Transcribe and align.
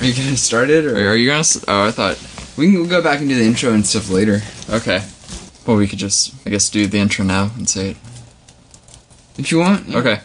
Are 0.00 0.04
you 0.06 0.14
gonna 0.14 0.36
start 0.36 0.70
it, 0.70 0.84
or 0.84 0.94
Are 1.10 1.16
you 1.16 1.26
gonna? 1.28 1.40
s- 1.40 1.64
Oh, 1.66 1.84
I 1.86 1.90
thought. 1.90 2.18
we 2.56 2.70
can 2.72 2.86
go 2.88 3.02
back 3.02 3.18
and 3.20 3.28
do 3.28 3.34
the 3.34 3.44
intro 3.44 3.72
and 3.72 3.84
stuff 3.86 4.10
later 4.10 4.42
Okay. 4.70 5.02
Well, 5.66 5.76
we 5.76 5.86
could 5.86 5.98
just, 5.98 6.32
I 6.46 6.50
guess, 6.50 6.70
do 6.70 6.86
the 6.86 6.98
intro 6.98 7.24
now 7.24 7.50
and 7.56 7.68
say 7.68 7.90
it. 7.90 7.96
if 9.38 9.50
you 9.52 9.58
want. 9.58 9.88
yeah. 9.88 9.98
Okay. 9.98 10.20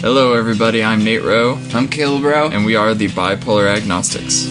Hello, 0.00 0.34
everybody. 0.34 0.84
I'm 0.84 1.02
Nate 1.02 1.22
Rowe, 1.22 1.58
I'm 1.72 1.88
Caleb 1.88 2.22
Bro. 2.22 2.50
and 2.50 2.64
we 2.66 2.76
are 2.76 2.92
the 2.94 3.08
Bipolar 3.08 3.74
Agnostics. 3.74 4.46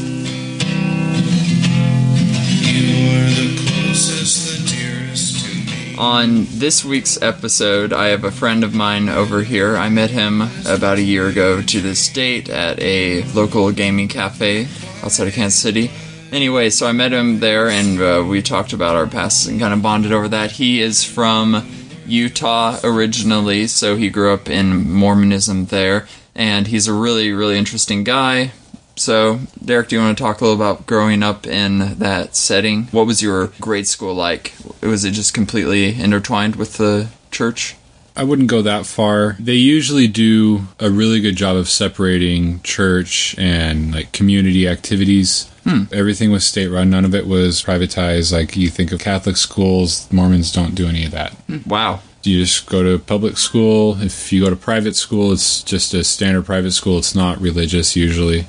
On 5.98 6.46
this 6.50 6.84
week's 6.84 7.22
episode, 7.22 7.94
I 7.94 8.08
have 8.08 8.24
a 8.24 8.32
friend 8.32 8.64
of 8.64 8.74
mine 8.74 9.10
over 9.10 9.44
here. 9.44 9.78
I 9.78 9.90
met 9.90 10.10
him 10.10 10.42
about 10.66 10.98
a 10.98 11.04
year 11.04 11.28
ago 11.28 11.62
to 11.62 11.82
this 11.82 12.10
date 12.10 12.50
at 12.50 12.80
a 12.80 13.24
local 13.34 13.72
gaming 13.72 14.08
cafe 14.08 14.68
outside 15.04 15.28
of 15.28 15.34
Kansas 15.34 15.60
City. 15.60 15.92
Anyway, 16.32 16.72
so 16.72 16.88
I 16.88 16.94
met 16.94 17.14
him 17.14 17.40
there 17.40 17.70
and 17.70 18.02
uh, 18.02 18.26
we 18.28 18.42
talked 18.42 18.74
about 18.74 18.96
our 18.96 19.06
pasts 19.06 19.46
and 19.46 19.60
kind 19.60 19.74
of 19.74 19.84
bonded 19.84 20.12
over 20.12 20.28
that. 20.30 20.52
He 20.52 20.82
is 20.82 21.04
from 21.04 21.64
Utah 22.08 22.80
originally, 22.84 23.68
so 23.68 23.96
he 23.96 24.10
grew 24.10 24.34
up 24.34 24.50
in 24.50 24.92
Mormonism 24.92 25.68
there, 25.68 26.08
and 26.34 26.68
he's 26.68 26.88
a 26.88 26.94
really, 26.94 27.32
really 27.32 27.58
interesting 27.58 28.04
guy. 28.04 28.52
So, 28.96 29.40
Derek, 29.64 29.90
do 29.90 29.96
you 29.96 30.02
want 30.02 30.18
to 30.18 30.24
talk 30.24 30.40
a 30.40 30.46
little 30.46 30.62
about 30.62 30.86
growing 30.86 31.24
up 31.24 31.48
in 31.48 31.98
that 32.00 32.36
setting? 32.36 32.86
What 32.86 33.08
was 33.08 33.22
your 33.22 33.48
grade 33.60 33.88
school 33.88 34.14
like? 34.14 34.54
Was 34.82 35.04
it 35.04 35.12
just 35.12 35.34
completely 35.34 36.00
intertwined 36.00 36.56
with 36.56 36.78
the 36.78 37.10
church? 37.32 37.76
I 38.16 38.24
wouldn't 38.24 38.50
go 38.50 38.62
that 38.62 38.86
far. 38.86 39.36
They 39.40 39.56
usually 39.56 40.08
do 40.08 40.68
a 40.80 40.92
really 40.92 41.20
good 41.20 41.36
job 41.36 41.56
of 41.56 41.68
separating 41.68 42.62
church 42.62 43.36
and 43.40 43.94
like 43.94 44.12
community 44.12 44.68
activities. 44.68 45.50
Hmm. 45.64 45.84
Everything 45.92 46.32
was 46.32 46.44
state 46.44 46.68
run. 46.68 46.92
None 46.92 47.06
of 47.06 47.16
it 47.16 47.26
was 47.26 47.64
privatized. 47.64 48.32
Like 48.32 48.56
you 48.56 48.70
think 48.70 48.92
of 48.92 49.00
Catholic 49.00 49.38
schools, 49.38 50.12
Mormons 50.12 50.52
don't 50.52 50.76
do 50.76 50.88
any 50.88 51.06
of 51.06 51.12
that. 51.12 51.32
Hmm. 51.48 51.58
Wow. 51.66 52.02
You 52.22 52.40
just 52.40 52.68
go 52.68 52.84
to 52.84 53.00
public 53.04 53.38
school. 53.38 54.00
If 54.02 54.32
you 54.32 54.44
go 54.44 54.50
to 54.50 54.56
private 54.56 54.96
school, 54.96 55.34
it's 55.34 55.64
just 55.64 55.94
a 55.94 56.04
standard 56.04 56.46
private 56.46 56.72
school. 56.72 57.00
It's 57.00 57.16
not 57.16 57.42
religious 57.42 57.96
usually. 57.96 58.46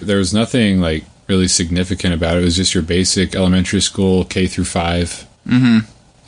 There 0.00 0.18
was 0.18 0.32
nothing 0.32 0.80
like 0.80 1.04
really 1.28 1.48
significant 1.48 2.14
about 2.14 2.36
it. 2.36 2.42
It 2.42 2.44
was 2.44 2.56
just 2.56 2.74
your 2.74 2.82
basic 2.82 3.34
elementary 3.34 3.80
school, 3.80 4.24
K 4.24 4.46
through 4.46 4.64
5 4.64 5.28
Mm-hmm. 5.46 5.78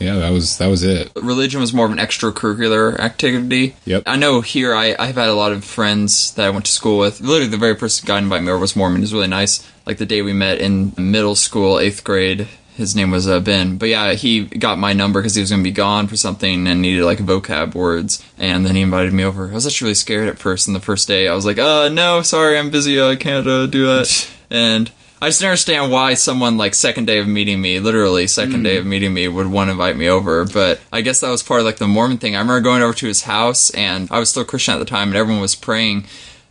Yeah, 0.01 0.17
that 0.17 0.31
was 0.31 0.59
that 0.59 0.67
was 0.67 0.83
it. 0.83 1.13
Religion 1.15 1.61
was 1.61 1.73
more 1.73 1.87
of 1.87 1.93
an 1.93 1.99
extracurricular 1.99 2.99
activity. 2.99 3.77
Yep. 3.85 4.03
I 4.07 4.17
know 4.17 4.41
here 4.41 4.75
I, 4.75 4.97
I've 4.99 5.15
had 5.15 5.29
a 5.29 5.35
lot 5.35 5.53
of 5.53 5.65
friends 5.65 6.35
that 6.35 6.47
I 6.47 6.51
went 6.51 6.65
to 6.65 6.73
school 6.73 6.99
with. 6.99 7.21
Literally, 7.21 7.47
the 7.49 7.57
very 7.57 7.77
first 7.77 8.05
guy 8.05 8.19
to 8.19 8.25
invite 8.25 8.43
me 8.43 8.51
over 8.51 8.59
was 8.59 8.75
Mormon. 8.75 8.99
It 8.99 9.03
was 9.03 9.15
really 9.15 9.29
nice. 9.29 9.71
Like 9.87 9.99
the 9.99 10.07
day 10.07 10.21
we 10.21 10.33
met 10.33 10.59
in 10.59 10.93
middle 10.99 11.37
school, 11.37 11.79
eighth 11.79 12.03
grade, 12.03 12.49
his 12.75 12.97
name 12.97 13.11
was 13.11 13.29
uh, 13.29 13.41
Ben. 13.41 13.77
But 13.79 13.89
yeah, 13.89 14.13
he 14.13 14.45
got 14.45 14.79
my 14.79 14.93
number 14.93 15.21
because 15.21 15.35
he 15.35 15.41
was 15.41 15.51
going 15.51 15.63
to 15.63 15.69
be 15.69 15.73
gone 15.73 16.09
for 16.09 16.17
something 16.17 16.67
and 16.67 16.83
needed 16.83 17.05
like 17.05 17.19
vocab 17.19 17.75
words. 17.75 18.25
And 18.37 18.67
then 18.67 18.75
he 18.75 18.83
invited 18.83 19.13
me 19.13 19.25
over. 19.25 19.49
I 19.49 19.55
was 19.55 19.67
actually 19.67 19.87
really 19.87 19.95
scared 19.95 20.29
at 20.29 20.39
first. 20.39 20.67
And 20.67 20.75
the 20.75 20.81
first 20.81 21.07
day, 21.07 21.29
I 21.29 21.35
was 21.35 21.47
like, 21.47 21.59
uh, 21.59 21.89
no, 21.89 22.23
sorry, 22.23 22.59
I'm 22.59 22.71
busy. 22.71 23.01
I 23.01 23.17
can't 23.17 23.47
uh, 23.47 23.67
do 23.67 23.87
that. 23.87 24.29
and 24.51 24.91
I 25.23 25.29
just 25.29 25.43
understand 25.43 25.91
why 25.93 26.15
someone 26.15 26.57
like 26.57 26.75
second 26.75 27.07
day 27.07 27.19
of 27.19 27.29
meeting 27.29 27.61
me, 27.61 27.79
literally 27.79 28.27
second 28.27 28.63
day 28.65 28.77
of 28.77 28.85
meeting 28.85 29.15
me, 29.15 29.29
would 29.29 29.47
want 29.47 29.69
to 29.69 29.73
invite 29.73 29.97
me 29.97 30.09
over. 30.09 30.45
But 30.45 30.81
I 30.93 31.01
guess 31.01 31.21
that 31.21 31.31
was 31.31 31.43
part 31.43 31.61
of 31.61 31.67
like 31.67 31.77
the 31.77 31.89
Mormon 31.89 32.19
thing. 32.19 32.35
I 32.35 32.41
remember 32.41 32.61
going 32.61 32.83
over 32.83 32.93
to 32.95 33.07
his 33.07 33.23
house, 33.23 33.71
and 33.71 34.11
I 34.11 34.19
was 34.19 34.29
still 34.29 34.45
Christian 34.45 34.75
at 34.75 34.79
the 34.79 34.85
time, 34.85 35.09
and 35.09 35.17
everyone 35.17 35.41
was 35.41 35.55
praying. 35.55 36.05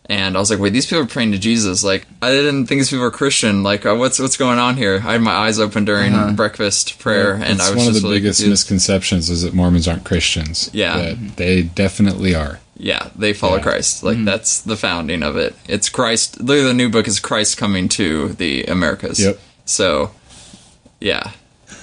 And 0.10 0.36
I 0.36 0.40
was 0.42 0.50
like, 0.52 0.60
wait, 0.60 0.74
these 0.74 0.86
people 0.86 1.04
are 1.04 1.08
praying 1.08 1.32
to 1.32 1.40
Jesus. 1.40 1.82
Like, 1.82 2.06
I 2.22 2.30
didn't 2.32 2.66
think 2.68 2.80
these 2.80 2.90
people 2.90 3.04
were 3.04 3.12
Christian. 3.12 3.64
Like, 3.64 3.86
uh, 3.86 3.96
what's 3.96 4.20
what's 4.20 4.36
going 4.36 4.60
on 4.60 4.76
here? 4.76 4.96
I 4.96 5.14
had 5.14 5.22
my 5.22 5.32
eyes 5.32 5.60
open 5.60 5.86
during 5.86 6.36
breakfast 6.36 7.00
prayer, 7.00 7.36
and 7.36 7.62
I 7.62 7.70
was 7.70 7.78
one 7.78 7.88
of 7.88 7.94
the 7.94 8.02
really 8.02 8.16
biggest 8.20 8.40
confused. 8.42 8.50
misconceptions 8.50 9.30
is 9.30 9.44
that 9.44 9.54
Mormons 9.54 9.88
aren't 9.88 10.04
Christians. 10.04 10.70
Yeah. 10.74 11.14
But 11.14 11.38
they 11.38 11.62
definitely 11.62 12.36
are. 12.36 12.60
Yeah, 12.76 13.12
they 13.16 13.32
follow 13.34 13.58
Yeah. 13.58 13.64
Christ. 13.64 14.04
Like 14.04 14.26
that's 14.26 14.60
the 14.60 14.76
founding 14.76 15.24
of 15.24 15.38
it. 15.38 15.56
It's 15.70 15.88
Christ. 15.88 16.42
Literally, 16.42 16.68
the 16.70 16.74
new 16.74 16.90
book 16.90 17.08
is 17.08 17.22
Christ 17.22 17.56
coming 17.58 17.88
to 17.90 18.30
the 18.34 18.66
Americas. 18.66 19.20
Yep. 19.24 19.40
So, 19.66 20.12
yeah. 21.00 21.32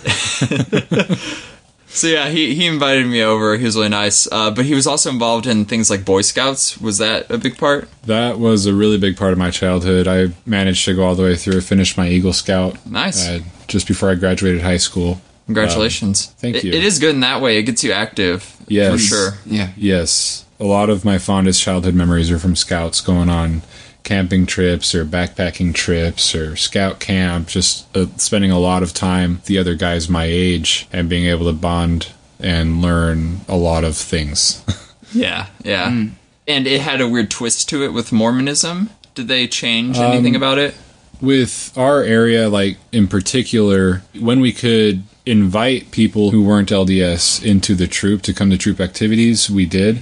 so 1.93 2.07
yeah, 2.07 2.29
he 2.29 2.55
he 2.55 2.67
invited 2.67 3.07
me 3.07 3.23
over. 3.23 3.57
He 3.57 3.65
was 3.65 3.77
really 3.77 3.89
nice. 3.89 4.27
Uh, 4.31 4.51
but 4.51 4.65
he 4.65 4.75
was 4.75 4.87
also 4.87 5.11
involved 5.11 5.47
in 5.47 5.65
things 5.65 5.91
like 5.91 6.05
Boy 6.05 6.23
Scouts. 6.23 6.79
Was 6.81 6.99
that 6.99 7.31
a 7.31 7.39
big 7.39 7.59
part? 7.59 7.89
That 8.07 8.39
was 8.39 8.67
a 8.67 8.73
really 8.75 8.97
big 8.99 9.17
part 9.17 9.33
of 9.33 9.39
my 9.39 9.51
childhood. 9.51 10.07
I 10.09 10.29
managed 10.47 10.85
to 10.87 10.95
go 10.95 11.05
all 11.05 11.15
the 11.15 11.23
way 11.25 11.37
through, 11.37 11.61
finish 11.63 11.97
my 11.97 12.09
Eagle 12.09 12.33
Scout 12.33 12.85
Nice. 12.87 13.29
uh, 13.29 13.41
just 13.67 13.87
before 13.89 14.11
I 14.11 14.15
graduated 14.15 14.63
high 14.63 14.77
school. 14.79 15.21
Congratulations. 15.47 16.27
thank 16.39 16.57
It- 16.57 16.65
you. 16.65 16.73
it 16.73 16.85
is 16.85 16.99
good 17.01 17.15
in 17.15 17.21
that 17.21 17.41
way. 17.43 17.59
It 17.59 17.65
gets 17.65 17.83
you 17.83 17.91
active. 17.93 18.57
Yes. 18.69 18.93
For 18.93 18.99
sure. 18.99 19.39
Yeah. 19.47 19.71
Yes, 19.77 20.45
a 20.61 20.65
lot 20.65 20.91
of 20.91 21.05
my 21.05 21.19
fondest 21.19 21.61
childhood 21.61 21.95
memories 21.95 22.31
are 22.31 22.39
from 22.39 22.55
scouts 22.55 23.01
going 23.01 23.29
on 23.29 23.63
camping 24.03 24.47
trips 24.47 24.95
or 24.95 25.05
backpacking 25.05 25.75
trips 25.75 26.35
or 26.35 26.57
scout 26.57 27.01
camp, 27.01 27.49
just 27.49 27.95
uh, 27.97 28.07
spending 28.17 28.51
a 28.51 28.59
lot 28.59 28.83
of 28.83 28.93
time 28.93 29.35
with 29.35 29.45
the 29.47 29.59
other 29.59 29.75
guys 29.75 30.09
my 30.09 30.25
age 30.25 30.89
and 30.93 31.09
being 31.09 31.27
able 31.27 31.47
to 31.47 31.53
bond 31.53 32.09
and 32.39 32.81
learn 32.83 33.41
a 33.49 33.57
lot 33.57 33.85
of 33.85 33.97
things. 33.97 34.65
Yeah. 35.13 35.47
Yeah. 35.65 35.91
Hmm. 35.91 36.07
And 36.47 36.69
it 36.69 36.83
had 36.83 37.01
a 37.01 37.09
weird 37.09 37.33
twist 37.33 37.69
to 37.71 37.83
it 37.83 37.93
with 37.93 38.13
Mormonism. 38.13 38.91
Did 39.17 39.27
they 39.27 39.49
change 39.49 39.97
anything 39.99 40.37
Um, 40.37 40.43
about 40.43 40.59
it? 40.59 40.75
with 41.21 41.73
our 41.77 42.03
area, 42.05 42.49
like 42.49 42.77
in 42.93 43.09
particular, 43.09 44.03
when 44.21 44.41
we 44.41 44.53
could 44.53 45.03
invite 45.27 45.91
people 45.91 46.31
who 46.31 46.43
weren't 46.45 46.69
LDS 46.71 47.45
into 47.45 47.75
the 47.75 47.89
troop 47.89 48.23
to 48.23 48.33
come 48.33 48.51
to 48.51 48.57
troop 48.57 48.81
activities, 48.81 49.51
we 49.51 49.67
did. 49.67 50.01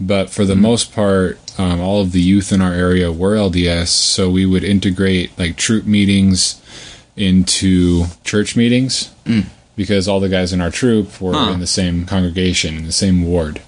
But 0.00 0.30
for 0.30 0.46
the 0.46 0.56
most 0.56 0.94
part, 0.94 1.38
um, 1.58 1.80
all 1.80 2.00
of 2.00 2.12
the 2.12 2.20
youth 2.20 2.52
in 2.52 2.60
our 2.62 2.72
area 2.72 3.10
were 3.12 3.34
LDS, 3.36 3.88
so 3.88 4.30
we 4.30 4.46
would 4.46 4.64
integrate 4.64 5.36
like 5.38 5.56
troop 5.56 5.84
meetings 5.86 6.62
into 7.16 8.04
church 8.24 8.54
meetings 8.56 9.10
because 9.76 10.06
all 10.08 10.20
the 10.20 10.28
guys 10.28 10.52
in 10.52 10.60
our 10.60 10.70
troop 10.70 11.20
were 11.20 11.34
Huh. 11.34 11.50
in 11.52 11.60
the 11.60 11.66
same 11.66 12.06
congregation, 12.06 12.76
in 12.76 12.84
the 12.86 12.92
same 12.92 13.24
ward. 13.24 13.60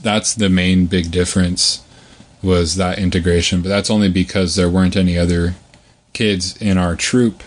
That's 0.00 0.34
the 0.34 0.48
main 0.48 0.86
big 0.86 1.10
difference 1.10 1.82
was 2.42 2.76
that 2.76 2.98
integration, 2.98 3.60
but 3.62 3.68
that's 3.68 3.90
only 3.90 4.08
because 4.08 4.54
there 4.56 4.68
weren't 4.70 4.96
any 4.96 5.16
other 5.18 5.54
kids 6.12 6.56
in 6.60 6.76
our 6.78 6.96
troop 6.96 7.42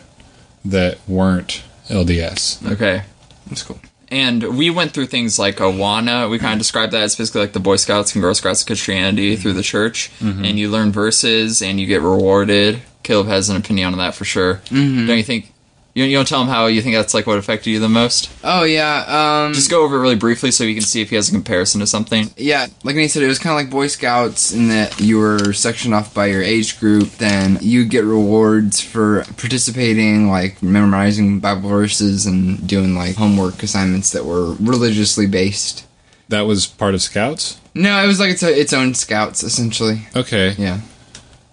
that 0.63 0.97
weren't 1.07 1.63
LDS. 1.89 2.65
Okay. 2.71 3.03
That's 3.47 3.63
cool. 3.63 3.79
And 4.09 4.57
we 4.57 4.69
went 4.69 4.91
through 4.91 5.07
things 5.07 5.39
like 5.39 5.57
Awana. 5.57 6.29
We 6.29 6.39
kind 6.39 6.53
of 6.53 6.59
described 6.59 6.93
that 6.93 7.03
as 7.03 7.15
basically 7.15 7.41
like 7.41 7.53
the 7.53 7.59
Boy 7.59 7.75
Scouts 7.77 8.13
and 8.13 8.21
Girl 8.21 8.35
Scouts 8.35 8.61
of 8.61 8.67
Christianity 8.67 9.33
mm-hmm. 9.33 9.41
through 9.41 9.53
the 9.53 9.63
church. 9.63 10.11
Mm-hmm. 10.19 10.45
And 10.45 10.59
you 10.59 10.69
learn 10.69 10.91
verses 10.91 11.61
and 11.61 11.79
you 11.79 11.87
get 11.87 12.01
rewarded. 12.01 12.81
Caleb 13.03 13.27
has 13.27 13.49
an 13.49 13.57
opinion 13.57 13.93
on 13.93 13.97
that 13.99 14.15
for 14.15 14.25
sure. 14.25 14.55
Mm-hmm. 14.65 15.07
Don't 15.07 15.17
you 15.17 15.23
think? 15.23 15.51
You, 15.95 16.03
you 16.03 16.17
don't 16.17 16.27
tell 16.27 16.41
him 16.41 16.49
how 16.49 16.67
you 16.67 16.81
think 16.81 16.93
that's 16.93 17.13
like 17.13 17.25
what 17.25 17.37
affected 17.37 17.69
you 17.69 17.79
the 17.79 17.87
most? 17.87 18.29
Oh 18.43 18.63
yeah. 18.65 19.45
Um. 19.45 19.53
Just 19.53 19.71
go 19.71 19.83
over 19.83 19.95
it 19.95 20.01
really 20.01 20.17
briefly 20.17 20.51
so 20.51 20.65
you 20.65 20.75
can 20.75 20.83
see 20.83 21.01
if 21.01 21.09
he 21.09 21.15
has 21.15 21.29
a 21.29 21.31
comparison 21.31 21.79
to 21.79 21.87
something. 21.87 22.29
Yeah, 22.35 22.67
like 22.83 22.97
Nate 22.97 23.09
said, 23.09 23.23
it 23.23 23.27
was 23.27 23.39
kind 23.39 23.57
of 23.57 23.63
like 23.63 23.71
Boy 23.71 23.87
Scouts 23.87 24.51
in 24.51 24.67
that 24.67 24.99
you 24.99 25.17
were 25.17 25.53
sectioned 25.53 25.95
off 25.95 26.13
by 26.13 26.25
your 26.25 26.43
age 26.43 26.81
group. 26.81 27.11
Then 27.11 27.57
you 27.61 27.85
get 27.85 28.03
rewards 28.03 28.81
for 28.81 29.23
participating, 29.37 30.29
like 30.29 30.61
memorizing 30.61 31.39
Bible 31.39 31.69
verses 31.69 32.25
and 32.25 32.67
doing 32.67 32.93
like 32.93 33.15
homework 33.15 33.63
assignments 33.63 34.11
that 34.11 34.25
were 34.25 34.53
religiously 34.55 35.27
based. 35.27 35.87
That 36.27 36.41
was 36.41 36.67
part 36.67 36.93
of 36.93 37.01
Scouts? 37.01 37.59
No, 37.73 38.03
it 38.03 38.07
was 38.07 38.19
like 38.19 38.31
its, 38.31 38.43
its 38.43 38.73
own 38.73 38.95
scouts 38.95 39.43
essentially. 39.43 40.01
Okay. 40.15 40.55
Yeah. 40.57 40.81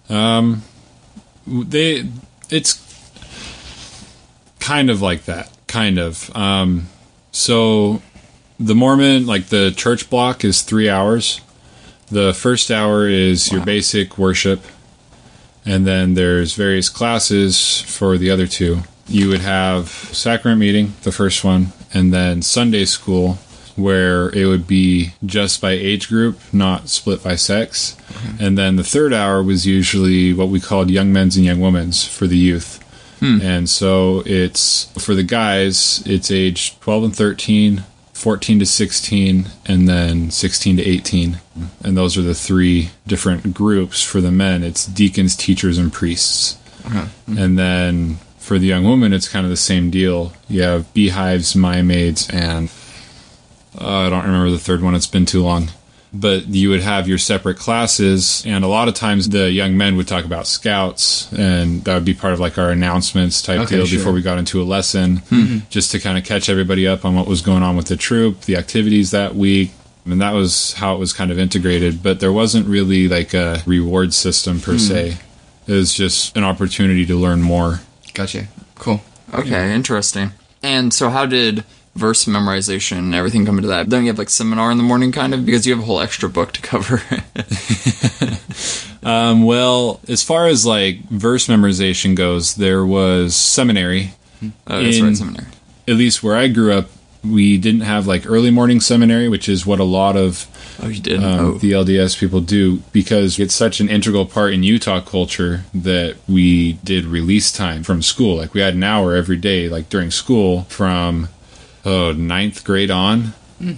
Um 0.09 0.63
they 1.47 2.07
it's 2.49 2.73
kind 4.63 4.89
of 4.89 5.01
like 5.01 5.25
that. 5.25 5.49
Kind 5.67 5.99
of. 5.99 6.35
Um 6.35 6.87
so 7.31 8.01
the 8.59 8.75
Mormon 8.75 9.25
like 9.25 9.47
the 9.47 9.71
church 9.75 10.09
block 10.09 10.43
is 10.43 10.61
3 10.61 10.89
hours. 10.89 11.41
The 12.09 12.33
first 12.33 12.69
hour 12.71 13.07
is 13.07 13.51
your 13.51 13.65
basic 13.65 14.17
worship 14.17 14.61
and 15.65 15.87
then 15.87 16.13
there's 16.13 16.53
various 16.55 16.89
classes 16.89 17.81
for 17.81 18.17
the 18.17 18.29
other 18.29 18.47
two. 18.47 18.81
You 19.07 19.29
would 19.29 19.41
have 19.41 19.89
sacrament 19.89 20.59
meeting, 20.59 20.93
the 21.03 21.11
first 21.11 21.43
one, 21.43 21.67
and 21.93 22.13
then 22.13 22.41
Sunday 22.41 22.85
school, 22.85 23.37
where 23.75 24.29
it 24.29 24.45
would 24.45 24.67
be 24.67 25.13
just 25.25 25.61
by 25.61 25.71
age 25.71 26.07
group, 26.09 26.39
not 26.53 26.89
split 26.89 27.23
by 27.23 27.35
sex. 27.35 27.97
And 28.39 28.57
then 28.57 28.75
the 28.75 28.83
third 28.83 29.13
hour 29.13 29.41
was 29.41 29.65
usually 29.65 30.33
what 30.33 30.49
we 30.49 30.59
called 30.59 30.89
young 30.89 31.11
men's 31.11 31.35
and 31.35 31.45
young 31.45 31.59
women's 31.59 32.05
for 32.05 32.27
the 32.27 32.37
youth. 32.37 32.82
Hmm. 33.23 33.41
And 33.41 33.69
so 33.69 34.21
it's 34.25 34.85
for 35.03 35.15
the 35.15 35.23
guys, 35.23 36.03
it's 36.05 36.29
age 36.29 36.77
12 36.81 37.03
and 37.05 37.15
13 37.15 37.83
14 38.13 38.59
to 38.59 38.65
16 38.65 39.47
and 39.65 39.89
then 39.89 40.31
16 40.31 40.77
to 40.77 40.83
18 40.83 41.39
and 41.83 41.97
those 41.97 42.17
are 42.17 42.21
the 42.21 42.35
three 42.35 42.91
different 43.07 43.53
groups 43.53 44.01
for 44.03 44.21
the 44.21 44.31
men. 44.31 44.63
It's 44.63 44.85
deacons 44.85 45.35
teachers 45.35 45.77
and 45.77 45.91
priests. 45.91 46.57
Uh-huh. 46.85 47.05
Hmm. 47.25 47.37
And 47.37 47.59
then 47.59 48.15
for 48.37 48.59
the 48.59 48.67
young 48.67 48.83
woman 48.83 49.13
it's 49.13 49.29
kind 49.29 49.45
of 49.45 49.49
the 49.49 49.57
same 49.57 49.89
deal. 49.89 50.33
You 50.49 50.61
have 50.63 50.93
beehives 50.93 51.55
Mia 51.55 51.83
Maids 51.83 52.29
and 52.29 52.69
uh, 53.79 54.05
i 54.05 54.09
don't 54.09 54.25
remember 54.25 54.51
the 54.51 54.59
third 54.59 54.81
one. 54.81 54.95
It's 54.95 55.07
been 55.07 55.25
too 55.25 55.43
long 55.43 55.69
but 56.13 56.47
you 56.47 56.69
would 56.69 56.81
have 56.81 57.07
your 57.07 57.17
separate 57.17 57.57
classes 57.57 58.43
and 58.45 58.63
a 58.63 58.67
lot 58.67 58.87
of 58.87 58.93
times 58.93 59.29
the 59.29 59.51
young 59.51 59.75
men 59.75 59.95
would 59.95 60.07
talk 60.07 60.25
about 60.25 60.45
scouts 60.45 61.31
and 61.33 61.83
that 61.85 61.95
would 61.95 62.05
be 62.05 62.13
part 62.13 62.33
of 62.33 62.39
like 62.39 62.57
our 62.57 62.69
announcements 62.69 63.41
type 63.41 63.61
Okay, 63.61 63.77
deal 63.77 63.85
sure. 63.85 63.99
before 63.99 64.13
we 64.13 64.21
got 64.21 64.37
into 64.37 64.61
a 64.61 64.63
lesson 64.63 65.17
mm-hmm. 65.17 65.57
just 65.69 65.91
to 65.91 65.99
kind 65.99 66.17
of 66.17 66.23
catch 66.23 66.49
everybody 66.49 66.87
up 66.87 67.03
on 67.03 67.15
what 67.15 67.27
was 67.27 67.41
going 67.41 67.63
on 67.63 67.75
with 67.75 67.87
the 67.87 67.97
troop 67.97 68.41
the 68.41 68.55
activities 68.55 69.11
that 69.11 69.35
week 69.35 69.71
and 70.05 70.21
that 70.21 70.33
was 70.33 70.73
how 70.73 70.93
it 70.93 70.99
was 70.99 71.13
kind 71.13 71.31
of 71.31 71.39
integrated 71.39 72.03
but 72.03 72.19
there 72.19 72.33
wasn't 72.33 72.67
really 72.67 73.07
like 73.07 73.33
a 73.33 73.63
reward 73.65 74.13
system 74.13 74.59
per 74.59 74.73
mm-hmm. 74.73 75.15
se 75.15 75.17
it 75.65 75.71
was 75.71 75.93
just 75.93 76.35
an 76.37 76.43
opportunity 76.43 77.05
to 77.05 77.15
learn 77.15 77.41
more 77.41 77.79
Gotcha. 78.13 78.47
Cool. 78.75 79.01
Okay, 79.33 79.73
interesting. 79.73 80.31
And 80.61 80.93
so, 80.93 81.09
how 81.09 81.25
did 81.25 81.63
verse 81.95 82.25
memorization 82.25 82.97
and 82.99 83.15
everything 83.15 83.45
come 83.45 83.61
to 83.61 83.67
that? 83.67 83.89
Don't 83.89 84.03
you 84.03 84.07
have 84.09 84.17
like 84.19 84.29
seminar 84.29 84.71
in 84.71 84.77
the 84.77 84.83
morning, 84.83 85.11
kind 85.11 85.33
of, 85.33 85.45
because 85.45 85.65
you 85.65 85.73
have 85.73 85.83
a 85.83 85.85
whole 85.85 85.99
extra 85.99 86.29
book 86.29 86.51
to 86.53 86.61
cover? 86.61 87.01
Um, 89.03 89.43
well, 89.43 89.99
as 90.07 90.23
far 90.23 90.47
as 90.47 90.65
like 90.65 90.99
verse 91.09 91.47
memorization 91.47 92.15
goes, 92.15 92.55
there 92.55 92.85
was 92.85 93.35
seminary. 93.35 94.13
oh, 94.41 94.51
that's 94.81 94.97
In- 94.97 95.05
right, 95.05 95.17
seminar. 95.17 95.47
At 95.87 95.95
least 95.95 96.23
where 96.23 96.37
I 96.37 96.47
grew 96.47 96.71
up, 96.73 96.87
we 97.23 97.57
didn't 97.57 97.81
have 97.81 98.07
like 98.07 98.25
early 98.25 98.49
morning 98.51 98.79
seminary, 98.79 99.27
which 99.27 99.49
is 99.49 99.65
what 99.65 99.79
a 99.79 99.83
lot 99.83 100.15
of 100.15 100.47
Oh, 100.81 100.87
um, 100.87 100.93
oh, 100.95 101.51
the 101.59 101.71
LDS 101.71 102.17
people 102.17 102.41
do 102.41 102.77
because 102.91 103.37
it's 103.37 103.53
such 103.53 103.79
an 103.79 103.89
integral 103.89 104.25
part 104.25 104.53
in 104.53 104.63
Utah 104.63 105.01
culture 105.01 105.63
that 105.73 106.15
we 106.27 106.73
did 106.73 107.05
release 107.05 107.51
time 107.51 107.83
from 107.83 108.01
school. 108.01 108.37
Like 108.37 108.53
we 108.53 108.61
had 108.61 108.73
an 108.73 108.83
hour 108.83 109.15
every 109.15 109.37
day, 109.37 109.69
like 109.69 109.89
during 109.89 110.09
school 110.11 110.63
from 110.63 111.27
oh 111.85 112.11
ninth 112.13 112.63
grade 112.63 112.91
on, 112.91 113.33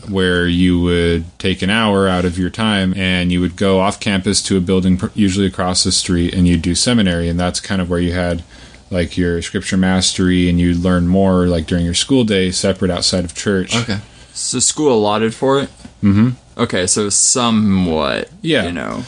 where 0.09 0.47
you 0.47 0.79
would 0.81 1.25
take 1.39 1.61
an 1.61 1.69
hour 1.69 2.07
out 2.07 2.25
of 2.25 2.37
your 2.39 2.49
time 2.49 2.93
and 2.97 3.31
you 3.31 3.39
would 3.41 3.55
go 3.55 3.79
off 3.79 3.99
campus 3.99 4.41
to 4.43 4.57
a 4.57 4.61
building, 4.61 4.99
usually 5.13 5.45
across 5.45 5.83
the 5.83 5.91
street, 5.91 6.33
and 6.33 6.47
you'd 6.47 6.61
do 6.63 6.73
seminary, 6.75 7.29
and 7.29 7.39
that's 7.39 7.59
kind 7.59 7.81
of 7.81 7.89
where 7.89 7.99
you 7.99 8.13
had 8.13 8.43
like 8.91 9.17
your 9.17 9.41
scripture 9.41 9.77
mastery 9.77 10.47
and 10.47 10.59
you'd 10.59 10.77
learn 10.77 11.07
more 11.07 11.47
like 11.47 11.65
during 11.65 11.83
your 11.83 11.93
school 11.95 12.23
day 12.23 12.51
separate 12.51 12.91
outside 12.91 13.25
of 13.25 13.33
church 13.33 13.75
Okay. 13.75 13.97
so 14.31 14.59
school 14.59 14.93
allotted 14.93 15.33
for 15.33 15.59
it. 15.59 15.69
Mm-hmm. 16.03 16.29
Okay, 16.57 16.85
so 16.87 17.09
somewhat. 17.09 18.29
Yeah. 18.41 18.65
You 18.65 18.71
know, 18.71 19.03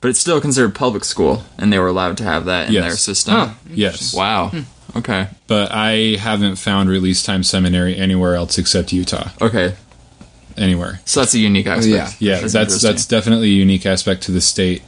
but 0.00 0.08
it's 0.08 0.18
still 0.18 0.40
considered 0.40 0.74
public 0.74 1.04
school, 1.04 1.44
and 1.58 1.72
they 1.72 1.78
were 1.78 1.86
allowed 1.88 2.16
to 2.18 2.24
have 2.24 2.44
that 2.46 2.68
in 2.68 2.74
Yes. 2.74 2.84
their 2.84 2.96
system. 2.96 3.34
Oh. 3.36 3.56
yes 3.68 4.14
Wow. 4.14 4.50
Okay. 4.96 5.28
but 5.46 5.70
I 5.72 6.16
haven't 6.18 6.56
found 6.56 6.88
release 6.88 7.22
time 7.22 7.42
seminary 7.42 7.96
anywhere 7.96 8.34
else 8.34 8.58
except 8.58 8.92
Utah. 8.92 9.30
Okay. 9.40 9.74
Anywhere. 10.56 11.00
So 11.04 11.20
that's 11.20 11.34
a 11.34 11.38
unique 11.38 11.66
aspect. 11.66 11.86
yeah. 11.86 12.10
Yeah, 12.18 12.40
that's 12.40 12.52
that's, 12.52 12.84
interesting. 12.84 13.16
definitely 13.16 13.48
a 13.48 13.54
unique 13.54 13.86
aspect 13.86 14.22
to 14.22 14.32
the 14.32 14.40
state. 14.40 14.82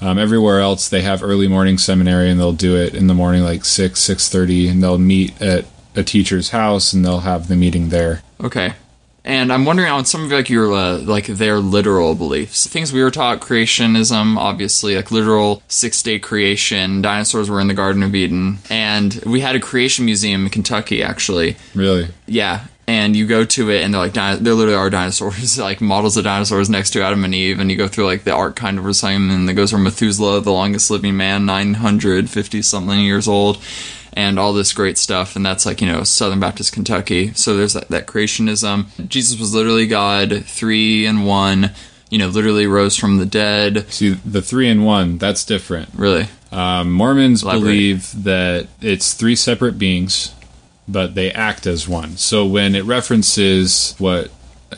Um, 0.00 0.16
everywhere 0.16 0.60
else, 0.60 0.88
they 0.88 1.02
have 1.02 1.24
early 1.24 1.48
morning 1.48 1.76
seminary, 1.76 2.30
and 2.30 2.38
they'll 2.38 2.52
do 2.52 2.76
it 2.76 2.94
in 2.94 3.08
the 3.08 3.14
morning, 3.14 3.42
like 3.42 3.64
six 3.64 4.00
six 4.00 4.28
thirty, 4.28 4.68
and 4.68 4.80
they'll 4.82 4.96
meet 4.96 5.40
at 5.42 5.64
a 5.96 6.04
teacher's 6.04 6.50
house, 6.50 6.92
and 6.92 7.04
they'll 7.04 7.20
have 7.20 7.48
the 7.48 7.56
meeting 7.56 7.88
there. 7.88 8.22
Okay. 8.40 8.74
And 9.28 9.52
I'm 9.52 9.66
wondering 9.66 9.90
on 9.90 10.06
some 10.06 10.24
of 10.24 10.32
like 10.32 10.48
your 10.48 10.72
uh, 10.72 10.98
like 11.00 11.26
their 11.26 11.58
literal 11.58 12.14
beliefs, 12.14 12.66
things 12.66 12.94
we 12.94 13.02
were 13.02 13.10
taught, 13.10 13.42
creationism, 13.42 14.38
obviously, 14.38 14.96
like 14.96 15.10
literal 15.10 15.62
six 15.68 16.02
day 16.02 16.18
creation. 16.18 17.02
Dinosaurs 17.02 17.50
were 17.50 17.60
in 17.60 17.68
the 17.68 17.74
Garden 17.74 18.02
of 18.02 18.14
Eden, 18.14 18.58
and 18.70 19.22
we 19.26 19.40
had 19.40 19.54
a 19.54 19.60
creation 19.60 20.06
museum 20.06 20.44
in 20.44 20.50
Kentucky, 20.50 21.02
actually. 21.02 21.56
Really, 21.74 22.08
Yeah, 22.26 22.68
and 22.86 23.14
you 23.14 23.26
go 23.26 23.44
to 23.44 23.70
it, 23.70 23.82
and 23.82 23.92
they're 23.92 24.00
like 24.00 24.14
there 24.14 24.54
literally 24.54 24.74
are 24.74 24.88
dinosaurs, 24.88 25.58
like 25.58 25.82
models 25.82 26.16
of 26.16 26.24
dinosaurs 26.24 26.70
next 26.70 26.92
to 26.92 27.02
Adam 27.02 27.22
and 27.22 27.34
Eve, 27.34 27.60
and 27.60 27.70
you 27.70 27.76
go 27.76 27.86
through 27.86 28.06
like 28.06 28.24
the 28.24 28.32
ark 28.32 28.56
kind 28.56 28.78
of 28.78 29.04
and 29.04 29.50
it 29.50 29.52
goes 29.52 29.70
from 29.70 29.82
Methuselah, 29.82 30.40
the 30.40 30.52
longest 30.52 30.90
living 30.90 31.18
man, 31.18 31.44
nine 31.44 31.74
hundred 31.74 32.30
fifty 32.30 32.62
something 32.62 32.98
years 32.98 33.28
old, 33.28 33.62
and 34.12 34.38
all 34.38 34.52
this 34.52 34.72
great 34.72 34.98
stuff, 34.98 35.36
and 35.36 35.44
that's 35.44 35.64
like 35.66 35.80
you 35.80 35.86
know 35.86 36.02
Southern 36.04 36.40
Baptist 36.40 36.72
Kentucky. 36.72 37.32
So 37.34 37.56
there's 37.56 37.72
that, 37.74 37.88
that 37.88 38.06
creationism. 38.06 38.86
Jesus 39.08 39.38
was 39.38 39.54
literally 39.54 39.86
God, 39.86 40.44
three 40.44 41.06
and 41.06 41.26
one. 41.26 41.70
You 42.10 42.16
know, 42.18 42.28
literally 42.28 42.66
rose 42.66 42.96
from 42.96 43.18
the 43.18 43.26
dead. 43.26 43.84
see 43.92 44.10
the 44.10 44.40
three 44.40 44.68
in 44.68 44.82
one. 44.84 45.18
That's 45.18 45.44
different. 45.44 45.90
Really, 45.94 46.26
Um, 46.50 46.90
Mormons 46.90 47.42
Elaborate. 47.42 47.60
believe 47.62 48.24
that 48.24 48.66
it's 48.80 49.12
three 49.12 49.36
separate 49.36 49.78
beings, 49.78 50.34
but 50.88 51.14
they 51.14 51.30
act 51.30 51.66
as 51.66 51.86
one. 51.86 52.16
So 52.16 52.46
when 52.46 52.74
it 52.74 52.84
references 52.84 53.94
what 53.98 54.30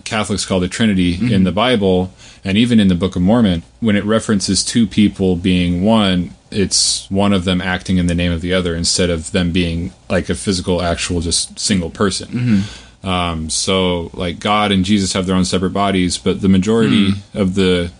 Catholics 0.02 0.44
call 0.44 0.58
the 0.58 0.66
Trinity 0.66 1.16
Mm-hmm. 1.18 1.32
in 1.32 1.44
the 1.44 1.52
Bible, 1.52 2.12
and 2.44 2.58
even 2.58 2.80
in 2.80 2.88
the 2.88 2.94
Book 2.96 3.14
of 3.14 3.22
Mormon, 3.22 3.62
when 3.78 3.94
it 3.94 4.04
references 4.04 4.64
two 4.64 4.88
people 4.88 5.36
being 5.36 5.84
one, 5.84 6.30
it's 6.50 7.10
one 7.10 7.32
of 7.32 7.44
them 7.44 7.60
acting 7.60 7.98
in 7.98 8.06
the 8.06 8.14
name 8.14 8.32
of 8.32 8.40
the 8.40 8.52
other 8.54 8.74
instead 8.74 9.10
of 9.10 9.30
them 9.32 9.52
being 9.52 9.92
like 10.08 10.28
a 10.28 10.34
physical, 10.34 10.82
actual, 10.82 11.20
just 11.20 11.58
single 11.58 11.90
person. 11.90 12.28
Mm-hmm. 12.28 13.06
Um, 13.08 13.48
so, 13.50 14.10
like 14.12 14.40
God 14.40 14.72
and 14.72 14.84
Jesus 14.84 15.12
have 15.14 15.26
their 15.26 15.36
own 15.36 15.44
separate 15.46 15.70
bodies, 15.72 16.18
but 16.18 16.40
the 16.42 16.48
majority 16.48 17.12
Hmm. 17.12 17.38
of 17.38 17.54
the 17.54 17.90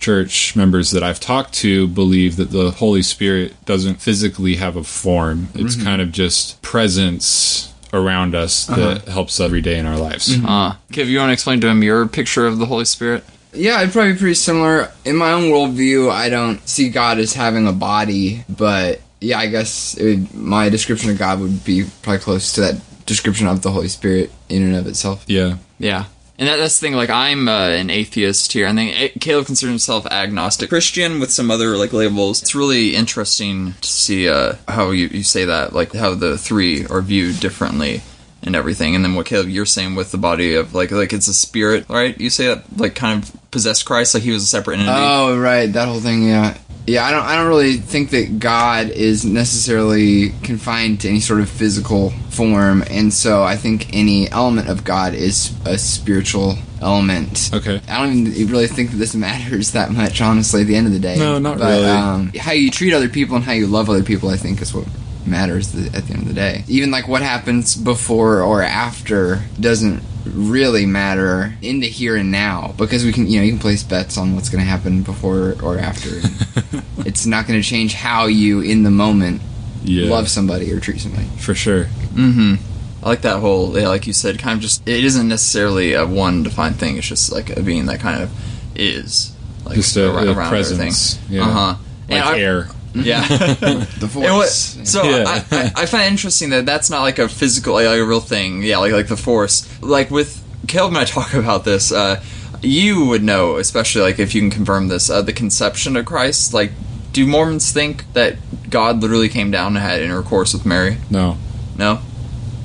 church 0.00 0.54
members 0.56 0.92
that 0.92 1.02
I've 1.02 1.18
talked 1.20 1.52
to 1.54 1.88
believe 1.88 2.36
that 2.36 2.50
the 2.52 2.70
Holy 2.70 3.02
Spirit 3.02 3.54
doesn't 3.66 3.96
physically 4.00 4.54
have 4.56 4.76
a 4.76 4.84
form. 4.84 5.48
It's 5.54 5.74
Mm-hmm. 5.74 5.84
kind 5.84 6.00
of 6.00 6.12
just 6.12 6.62
presence 6.62 7.72
around 7.92 8.34
us 8.34 8.66
that 8.66 8.78
Uh-huh. 8.78 9.10
helps 9.10 9.40
every 9.40 9.60
day 9.60 9.78
in 9.78 9.86
our 9.86 9.96
lives. 9.98 10.38
uh, 10.44 10.74
if 10.90 11.08
you 11.08 11.18
want 11.18 11.30
to 11.30 11.32
explain 11.32 11.60
to 11.62 11.68
him 11.68 11.82
your 11.82 12.06
picture 12.06 12.46
of 12.46 12.58
the 12.58 12.66
Holy 12.66 12.84
Spirit? 12.84 13.24
Yeah, 13.52 13.80
it'd 13.80 13.92
probably 13.92 14.12
be 14.12 14.18
pretty 14.18 14.34
similar. 14.34 14.90
In 15.04 15.16
my 15.16 15.32
own 15.32 15.44
worldview, 15.44 16.10
I 16.10 16.28
don't 16.28 16.66
see 16.68 16.90
God 16.90 17.18
as 17.18 17.32
having 17.34 17.66
a 17.66 17.72
body, 17.72 18.44
but 18.48 19.00
yeah, 19.20 19.38
I 19.38 19.46
guess 19.46 19.96
it 19.96 20.04
would, 20.04 20.34
my 20.34 20.68
description 20.68 21.10
of 21.10 21.18
God 21.18 21.40
would 21.40 21.64
be 21.64 21.84
probably 22.02 22.20
close 22.20 22.52
to 22.54 22.60
that 22.60 22.80
description 23.06 23.46
of 23.46 23.62
the 23.62 23.70
Holy 23.70 23.88
Spirit 23.88 24.30
in 24.48 24.62
and 24.62 24.76
of 24.76 24.86
itself. 24.86 25.24
Yeah. 25.26 25.56
Yeah. 25.78 26.04
And 26.38 26.46
that, 26.46 26.58
that's 26.58 26.78
the 26.78 26.86
thing, 26.86 26.94
like, 26.94 27.10
I'm 27.10 27.48
uh, 27.48 27.70
an 27.70 27.90
atheist 27.90 28.52
here. 28.52 28.68
I 28.68 28.72
think 28.72 28.94
A- 28.96 29.18
Caleb 29.18 29.46
considers 29.46 29.72
himself 29.72 30.06
agnostic. 30.06 30.68
Christian 30.68 31.18
with 31.18 31.32
some 31.32 31.50
other, 31.50 31.76
like, 31.76 31.92
labels. 31.92 32.42
It's 32.42 32.54
really 32.54 32.94
interesting 32.94 33.72
to 33.80 33.88
see 33.88 34.28
uh, 34.28 34.52
how 34.68 34.90
you, 34.90 35.08
you 35.08 35.24
say 35.24 35.46
that, 35.46 35.72
like, 35.72 35.94
how 35.94 36.14
the 36.14 36.38
three 36.38 36.86
are 36.86 37.02
viewed 37.02 37.40
differently 37.40 38.02
and 38.42 38.54
everything. 38.54 38.94
And 38.94 39.04
then 39.04 39.14
what, 39.14 39.26
Caleb, 39.26 39.48
you're 39.48 39.66
saying 39.66 39.94
with 39.94 40.12
the 40.12 40.18
body 40.18 40.54
of, 40.54 40.74
like, 40.74 40.90
like 40.90 41.12
it's 41.12 41.28
a 41.28 41.34
spirit, 41.34 41.88
right? 41.88 42.18
You 42.20 42.30
say 42.30 42.46
that, 42.46 42.64
like, 42.76 42.94
kind 42.94 43.22
of 43.22 43.50
possessed 43.50 43.84
Christ, 43.84 44.14
like 44.14 44.22
he 44.22 44.30
was 44.30 44.42
a 44.42 44.46
separate 44.46 44.78
entity. 44.78 44.96
Oh, 44.96 45.38
right, 45.38 45.66
that 45.72 45.88
whole 45.88 46.00
thing. 46.00 46.28
Yeah, 46.28 46.56
yeah. 46.86 47.04
I 47.04 47.10
don't. 47.10 47.24
I 47.24 47.36
don't 47.36 47.48
really 47.48 47.76
think 47.76 48.10
that 48.10 48.38
God 48.38 48.90
is 48.90 49.24
necessarily 49.24 50.30
confined 50.42 51.00
to 51.00 51.08
any 51.08 51.20
sort 51.20 51.40
of 51.40 51.48
physical 51.48 52.10
form, 52.30 52.84
and 52.90 53.12
so 53.12 53.42
I 53.42 53.56
think 53.56 53.94
any 53.94 54.30
element 54.30 54.68
of 54.68 54.84
God 54.84 55.14
is 55.14 55.52
a 55.64 55.78
spiritual 55.78 56.56
element. 56.80 57.50
Okay. 57.52 57.80
I 57.88 58.04
don't 58.04 58.28
even 58.28 58.52
really 58.52 58.68
think 58.68 58.90
that 58.90 58.98
this 58.98 59.14
matters 59.14 59.72
that 59.72 59.90
much, 59.90 60.20
honestly. 60.20 60.60
At 60.60 60.66
the 60.66 60.76
end 60.76 60.86
of 60.86 60.92
the 60.92 61.00
day, 61.00 61.18
No, 61.18 61.38
not 61.38 61.58
But, 61.58 61.70
really. 61.70 61.88
Um, 61.88 62.32
how 62.38 62.52
you 62.52 62.70
treat 62.70 62.92
other 62.92 63.08
people 63.08 63.36
and 63.36 63.44
how 63.44 63.52
you 63.52 63.66
love 63.66 63.90
other 63.90 64.04
people, 64.04 64.28
I 64.28 64.36
think, 64.36 64.62
is 64.62 64.72
what 64.72 64.86
matters 65.28 65.72
th- 65.72 65.92
at 65.94 66.06
the 66.06 66.12
end 66.14 66.22
of 66.22 66.28
the 66.28 66.34
day. 66.34 66.64
Even 66.68 66.90
like 66.90 67.06
what 67.08 67.22
happens 67.22 67.76
before 67.76 68.42
or 68.42 68.62
after 68.62 69.42
doesn't 69.60 70.02
really 70.24 70.84
matter 70.86 71.54
in 71.62 71.80
the 71.80 71.88
here 71.88 72.16
and 72.16 72.30
now 72.30 72.74
because 72.76 73.04
we 73.04 73.12
can, 73.12 73.26
you 73.26 73.38
know, 73.38 73.44
you 73.44 73.52
can 73.52 73.60
place 73.60 73.82
bets 73.82 74.18
on 74.18 74.34
what's 74.34 74.48
going 74.50 74.62
to 74.62 74.68
happen 74.68 75.02
before 75.02 75.56
or 75.62 75.78
after. 75.78 76.10
it's 77.06 77.24
not 77.26 77.46
going 77.46 77.60
to 77.60 77.66
change 77.66 77.94
how 77.94 78.26
you 78.26 78.60
in 78.60 78.82
the 78.82 78.90
moment 78.90 79.40
Yeah. 79.84 80.10
love 80.10 80.28
somebody 80.28 80.72
or 80.72 80.80
treat 80.80 81.00
somebody. 81.00 81.26
For 81.38 81.54
sure. 81.54 81.84
Mm-hmm. 81.84 82.54
I 83.02 83.08
like 83.08 83.22
that 83.22 83.38
whole, 83.40 83.78
yeah, 83.78 83.88
like 83.88 84.06
you 84.06 84.12
said, 84.12 84.38
kind 84.38 84.56
of 84.56 84.60
just, 84.62 84.86
it 84.88 85.04
isn't 85.04 85.28
necessarily 85.28 85.94
a 85.94 86.04
one 86.04 86.42
defined 86.42 86.76
thing. 86.76 86.96
It's 86.98 87.06
just 87.06 87.30
like 87.32 87.56
a 87.56 87.62
being 87.62 87.86
that 87.86 88.00
kind 88.00 88.22
of 88.22 88.30
is. 88.74 89.32
Like, 89.64 89.76
Just 89.76 89.96
a, 89.96 90.10
ar- 90.12 90.26
a 90.28 90.48
presence. 90.48 91.18
Yeah. 91.30 91.42
Uh-huh. 91.46 91.76
Like 92.08 92.10
And 92.10 92.24
I- 92.24 92.38
air. 92.38 92.68
Yeah. 92.94 93.26
The 93.28 94.10
And 94.14 94.14
what, 94.34 94.48
force. 94.48 94.78
so 94.84 95.02
Yeah. 95.04 95.24
I, 95.26 95.44
I, 95.56 95.72
I 95.82 95.86
find 95.86 96.04
it 96.04 96.08
interesting 96.08 96.50
that 96.50 96.66
that's 96.66 96.90
not 96.90 97.02
like 97.02 97.18
a 97.18 97.28
physical, 97.28 97.74
like, 97.74 97.86
a 97.86 98.04
real 98.04 98.20
thing. 98.20 98.62
Yeah, 98.62 98.78
like 98.78 98.92
like 98.92 99.08
the 99.08 99.16
force. 99.16 99.66
Like 99.82 100.10
with 100.10 100.42
Caleb 100.66 100.90
and 100.92 100.98
I 100.98 101.04
talk 101.18 101.34
about 101.34 101.64
this. 101.64 101.92
Uh, 101.92 102.22
you 102.62 103.04
would 103.06 103.22
know, 103.22 103.56
especially 103.56 104.02
like 104.02 104.18
if 104.18 104.34
you 104.34 104.40
can 104.40 104.50
confirm 104.50 104.88
this, 104.88 105.10
uh, 105.10 105.22
the 105.22 105.32
conception 105.32 105.96
of 105.96 106.06
Christ. 106.06 106.52
Like, 106.54 106.72
do 107.12 107.26
Mormons 107.26 107.70
think 107.72 108.10
that 108.14 108.36
God 108.68 109.00
literally 109.00 109.28
came 109.28 109.50
down 109.50 109.76
and 109.76 109.84
had 109.84 110.00
intercourse 110.02 110.52
with 110.54 110.66
Mary? 110.66 110.96
No. 111.10 111.36
No. 111.76 112.00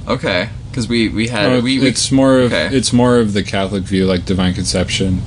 Okay. 0.08 0.50
Because 0.70 0.88
we 0.88 1.10
we 1.10 1.28
had 1.28 1.52
Oh, 1.52 1.62
we, 1.62 1.80
we 1.80 1.88
it's 1.88 2.12
more 2.12 2.40
of 2.40 2.52
okay. 2.52 2.76
it's 2.76 2.92
more 2.92 3.20
of 3.20 3.34
the 3.34 3.44
Catholic 3.44 3.84
view, 3.84 4.06
like 4.08 4.26
divine 4.26 4.54
conception, 4.56 5.22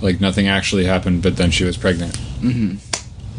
like 0.00 0.20
nothing 0.20 0.46
actually 0.46 0.84
happened, 0.84 1.22
but 1.22 1.36
then 1.36 1.50
she 1.50 1.64
was 1.64 1.76
pregnant. 1.76 2.16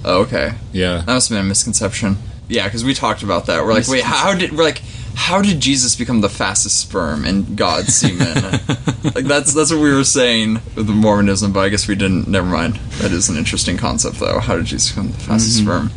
Oh, 0.05 0.21
okay. 0.23 0.53
Yeah, 0.71 0.97
That 0.97 1.07
must 1.07 1.29
have 1.29 1.37
been 1.37 1.45
a 1.45 1.47
misconception. 1.47 2.17
Yeah, 2.47 2.65
because 2.65 2.83
we 2.83 2.93
talked 2.93 3.23
about 3.23 3.47
that. 3.47 3.63
We're 3.63 3.73
like, 3.73 3.87
wait, 3.87 4.03
how 4.03 4.35
did 4.35 4.51
we're 4.51 4.63
like, 4.63 4.81
how 5.15 5.41
did 5.41 5.59
Jesus 5.59 5.95
become 5.95 6.21
the 6.21 6.29
fastest 6.29 6.79
sperm 6.79 7.25
in 7.25 7.55
God's 7.55 7.95
semen? 7.95 8.33
like 9.15 9.25
that's 9.25 9.53
that's 9.53 9.71
what 9.71 9.79
we 9.79 9.93
were 9.93 10.03
saying 10.03 10.55
with 10.75 10.87
the 10.87 10.93
Mormonism, 10.93 11.53
but 11.53 11.61
I 11.61 11.69
guess 11.69 11.87
we 11.87 11.95
didn't. 11.95 12.27
Never 12.27 12.47
mind. 12.47 12.75
That 12.99 13.11
is 13.11 13.29
an 13.29 13.37
interesting 13.37 13.77
concept, 13.77 14.19
though. 14.19 14.39
How 14.39 14.57
did 14.57 14.65
Jesus 14.65 14.89
become 14.89 15.11
the 15.11 15.17
fastest 15.19 15.61
mm-hmm. 15.61 15.87
sperm? 15.87 15.89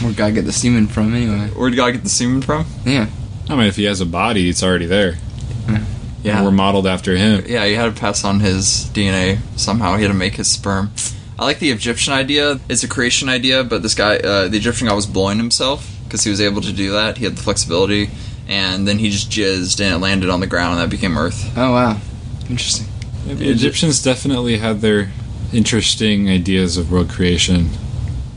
Where'd 0.02 0.16
God 0.16 0.34
get 0.34 0.44
the 0.44 0.52
semen 0.52 0.86
from 0.86 1.14
anyway? 1.14 1.48
Where 1.50 1.70
did 1.70 1.76
God 1.76 1.90
get 1.90 2.04
the 2.04 2.08
semen 2.08 2.40
from? 2.40 2.66
Yeah. 2.84 3.08
I 3.48 3.56
mean, 3.56 3.66
if 3.66 3.76
he 3.76 3.84
has 3.84 4.00
a 4.00 4.06
body, 4.06 4.48
it's 4.48 4.62
already 4.62 4.86
there. 4.86 5.16
Yeah, 6.22 6.42
We're 6.42 6.50
modeled 6.50 6.86
after 6.86 7.16
him. 7.16 7.44
yeah. 7.46 7.64
He 7.64 7.74
had 7.74 7.94
to 7.94 8.00
pass 8.00 8.24
on 8.24 8.40
his 8.40 8.90
DNA 8.92 9.38
somehow. 9.56 9.96
He 9.96 10.02
had 10.02 10.08
to 10.08 10.18
make 10.18 10.34
his 10.34 10.50
sperm. 10.50 10.90
I 11.38 11.44
like 11.44 11.58
the 11.60 11.70
Egyptian 11.70 12.12
idea. 12.12 12.58
It's 12.68 12.82
a 12.82 12.88
creation 12.88 13.28
idea, 13.28 13.62
but 13.64 13.82
this 13.82 13.94
guy, 13.94 14.16
uh, 14.16 14.48
the 14.48 14.56
Egyptian 14.56 14.88
guy, 14.88 14.94
was 14.94 15.06
blowing 15.06 15.38
himself 15.38 15.88
because 16.04 16.24
he 16.24 16.30
was 16.30 16.40
able 16.40 16.60
to 16.62 16.72
do 16.72 16.92
that. 16.92 17.18
He 17.18 17.24
had 17.24 17.36
the 17.36 17.42
flexibility, 17.42 18.10
and 18.48 18.88
then 18.88 18.98
he 18.98 19.10
just 19.10 19.30
jizzed 19.30 19.80
and 19.80 19.94
it 19.94 19.98
landed 19.98 20.30
on 20.30 20.40
the 20.40 20.46
ground, 20.48 20.72
and 20.72 20.80
that 20.82 20.90
became 20.90 21.16
Earth. 21.16 21.52
Oh 21.56 21.72
wow. 21.72 22.00
Interesting. 22.50 22.86
The 23.26 23.50
Egyptians 23.50 24.02
definitely 24.02 24.58
had 24.58 24.80
their 24.80 25.10
interesting 25.52 26.28
ideas 26.28 26.76
of 26.76 26.90
world 26.90 27.10
creation. 27.10 27.68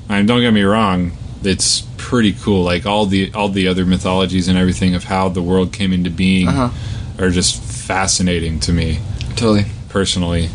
I 0.10 0.18
mean, 0.18 0.26
don't 0.26 0.42
get 0.42 0.52
me 0.54 0.64
wrong; 0.64 1.14
it's 1.44 1.82
pretty 1.98 2.34
cool. 2.34 2.64
Like 2.64 2.86
all 2.86 3.06
the 3.08 3.32
all 3.34 3.50
the 3.50 3.68
other 3.68 3.86
mythologies 3.86 4.48
and 4.48 4.58
everything 4.58 4.94
of 4.96 5.06
how 5.06 5.30
the 5.30 5.42
world 5.42 5.72
came 5.74 5.92
into 5.94 6.10
being 6.12 6.48
Uh-huh. 6.50 7.24
are 7.24 7.30
just 7.32 7.62
fascinating 7.64 8.60
to 8.62 8.74
me 8.74 9.00
Totally. 9.38 9.66
personally. 9.90 10.50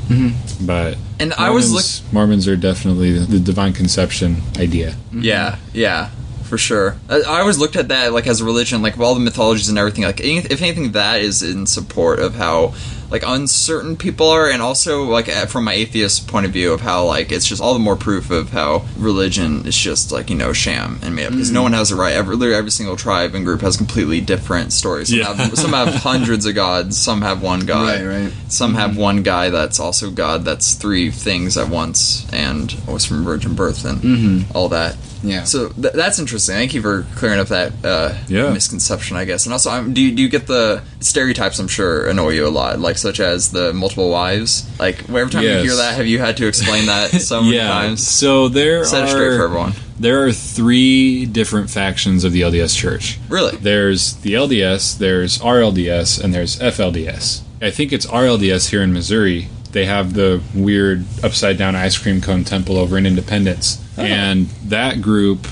But 0.60 0.98
And 1.18 1.32
I 1.34 1.50
was 1.50 1.70
Mormons, 1.70 2.12
Mormons 2.12 2.48
are 2.48 2.56
definitely 2.56 3.12
the, 3.12 3.20
the 3.20 3.40
divine 3.40 3.72
conception 3.72 4.42
idea. 4.58 4.90
Mm-hmm. 4.90 5.22
Yeah, 5.22 5.56
yeah, 5.72 6.10
for 6.44 6.58
sure. 6.58 6.96
I, 7.08 7.22
I 7.22 7.40
always 7.40 7.58
looked 7.58 7.76
at 7.76 7.88
that 7.88 8.12
like 8.12 8.26
as 8.26 8.40
a 8.40 8.44
religion, 8.44 8.82
like 8.82 8.98
all 8.98 9.14
the 9.14 9.20
mythologies 9.20 9.68
and 9.68 9.78
everything. 9.78 10.04
Like, 10.04 10.20
any, 10.20 10.38
if 10.38 10.60
anything, 10.60 10.92
that 10.92 11.20
is 11.20 11.42
in 11.42 11.66
support 11.66 12.18
of 12.18 12.34
how 12.34 12.74
like 13.10 13.22
uncertain 13.26 13.96
people 13.96 14.28
are, 14.28 14.48
and 14.50 14.60
also 14.62 15.04
like 15.04 15.26
from 15.48 15.64
my 15.64 15.72
atheist 15.72 16.28
point 16.28 16.46
of 16.46 16.52
view 16.52 16.72
of 16.72 16.80
how 16.80 17.04
like 17.04 17.32
it's 17.32 17.46
just 17.46 17.62
all 17.62 17.72
the 17.72 17.78
more 17.78 17.96
proof 17.96 18.30
of 18.30 18.50
how 18.50 18.84
religion 18.98 19.66
is 19.66 19.76
just 19.76 20.12
like 20.12 20.30
you 20.30 20.36
know 20.36 20.52
sham 20.52 20.98
and 21.02 21.14
made 21.14 21.26
up 21.26 21.32
because 21.32 21.50
no 21.52 21.62
one 21.62 21.72
has 21.72 21.90
a 21.90 21.96
right. 21.96 22.14
Every 22.14 22.36
literally 22.36 22.58
every 22.58 22.70
single 22.70 22.96
tribe 22.96 23.34
and 23.34 23.44
group 23.44 23.60
has 23.60 23.76
completely 23.76 24.20
different 24.20 24.72
stories. 24.72 25.08
Some, 25.08 25.18
Yeah. 25.18 25.34
have, 25.34 25.56
some 25.58 25.72
have 25.72 25.94
hundreds 26.02 26.46
of 26.46 26.54
gods. 26.54 26.98
Some 26.98 27.22
have 27.22 27.42
one 27.42 27.60
god. 27.60 28.00
Right, 28.00 28.22
right. 28.24 28.32
Some 28.48 28.74
have 28.74 28.96
one 28.96 29.22
guy 29.22 29.50
that's 29.50 29.78
also 29.80 30.10
God. 30.10 30.44
That's 30.44 30.74
three 30.74 31.10
things 31.10 31.56
at 31.56 31.68
once, 31.68 32.26
and 32.32 32.74
was 32.86 33.04
from 33.04 33.24
virgin 33.24 33.54
birth 33.54 33.84
and 33.84 34.46
all 34.54 34.68
that. 34.70 34.96
Yeah. 35.22 35.44
So 35.44 35.70
th- 35.70 35.94
that's 35.94 36.18
interesting. 36.18 36.54
Thank 36.54 36.74
you 36.74 36.82
for 36.82 37.04
clearing 37.16 37.40
up 37.40 37.48
that 37.48 37.72
uh, 37.84 38.14
Yeah. 38.28 38.50
misconception, 38.52 39.16
I 39.16 39.24
guess. 39.24 39.46
And 39.46 39.52
also, 39.52 39.70
um, 39.70 39.92
do 39.94 40.00
you, 40.00 40.14
do 40.14 40.22
you 40.22 40.28
get 40.28 40.46
the 40.46 40.82
stereotypes? 41.06 41.58
I'm 41.58 41.68
sure 41.68 42.06
annoy 42.08 42.30
you 42.30 42.46
a 42.46 42.50
lot, 42.50 42.78
like 42.78 42.98
such 42.98 43.20
as 43.20 43.50
the 43.50 43.72
multiple 43.72 44.10
wives. 44.10 44.68
Like 44.78 45.08
every 45.08 45.30
time 45.30 45.42
you 45.42 45.58
hear 45.62 45.76
that, 45.76 45.94
have 45.96 46.06
you 46.06 46.18
had 46.18 46.36
to 46.38 46.46
explain 46.46 46.86
that 46.86 47.10
so 47.10 47.42
many 47.42 47.56
yeah. 47.56 47.68
times? 47.68 48.06
So 48.06 48.48
there 48.48 48.84
Set 48.84 49.02
are 49.02 49.04
it 49.06 49.08
straight 49.08 49.36
for 49.36 49.44
everyone. 49.44 49.72
there 49.98 50.24
are 50.24 50.32
three 50.32 51.26
different 51.26 51.70
factions 51.70 52.24
of 52.24 52.32
the 52.32 52.42
LDS 52.42 52.76
Church. 52.76 53.18
Really? 53.28 53.56
There's 53.56 54.14
the 54.16 54.34
LDS, 54.34 54.98
there's 54.98 55.38
RLDS, 55.38 56.22
and 56.22 56.34
there's 56.34 56.58
FLDS. 56.58 57.42
I 57.62 57.70
think 57.70 57.92
it's 57.92 58.06
RLDS 58.06 58.70
here 58.70 58.82
in 58.82 58.92
Missouri. 58.92 59.48
They 59.72 59.86
have 59.86 60.14
the 60.14 60.42
weird 60.54 61.04
upside 61.22 61.58
down 61.58 61.76
ice 61.76 61.98
cream 61.98 62.20
cone 62.20 62.44
temple 62.44 62.76
over 62.78 62.96
in 62.96 63.06
Independence. 63.06 63.82
Oh. 63.98 64.02
And 64.02 64.46
that 64.64 65.00
group 65.02 65.46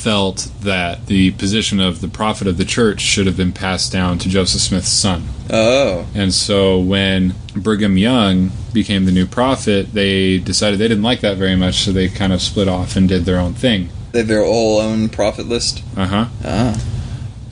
felt 0.00 0.50
that 0.62 1.06
the 1.06 1.30
position 1.32 1.78
of 1.80 2.00
the 2.00 2.08
prophet 2.08 2.46
of 2.46 2.56
the 2.56 2.64
church 2.64 3.00
should 3.00 3.26
have 3.26 3.36
been 3.36 3.52
passed 3.52 3.92
down 3.92 4.18
to 4.18 4.28
Joseph 4.28 4.60
Smith's 4.62 4.88
son. 4.88 5.24
Oh, 5.50 6.06
And 6.14 6.32
so 6.32 6.78
when 6.78 7.34
Brigham 7.54 7.98
Young 7.98 8.50
became 8.72 9.04
the 9.04 9.12
new 9.12 9.26
prophet, 9.26 9.92
they 9.92 10.38
decided 10.38 10.78
they 10.78 10.88
didn't 10.88 11.02
like 11.02 11.20
that 11.20 11.36
very 11.36 11.56
much, 11.56 11.76
so 11.76 11.92
they 11.92 12.08
kind 12.08 12.32
of 12.32 12.40
split 12.40 12.68
off 12.68 12.96
and 12.96 13.08
did 13.08 13.24
their 13.24 13.38
own 13.38 13.54
thing. 13.54 13.88
they 14.12 14.20
have 14.20 14.28
their 14.28 14.44
whole 14.44 14.78
own 14.80 15.08
prophet 15.08 15.46
list. 15.46 15.82
Uh 15.96 16.06
huh. 16.06 16.26
Ah, 16.44 16.80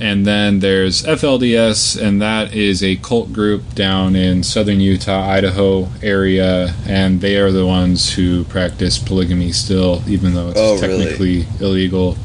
And 0.00 0.24
then 0.24 0.60
there's 0.60 1.02
FLDS, 1.02 2.00
and 2.00 2.22
that 2.22 2.54
is 2.54 2.84
a 2.84 2.94
cult 2.96 3.32
group 3.32 3.74
down 3.74 4.14
in 4.14 4.44
southern 4.44 4.78
Utah, 4.80 5.28
Idaho 5.28 5.88
area, 6.02 6.72
and 6.86 7.20
they 7.20 7.36
are 7.36 7.50
the 7.50 7.66
ones 7.66 8.12
who 8.14 8.44
practice 8.44 8.96
polygamy 8.98 9.50
still, 9.50 10.02
even 10.06 10.34
though 10.34 10.50
it's 10.50 10.60
Oh, 10.60 10.78
really? 10.80 11.04
technically 11.04 11.46
illegal. 11.60 12.16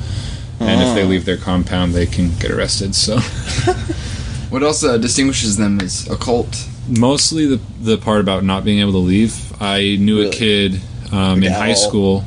And 0.60 0.82
if 0.84 0.94
they 0.96 1.04
Oh. 1.04 1.08
leave 1.08 1.26
their 1.26 1.38
compound, 1.38 1.94
they 1.96 2.06
can 2.06 2.32
get 2.40 2.52
arrested. 2.52 2.94
So 2.94 3.18
What 4.52 4.62
else 4.62 4.84
uh, 4.84 4.98
distinguishes 4.98 5.58
them 5.58 5.80
as 5.82 6.08
a 6.10 6.16
cult? 6.16 6.68
mostly 6.88 7.46
the 7.48 7.60
the 7.82 7.98
part 7.98 8.20
about 8.20 8.44
not 8.44 8.64
being 8.66 8.80
able 8.82 8.92
to 8.92 8.98
leave. 9.00 9.54
I 9.60 9.98
knew 10.00 10.18
Really? 10.20 10.28
a 10.30 10.32
kid 10.32 10.82
um, 11.12 11.42
in 11.42 11.52
high 11.52 11.74
school 11.74 12.24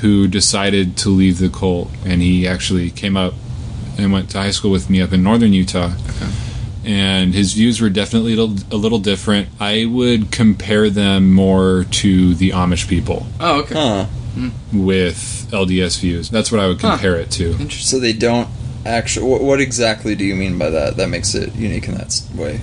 who 0.00 0.26
decided 0.28 0.96
to 0.98 1.10
leave 1.10 1.38
the 1.38 1.48
cult, 1.50 1.90
and 2.06 2.22
he 2.22 2.46
actually 2.48 2.90
came 2.90 3.16
up 3.16 3.34
and 3.98 4.12
went 4.12 4.30
to 4.30 4.38
high 4.38 4.50
school 4.50 4.70
with 4.70 4.88
me 4.90 5.00
up 5.00 5.12
in 5.12 5.22
northern 5.22 5.52
Utah. 5.52 5.92
And 6.84 7.32
his 7.32 7.54
views 7.54 7.80
were 7.80 7.88
definitely 7.88 8.34
a 8.34 8.36
little, 8.42 8.66
a 8.70 8.76
little 8.76 8.98
different. 8.98 9.48
I 9.58 9.86
would 9.86 10.30
compare 10.30 10.90
them 10.90 11.32
more 11.32 11.86
to 11.92 12.34
the 12.34 12.50
Amish 12.50 12.86
people 12.88 13.26
Oh, 13.40 13.60
okay. 13.60 13.74
huh. 13.74 14.04
Hmm. 14.34 14.50
with 14.84 15.48
LDS 15.50 16.00
views. 16.00 16.28
That's 16.28 16.50
what 16.52 16.60
I 16.60 16.66
would 16.66 16.80
Huh. 16.82 16.90
compare 16.92 17.16
it 17.16 17.30
to. 17.32 17.52
Interesting. 17.52 17.80
So 17.86 17.98
they 18.00 18.12
don't 18.12 18.48
actually. 18.84 19.26
What, 19.30 19.40
what 19.42 19.60
exactly 19.60 20.14
do 20.14 20.24
you 20.26 20.34
mean 20.34 20.58
by 20.58 20.68
that? 20.70 20.96
That 20.98 21.08
makes 21.08 21.34
it 21.34 21.54
unique 21.54 21.88
in 21.88 21.94
that 21.94 22.20
way. 22.34 22.60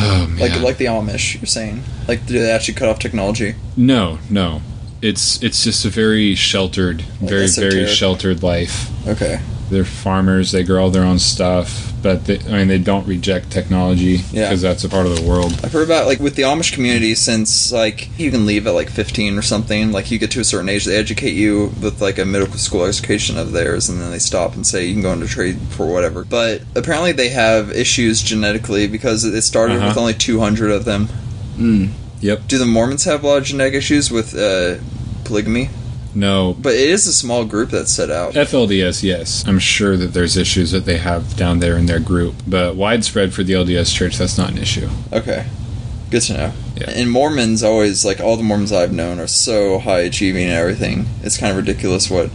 Oh, 0.00 0.26
man. 0.26 0.38
Like 0.38 0.60
like 0.62 0.76
the 0.78 0.86
Amish, 0.86 1.34
you're 1.40 1.46
saying. 1.46 1.84
Like 2.08 2.26
do 2.26 2.40
they 2.40 2.50
actually 2.50 2.74
cut 2.74 2.88
off 2.88 2.98
technology? 2.98 3.54
no, 3.76 4.18
no. 4.30 4.62
It's 5.02 5.42
it's 5.42 5.62
just 5.64 5.84
a 5.84 5.88
very 5.88 6.34
sheltered, 6.34 7.04
Like 7.20 7.30
very 7.30 7.46
very 7.48 7.86
sheltered 7.86 8.42
life. 8.42 8.88
Okay. 9.06 9.40
They're 9.70 9.84
farmers 9.84 10.52
they 10.52 10.62
grow 10.62 10.82
all 10.84 10.90
their 10.90 11.04
own 11.04 11.18
stuff 11.18 11.92
but 12.02 12.24
they, 12.26 12.38
i 12.48 12.58
mean 12.58 12.68
they 12.68 12.78
don't 12.78 13.06
reject 13.06 13.50
technology 13.50 14.20
Yeah. 14.32 14.48
because 14.48 14.60
that's 14.60 14.84
a 14.84 14.88
part 14.88 15.06
of 15.06 15.14
the 15.16 15.22
world 15.26 15.52
I've 15.64 15.72
heard 15.72 15.84
about 15.86 16.06
like 16.06 16.18
with 16.20 16.34
the 16.34 16.42
Amish 16.42 16.72
community 16.72 17.14
since 17.14 17.70
like 17.72 18.08
you 18.18 18.30
can 18.30 18.44
leave 18.44 18.66
at 18.66 18.74
like 18.74 18.90
15 18.90 19.38
or 19.38 19.42
something. 19.42 19.92
Like 19.92 20.10
you 20.10 20.18
get 20.18 20.30
to 20.32 20.40
a 20.40 20.44
certain 20.44 20.68
age, 20.68 20.84
they 20.84 20.96
educate 20.96 21.34
you 21.34 21.72
with 21.80 22.00
like 22.02 22.18
a 22.18 22.24
middle 22.24 22.48
school 22.58 22.84
education 22.84 23.38
of 23.38 23.52
theirs, 23.52 23.88
and 23.88 24.00
then 24.00 24.10
they 24.10 24.18
stop 24.18 24.54
and 24.54 24.66
say 24.66 24.84
you 24.84 24.94
can 24.94 25.02
go 25.02 25.12
into 25.12 25.26
trade 25.28 25.58
for 25.70 25.86
whatever. 25.86 26.24
But 26.24 26.62
apparently 26.74 27.12
they 27.12 27.28
have 27.30 27.70
issues 27.70 28.20
genetically 28.22 28.88
because 28.88 29.24
it 29.24 29.40
started 29.42 29.76
Uh-huh. 29.78 29.88
with 29.88 29.96
only 29.98 30.14
200 30.14 30.70
of 30.72 30.84
them. 30.84 31.08
Mm. 31.56 31.90
yep 32.20 32.46
Do 32.48 32.58
the 32.58 32.66
Mormons 32.66 33.04
have 33.04 33.22
a 33.22 33.26
lot 33.26 33.38
of 33.38 33.44
genetic 33.44 33.74
issues 33.74 34.10
with 34.10 34.34
uh, 34.34 34.76
polygamy? 35.24 35.68
No 36.14 36.54
But 36.60 36.74
it 36.74 36.90
is 36.90 37.06
a 37.06 37.12
small 37.12 37.44
group 37.44 37.70
that's 37.70 37.90
set 37.92 38.10
out. 38.10 38.34
flds 38.34 39.02
yes 39.02 39.44
i'm 39.46 39.58
sure 39.58 39.96
that 39.96 40.08
there's 40.12 40.36
issues 40.36 40.70
that 40.72 40.84
they 40.84 40.98
have 40.98 41.36
down 41.36 41.58
there 41.60 41.76
in 41.76 41.86
their 41.86 42.00
group 42.00 42.34
but 42.46 42.76
widespread 42.76 43.32
for 43.32 43.42
the 43.42 43.54
lds 43.54 43.94
church 43.94 44.16
that's 44.18 44.36
not 44.38 44.50
an 44.50 44.58
issue 44.58 44.88
Okay. 45.12 45.46
Good 46.10 46.22
to 46.24 46.34
know. 46.34 46.52
Yeah. 46.76 46.90
And 46.90 47.10
Mormons 47.10 47.62
always 47.62 48.04
like 48.04 48.20
all 48.20 48.36
the 48.36 48.42
Mormons 48.42 48.70
I've 48.70 48.92
known 48.92 49.18
are 49.18 49.26
so 49.26 49.78
high 49.78 50.00
achieving 50.00 50.42
and 50.44 50.52
everything. 50.52 51.06
It's 51.22 51.38
kind 51.38 51.50
of 51.50 51.56
ridiculous 51.56 52.10
what 52.10 52.28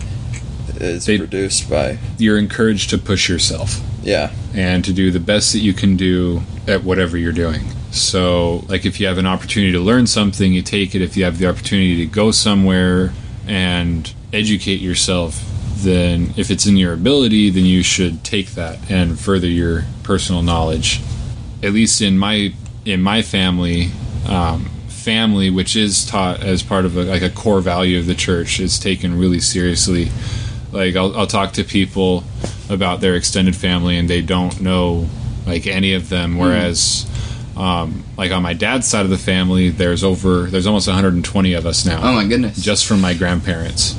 is 0.81 1.05
They- 1.05 1.19
produced 1.19 1.69
by 1.69 1.99
you're 2.17 2.39
encouraged 2.39 2.89
to 2.89 2.97
push 2.97 3.29
yourself 3.29 3.79
yeah. 4.01 4.31
and 4.55 4.83
to 4.83 4.91
do 4.93 5.11
the 5.11 5.19
best 5.19 5.53
that 5.53 5.59
you 5.59 5.73
can 5.73 5.95
do 5.95 6.41
at 6.67 6.83
whatever 6.83 7.17
you're 7.19 7.31
doing. 7.31 7.61
So, 7.91 8.65
like 8.67 8.83
if 8.83 8.99
you 8.99 9.05
have 9.05 9.19
an 9.19 9.27
opportunity 9.27 9.71
to 9.73 9.79
learn 9.79 10.07
something, 10.07 10.53
you 10.53 10.63
take 10.63 10.95
it. 10.95 11.03
If 11.03 11.15
you 11.15 11.23
have 11.25 11.37
the 11.37 11.47
opportunity 11.47 11.97
to 11.97 12.07
go 12.07 12.31
somewhere 12.31 13.13
and 13.47 14.13
educate 14.33 14.81
yourself, 14.81 15.41
then 15.75 16.33
if 16.37 16.51
it's 16.51 16.65
in 16.65 16.77
your 16.77 16.93
ability, 16.93 17.49
then 17.49 17.65
you 17.65 17.83
should 17.83 18.23
take 18.23 18.51
that 18.51 18.91
and 18.91 19.19
further 19.19 19.47
your 19.47 19.85
personal 20.03 20.41
knowledge. 20.41 21.01
At 21.63 21.73
least 21.73 22.01
in 22.01 22.17
my 22.17 22.53
in 22.85 23.01
my 23.01 23.21
family, 23.21 23.91
um, 24.27 24.69
family, 24.87 25.49
which 25.49 25.75
is 25.75 26.05
taught 26.05 26.43
as 26.43 26.63
part 26.63 26.85
of 26.85 26.97
a, 26.97 27.03
like 27.03 27.21
a 27.21 27.29
core 27.29 27.61
value 27.61 27.99
of 27.99 28.05
the 28.05 28.15
church, 28.15 28.59
is 28.59 28.79
taken 28.79 29.17
really 29.17 29.39
seriously. 29.39 30.09
Like 30.71 30.95
I'll, 30.95 31.15
I'll 31.15 31.27
talk 31.27 31.53
to 31.53 31.63
people 31.63 32.23
about 32.69 32.99
their 32.99 33.15
extended 33.15 33.55
family, 33.55 33.97
and 33.97 34.09
they 34.09 34.21
don't 34.21 34.59
know 34.59 35.07
like 35.45 35.65
any 35.65 35.93
of 35.93 36.09
them. 36.09 36.37
Whereas, 36.37 37.09
um, 37.57 38.03
like 38.17 38.31
on 38.31 38.43
my 38.43 38.53
dad's 38.53 38.87
side 38.87 39.03
of 39.05 39.09
the 39.09 39.17
family, 39.17 39.69
there's 39.69 40.03
over 40.03 40.43
there's 40.43 40.67
almost 40.67 40.87
120 40.87 41.53
of 41.53 41.65
us 41.65 41.85
now, 41.85 41.99
Oh 42.03 42.13
my 42.13 42.25
goodness. 42.27 42.61
just 42.61 42.85
from 42.85 43.01
my 43.01 43.13
grandparents. 43.13 43.95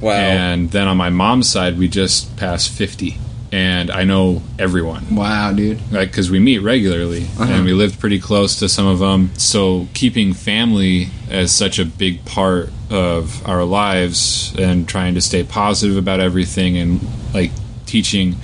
Wow. 0.00 0.12
And 0.12 0.70
then 0.70 0.88
on 0.88 0.96
my 0.96 1.10
mom's 1.10 1.48
side, 1.48 1.78
we 1.78 1.88
just 1.88 2.36
passed 2.36 2.70
50. 2.70 3.18
and 3.52 3.90
I 3.90 4.04
know 4.04 4.40
everyone. 4.58 5.14
Wow, 5.14 5.52
dude. 5.52 5.78
Like, 5.92 6.10
because 6.10 6.30
we 6.30 6.38
meet 6.40 6.58
regularly 6.60 7.24
Uh-huh. 7.38 7.52
and 7.52 7.64
we 7.66 7.72
lived 7.74 8.00
pretty 8.00 8.18
close 8.18 8.56
to 8.60 8.68
some 8.68 8.86
of 8.86 8.98
them. 8.98 9.30
So, 9.36 9.88
keeping 9.94 10.32
family 10.32 11.08
as 11.30 11.52
such 11.52 11.78
a 11.78 11.84
big 11.84 12.24
part 12.24 12.70
of 12.90 13.46
our 13.46 13.64
lives 13.64 14.54
and 14.58 14.88
trying 14.88 15.14
to 15.14 15.20
stay 15.20 15.44
positive 15.44 15.96
about 15.98 16.18
everything 16.20 16.78
and 16.78 17.00
like 17.34 17.50
teaching 17.86 18.36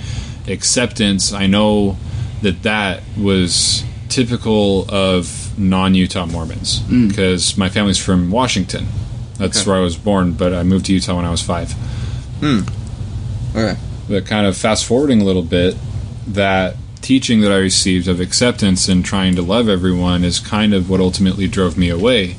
acceptance, 0.47 1.33
I 1.33 1.47
know 1.47 1.97
that 2.41 2.63
that 2.63 3.01
was 3.17 3.83
typical 4.09 4.85
of 4.89 5.57
non 5.57 5.95
Utah 5.95 6.25
Mormons 6.25 6.81
mm. 6.81 7.07
because 7.07 7.57
my 7.57 7.69
family's 7.69 7.97
from 7.97 8.31
Washington. 8.31 8.87
That's 9.37 9.61
Okay. 9.61 9.69
where 9.69 9.79
I 9.79 9.81
was 9.81 9.95
born, 9.95 10.33
but 10.33 10.53
I 10.53 10.63
moved 10.63 10.87
to 10.87 10.93
Utah 10.93 11.15
when 11.15 11.25
I 11.25 11.31
was 11.31 11.41
five. 11.41 11.71
Hmm. 12.41 12.61
Okay. 13.55 13.79
But 14.09 14.25
kind 14.25 14.45
of 14.45 14.57
fast 14.57 14.85
forwarding 14.85 15.21
a 15.21 15.23
little 15.23 15.43
bit, 15.43 15.75
that 16.27 16.75
teaching 17.01 17.41
that 17.41 17.51
I 17.51 17.57
received 17.57 18.07
of 18.07 18.19
acceptance 18.19 18.89
and 18.89 19.03
trying 19.05 19.35
to 19.35 19.41
love 19.41 19.69
everyone 19.69 20.23
is 20.23 20.39
kind 20.39 20.73
of 20.73 20.89
what 20.89 20.99
ultimately 20.99 21.47
drove 21.47 21.77
me 21.77 21.89
away 21.89 22.35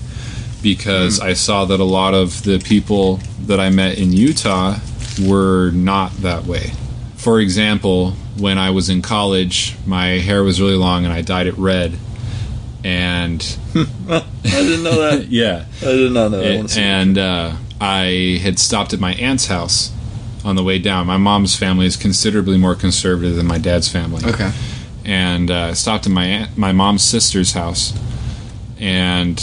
because 0.63 1.19
mm. 1.19 1.25
I 1.25 1.33
saw 1.33 1.65
that 1.65 1.81
a 1.81 1.85
lot 1.85 2.15
of 2.15 2.43
the 2.43 2.59
people 2.59 3.21
that 3.47 3.59
I 3.59 3.71
met 3.71 3.99
in 3.99 4.13
Utah 4.13 4.79
were 5.23 5.71
not 5.71 6.13
that 6.19 6.45
way. 6.45 6.73
For 7.17 7.41
example, 7.41 8.15
when 8.41 8.59
I 8.59 8.71
was 8.71 8.89
in 8.89 9.03
college, 9.03 9.77
my 9.87 10.19
hair 10.19 10.43
was 10.43 10.61
really 10.61 10.75
long 10.77 11.05
and 11.05 11.13
I 11.13 11.21
dyed 11.23 11.47
it 11.47 11.57
red. 11.57 11.97
And 12.83 13.41
I 13.75 14.25
didn't 14.43 14.83
know 14.83 14.99
that. 15.11 15.27
yeah, 15.31 15.67
I 15.83 15.85
did 15.85 16.13
not 16.13 16.31
know 16.31 16.41
it- 16.41 16.77
and 16.79 17.19
uh, 17.19 17.57
I 17.81 18.41
had 18.43 18.59
stopped 18.59 18.93
at 18.95 19.01
my 19.01 19.13
aunt's 19.15 19.47
house 19.47 19.93
on 20.45 20.57
the 20.57 20.65
way 20.65 20.79
down. 20.79 21.07
My 21.07 21.19
mom's 21.19 21.55
family 21.55 21.85
is 21.85 21.97
considerably 21.97 22.57
more 22.57 22.75
conservative 22.75 23.37
than 23.37 23.47
my 23.47 23.59
dad's 23.59 23.89
family. 23.89 24.25
Okay. 24.25 24.51
And 25.05 25.51
uh, 25.51 25.75
stopped 25.75 26.07
at 26.07 26.13
my 26.13 26.25
aunt, 26.25 26.57
my 26.57 26.73
mom's 26.73 27.03
sister's 27.03 27.53
house, 27.53 27.93
and 28.79 29.39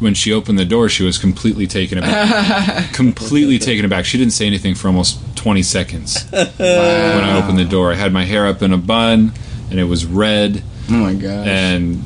when 0.00 0.14
she 0.14 0.32
opened 0.32 0.58
the 0.58 0.64
door, 0.64 0.88
she 0.88 1.02
was 1.02 1.18
completely 1.18 1.66
taken 1.66 1.98
aback. 1.98 2.92
completely 2.92 3.58
taken 3.58 3.84
aback. 3.84 4.04
She 4.04 4.16
didn't 4.18 4.32
say 4.32 4.46
anything 4.46 4.74
for 4.74 4.88
almost 4.88 5.18
twenty 5.36 5.62
seconds 5.62 6.24
when 6.30 6.44
I 6.60 7.40
opened 7.42 7.58
the 7.58 7.64
door. 7.64 7.92
I 7.92 7.96
had 7.96 8.12
my 8.12 8.24
hair 8.24 8.46
up 8.46 8.62
in 8.62 8.72
a 8.72 8.78
bun, 8.78 9.32
and 9.70 9.78
it 9.80 9.84
was 9.84 10.06
red, 10.06 10.62
Oh 10.90 10.92
my 10.94 11.14
gosh. 11.14 11.46
and 11.46 12.02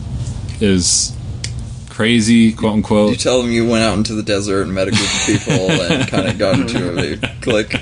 it 0.60 0.68
was 0.68 1.16
crazy, 1.90 2.52
quote 2.52 2.72
unquote. 2.72 3.10
You 3.10 3.16
tell 3.16 3.42
them 3.42 3.50
you 3.50 3.68
went 3.68 3.84
out 3.84 3.96
into 3.98 4.14
the 4.14 4.22
desert 4.22 4.62
and 4.62 4.74
met 4.74 4.88
a 4.88 4.90
group 4.92 5.02
of 5.02 5.26
people 5.26 5.70
and 5.70 6.08
kind 6.08 6.28
of 6.28 6.38
got 6.38 6.58
into 6.58 7.16
a 7.22 7.40
clique. 7.42 7.74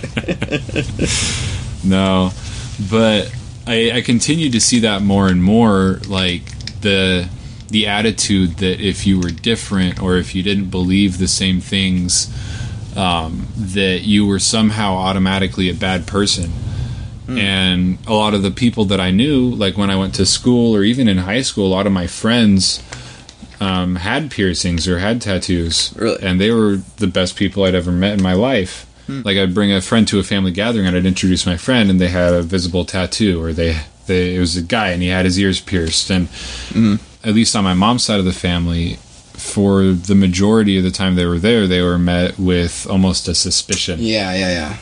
No, 1.85 2.33
but 2.91 3.33
I, 3.67 3.93
I 3.97 4.01
continue 4.03 4.51
to 4.51 4.61
see 4.61 4.81
that 4.81 5.03
more 5.03 5.29
and 5.29 5.43
more. 5.43 6.01
Like 6.09 6.43
the 6.81 7.29
the 7.71 7.87
attitude 7.87 8.57
that 8.59 8.81
if 8.81 9.07
you 9.07 9.19
were 9.19 9.31
different 9.31 10.03
or 10.03 10.17
if 10.17 10.35
you 10.35 10.43
didn't 10.43 10.71
believe 10.71 11.19
the 11.19 11.29
same 11.29 11.61
things, 11.61 12.29
um, 12.97 13.47
that 13.57 14.03
you 14.03 14.27
were 14.27 14.39
somehow 14.39 14.95
automatically 14.95 15.71
a 15.71 15.75
bad 15.75 16.07
person. 16.07 16.51
And 17.29 17.99
a 18.09 18.13
lot 18.13 18.35
of 18.35 18.43
the 18.43 18.51
people 18.51 18.87
that 18.87 18.99
I 18.99 19.13
knew, 19.13 19.51
like 19.51 19.77
when 19.77 19.89
I 19.89 19.95
went 19.95 20.17
to 20.17 20.27
school 20.27 20.75
or 20.75 20.83
even 20.83 21.07
in 21.07 21.19
high 21.19 21.43
school, 21.43 21.69
a 21.69 21.73
lot 21.73 21.87
of 21.87 21.93
my 21.93 22.09
friends 22.09 22.83
um, 23.61 23.95
had 23.97 24.33
piercings 24.33 24.89
or 24.89 24.99
had 24.99 25.23
tattoos. 25.23 25.95
Really? 25.97 26.21
And 26.23 26.41
they 26.41 26.51
were 26.51 26.81
the 26.97 27.07
best 27.07 27.37
people 27.37 27.63
I'd 27.63 27.77
ever 27.77 27.93
met 27.93 28.15
in 28.15 28.23
my 28.23 28.33
life. 28.33 28.87
Like 29.25 29.37
I'd 29.37 29.55
bring 29.55 29.73
a 29.73 29.81
friend 29.81 30.07
to 30.09 30.19
a 30.19 30.23
family 30.23 30.51
gathering 30.51 30.87
and 30.87 30.97
I'd 30.97 31.07
introduce 31.07 31.47
my 31.47 31.57
friend 31.57 31.91
and 31.91 32.01
they 32.01 32.09
had 32.09 32.33
a 32.33 32.43
visible 32.43 32.85
tattoo 32.85 33.43
or 33.43 33.53
they, 33.53 33.81
they 34.07 34.37
it 34.37 34.39
was 34.39 34.57
a 34.57 34.63
guy 34.63 34.91
and 34.91 35.03
he 35.03 35.09
had 35.09 35.25
his 35.25 35.39
ears 35.39 35.61
pierced 35.61 36.11
and 36.11 36.29
at 37.25 37.35
least 37.35 37.55
on 37.57 37.65
my 37.65 37.75
mom's 37.75 38.03
side 38.05 38.19
of 38.19 38.25
the 38.25 38.33
family 38.33 38.95
for 39.35 39.85
the 39.93 40.15
majority 40.15 40.77
of 40.79 40.85
the 40.85 40.91
time 40.91 41.15
they 41.15 41.25
were 41.27 41.39
there 41.39 41.67
they 41.67 41.81
were 41.83 41.99
met 41.99 42.39
with 42.39 42.87
almost 42.91 43.27
a 43.29 43.35
suspicion 43.35 43.99
yeah, 44.01 44.33
yeah, 44.35 44.51
yeah. 44.53 44.77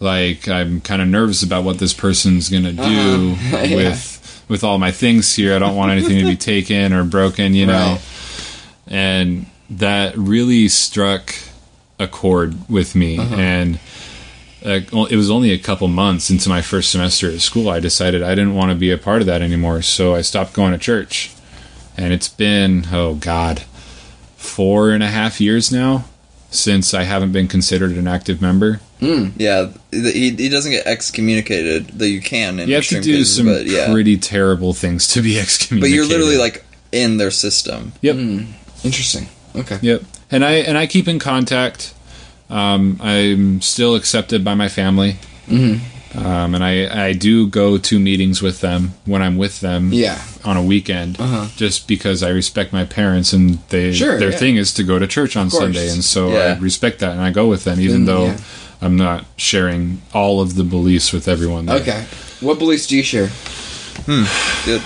like 0.00 0.46
I'm 0.48 0.80
kind 0.80 1.02
of 1.02 1.08
nervous 1.08 1.42
about 1.42 1.64
what 1.64 1.78
this 1.78 1.92
person's 1.94 2.48
gonna 2.48 2.72
do 2.72 2.82
Uh-huh. 2.82 3.56
Yeah. 3.66 3.76
with 3.76 4.44
with 4.48 4.62
all 4.62 4.78
my 4.78 4.92
things 4.92 5.34
here. 5.34 5.56
I 5.56 5.58
don't 5.58 5.74
want 5.74 5.90
anything 5.90 6.18
to 6.18 6.24
be 6.24 6.36
taken 6.54 6.92
or 6.92 7.02
broken, 7.02 7.52
you 7.52 7.66
know. 7.66 7.94
Right. 7.98 8.00
And 8.86 9.46
that 9.70 10.16
really 10.16 10.68
struck 10.68 11.34
a 11.98 12.06
chord 12.06 12.54
with 12.68 12.94
me, 12.94 13.18
Uh-huh. 13.18 13.34
and 13.34 13.80
uh, 14.64 14.80
it 15.10 15.16
was 15.16 15.30
only 15.32 15.50
a 15.50 15.58
couple 15.58 15.88
months 15.88 16.30
into 16.30 16.48
my 16.48 16.62
first 16.62 16.92
semester 16.92 17.28
at 17.28 17.40
school. 17.40 17.68
I 17.68 17.80
decided 17.80 18.22
I 18.22 18.36
didn't 18.36 18.54
want 18.54 18.70
to 18.70 18.76
be 18.76 18.92
a 18.92 18.98
part 18.98 19.20
of 19.20 19.26
that 19.26 19.42
anymore, 19.42 19.82
so 19.82 20.14
I 20.14 20.20
stopped 20.22 20.52
going 20.52 20.70
to 20.72 20.78
church. 20.78 21.32
And 21.96 22.12
it's 22.12 22.28
been 22.28 22.86
oh 22.92 23.14
god, 23.14 23.60
four 24.36 24.90
and 24.90 25.02
a 25.02 25.08
half 25.08 25.40
years 25.40 25.72
now 25.72 26.04
since 26.50 26.94
I 26.94 27.02
haven't 27.02 27.32
been 27.32 27.48
considered 27.48 27.92
an 27.92 28.06
active 28.06 28.40
member. 28.40 28.80
yeah, 29.00 29.70
he, 29.90 30.30
he 30.30 30.48
doesn't 30.48 30.72
get 30.72 30.86
excommunicated, 30.86 31.88
though 31.88 32.06
you 32.06 32.20
can. 32.22 32.58
In 32.58 32.68
You 32.68 32.76
have 32.76 32.86
to 32.86 33.00
do 33.00 33.18
cases, 33.18 33.36
some 33.36 33.46
but 33.46 33.66
yeah. 33.66 33.92
pretty 33.92 34.16
terrible 34.16 34.72
things 34.72 35.08
to 35.08 35.22
be 35.22 35.38
excommunicated. 35.40 35.92
but 35.92 35.94
you're 35.94 36.06
literally 36.06 36.38
like 36.38 36.64
in 36.92 37.18
their 37.18 37.30
system. 37.30 37.92
yep, 38.00 38.16
Interesting. 38.84 39.28
Okay. 39.54 39.78
yep. 39.82 40.02
And 40.30 40.44
I 40.44 40.52
and 40.52 40.76
I 40.76 40.86
keep 40.86 41.08
in 41.08 41.18
contact. 41.18 41.94
Um, 42.48 42.98
I'm 43.02 43.60
still 43.60 43.96
accepted 43.96 44.44
by 44.44 44.54
my 44.54 44.68
family, 44.68 45.14
mm-hmm. 45.46 45.84
Um, 46.16 46.54
and 46.54 46.62
I 46.64 47.08
I 47.08 47.12
do 47.12 47.46
go 47.48 47.78
to 47.78 47.98
meetings 47.98 48.40
with 48.42 48.60
them 48.60 48.92
when 49.04 49.22
I'm 49.22 49.36
with 49.36 49.60
them. 49.60 49.92
Yeah. 49.92 50.18
on 50.44 50.56
a 50.56 50.62
weekend, 50.62 51.16
Uh-huh. 51.18 51.46
just 51.56 51.88
because 51.88 52.22
I 52.22 52.28
respect 52.30 52.72
my 52.72 52.84
parents 52.84 53.32
and 53.32 53.58
they 53.70 53.92
Sure, 53.92 54.16
their 54.18 54.30
yeah. 54.30 54.38
thing 54.38 54.56
is 54.56 54.72
to 54.74 54.84
go 54.84 54.96
to 54.98 55.06
church 55.06 55.36
on. 55.36 55.50
Sunday, 55.50 55.88
and 55.90 56.04
so 56.04 56.28
Yeah. 56.30 56.54
I 56.56 56.58
respect 56.60 57.00
that 57.00 57.12
and 57.12 57.20
I 57.20 57.32
go 57.32 57.48
with 57.48 57.64
them, 57.64 57.80
even 57.80 58.04
Then, 58.04 58.14
though 58.14 58.24
yeah. 58.26 58.38
I'm 58.80 58.96
not 58.96 59.24
sharing 59.36 60.02
all 60.14 60.40
of 60.40 60.54
the 60.54 60.62
beliefs 60.62 61.12
with 61.12 61.26
everyone. 61.26 61.66
There. 61.66 61.80
Okay. 61.80 62.04
What 62.40 62.58
beliefs 62.60 62.86
do 62.86 62.96
you 62.96 63.02
share? 63.02 63.30
Good. 64.64 64.82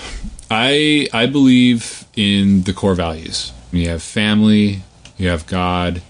I 0.50 1.06
I 1.12 1.26
believe 1.26 2.04
in 2.16 2.62
the 2.62 2.72
core 2.72 2.94
values. 2.94 3.52
You 3.72 3.88
have 3.88 4.02
family, 4.02 4.82
you 5.18 5.28
have 5.28 5.46
God, 5.46 6.00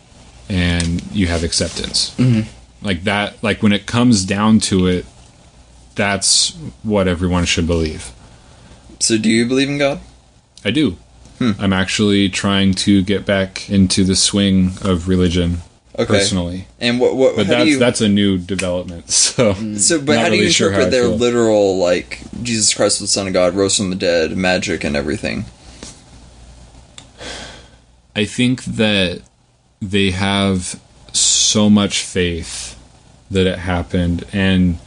and 0.48 1.02
you 1.12 1.26
have 1.26 1.42
acceptance. 1.44 2.14
Mm-hmm. 2.18 2.42
Like 2.82 3.04
that. 3.04 3.42
Like 3.42 3.62
when 3.62 3.72
it 3.72 3.86
comes 3.86 4.24
down 4.24 4.60
to 4.60 4.86
it, 4.86 5.06
that's 5.94 6.56
what 6.82 7.08
everyone 7.08 7.44
should 7.44 7.66
believe. 7.66 8.12
So, 9.00 9.18
do 9.18 9.28
you 9.30 9.46
believe 9.46 9.68
in 9.68 9.78
God? 9.78 10.00
I 10.64 10.70
do. 10.70 10.96
Hmm. 11.38 11.52
I'm 11.58 11.72
actually 11.72 12.28
trying 12.28 12.74
to 12.74 13.02
get 13.02 13.24
back 13.24 13.70
into 13.70 14.04
the 14.04 14.16
swing 14.16 14.72
of 14.82 15.08
religion 15.08 15.58
Okay. 15.98 16.06
personally, 16.06 16.66
And 16.78 17.00
what? 17.00 17.16
what 17.16 17.36
but 17.36 17.46
that's 17.46 17.64
do 17.64 17.70
you? 17.70 17.78
that's 17.78 18.00
a 18.00 18.08
new 18.08 18.38
development. 18.38 19.10
So, 19.10 19.54
mm. 19.54 19.78
so, 19.78 20.00
but 20.00 20.18
how 20.18 20.24
do 20.28 20.36
you 20.36 20.42
really 20.42 20.46
interpret 20.48 20.90
their 20.90 21.08
literal 21.08 21.78
like 21.78 22.20
Jesus 22.42 22.72
Christ 22.74 23.00
the 23.00 23.06
Son 23.06 23.26
of 23.26 23.32
God, 23.32 23.54
rose 23.54 23.76
from 23.76 23.90
the 23.90 23.96
dead, 23.96 24.36
magic, 24.36 24.84
and 24.84 24.96
everything? 24.96 25.44
I 28.14 28.24
think 28.24 28.64
that 28.64 29.22
they 29.80 30.10
have 30.10 30.80
so 31.12 31.70
much 31.70 32.02
faith 32.02 32.69
that 33.30 33.46
it 33.46 33.58
happened 33.60 34.24
and 34.32 34.78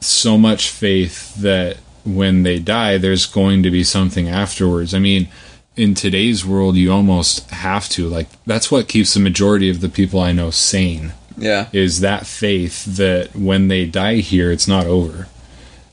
so 0.00 0.36
much 0.38 0.68
faith 0.70 1.34
that 1.36 1.76
when 2.04 2.42
they 2.42 2.58
die 2.58 2.98
there's 2.98 3.26
going 3.26 3.62
to 3.62 3.70
be 3.70 3.82
something 3.82 4.28
afterwards. 4.28 4.94
I 4.94 4.98
mean, 4.98 5.28
in 5.76 5.94
today's 5.94 6.44
world 6.44 6.76
you 6.76 6.90
almost 6.92 7.50
have 7.50 7.88
to 7.90 8.08
like 8.08 8.28
that's 8.46 8.70
what 8.70 8.88
keeps 8.88 9.14
the 9.14 9.20
majority 9.20 9.68
of 9.68 9.80
the 9.80 9.88
people 9.90 10.20
I 10.20 10.32
know 10.32 10.50
sane 10.50 11.12
Yeah. 11.36 11.66
is 11.72 12.00
that 12.00 12.26
faith 12.26 12.84
that 12.96 13.34
when 13.36 13.68
they 13.68 13.84
die 13.84 14.16
here 14.16 14.50
it's 14.50 14.66
not 14.68 14.86
over 14.86 15.28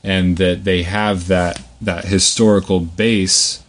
and 0.02 0.36
that 0.38 0.64
they 0.64 0.84
have 0.84 1.26
that 1.28 1.60
that 1.82 2.06
historical 2.06 2.80
base 2.80 3.62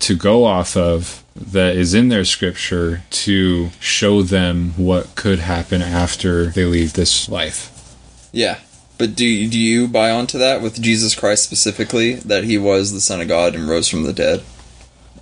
to 0.00 0.16
go 0.16 0.44
off 0.44 0.76
of 0.76 1.22
that 1.34 1.76
is 1.76 1.94
in 1.94 2.08
their 2.08 2.24
scripture 2.24 3.02
to 3.10 3.70
show 3.80 4.22
them 4.22 4.72
what 4.76 5.14
could 5.14 5.38
happen 5.38 5.82
after 5.82 6.46
they 6.46 6.64
leave 6.64 6.92
this 6.92 7.28
life. 7.28 7.96
Yeah. 8.32 8.58
But 8.98 9.16
do 9.16 9.24
you, 9.24 9.48
do 9.48 9.58
you 9.58 9.88
buy 9.88 10.10
onto 10.10 10.38
that 10.38 10.60
with 10.60 10.82
Jesus 10.82 11.14
Christ 11.14 11.44
specifically 11.44 12.14
that 12.14 12.44
he 12.44 12.58
was 12.58 12.92
the 12.92 13.00
son 13.00 13.20
of 13.20 13.28
God 13.28 13.54
and 13.54 13.68
rose 13.68 13.88
from 13.88 14.02
the 14.02 14.12
dead? 14.12 14.42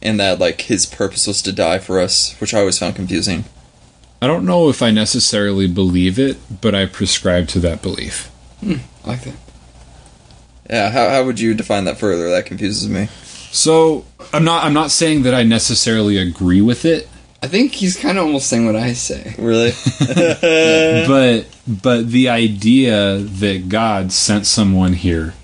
And 0.02 0.18
that 0.18 0.38
like 0.38 0.62
his 0.62 0.86
purpose 0.86 1.26
was 1.26 1.42
to 1.42 1.52
die 1.52 1.78
for 1.78 2.00
us, 2.00 2.38
which 2.40 2.54
I 2.54 2.60
always 2.60 2.78
found 2.78 2.96
confusing. 2.96 3.44
I 4.20 4.26
don't 4.26 4.46
know 4.46 4.68
if 4.68 4.82
I 4.82 4.90
necessarily 4.90 5.68
believe 5.68 6.18
it, 6.18 6.38
but 6.60 6.74
I 6.74 6.86
prescribe 6.86 7.46
to 7.48 7.60
that 7.60 7.82
belief. 7.82 8.26
Hmm. 8.60 8.76
I 9.04 9.08
like 9.08 9.22
that. 9.22 9.36
Yeah, 10.68 10.90
how 10.90 11.08
how 11.08 11.24
would 11.24 11.40
you 11.40 11.54
define 11.54 11.84
that 11.84 11.98
further? 11.98 12.28
That 12.30 12.46
confuses 12.46 12.88
me. 12.88 13.08
So 13.50 14.04
I'm 14.32 14.44
not 14.44 14.64
I'm 14.64 14.74
not 14.74 14.90
saying 14.90 15.22
that 15.22 15.34
I 15.34 15.42
necessarily 15.42 16.18
agree 16.18 16.60
with 16.60 16.84
it, 16.84 17.08
I 17.40 17.46
think 17.46 17.72
he's 17.72 17.96
kind 17.96 18.18
of 18.18 18.24
almost 18.24 18.48
saying 18.48 18.66
what 18.66 18.74
I 18.74 18.94
say. 18.94 19.34
Really? 19.38 19.70
but 21.06 21.46
but 21.68 22.10
the 22.10 22.28
idea 22.28 23.18
that 23.18 23.68
God 23.68 24.10
sent 24.10 24.46
someone 24.46 24.94
here 24.94 25.34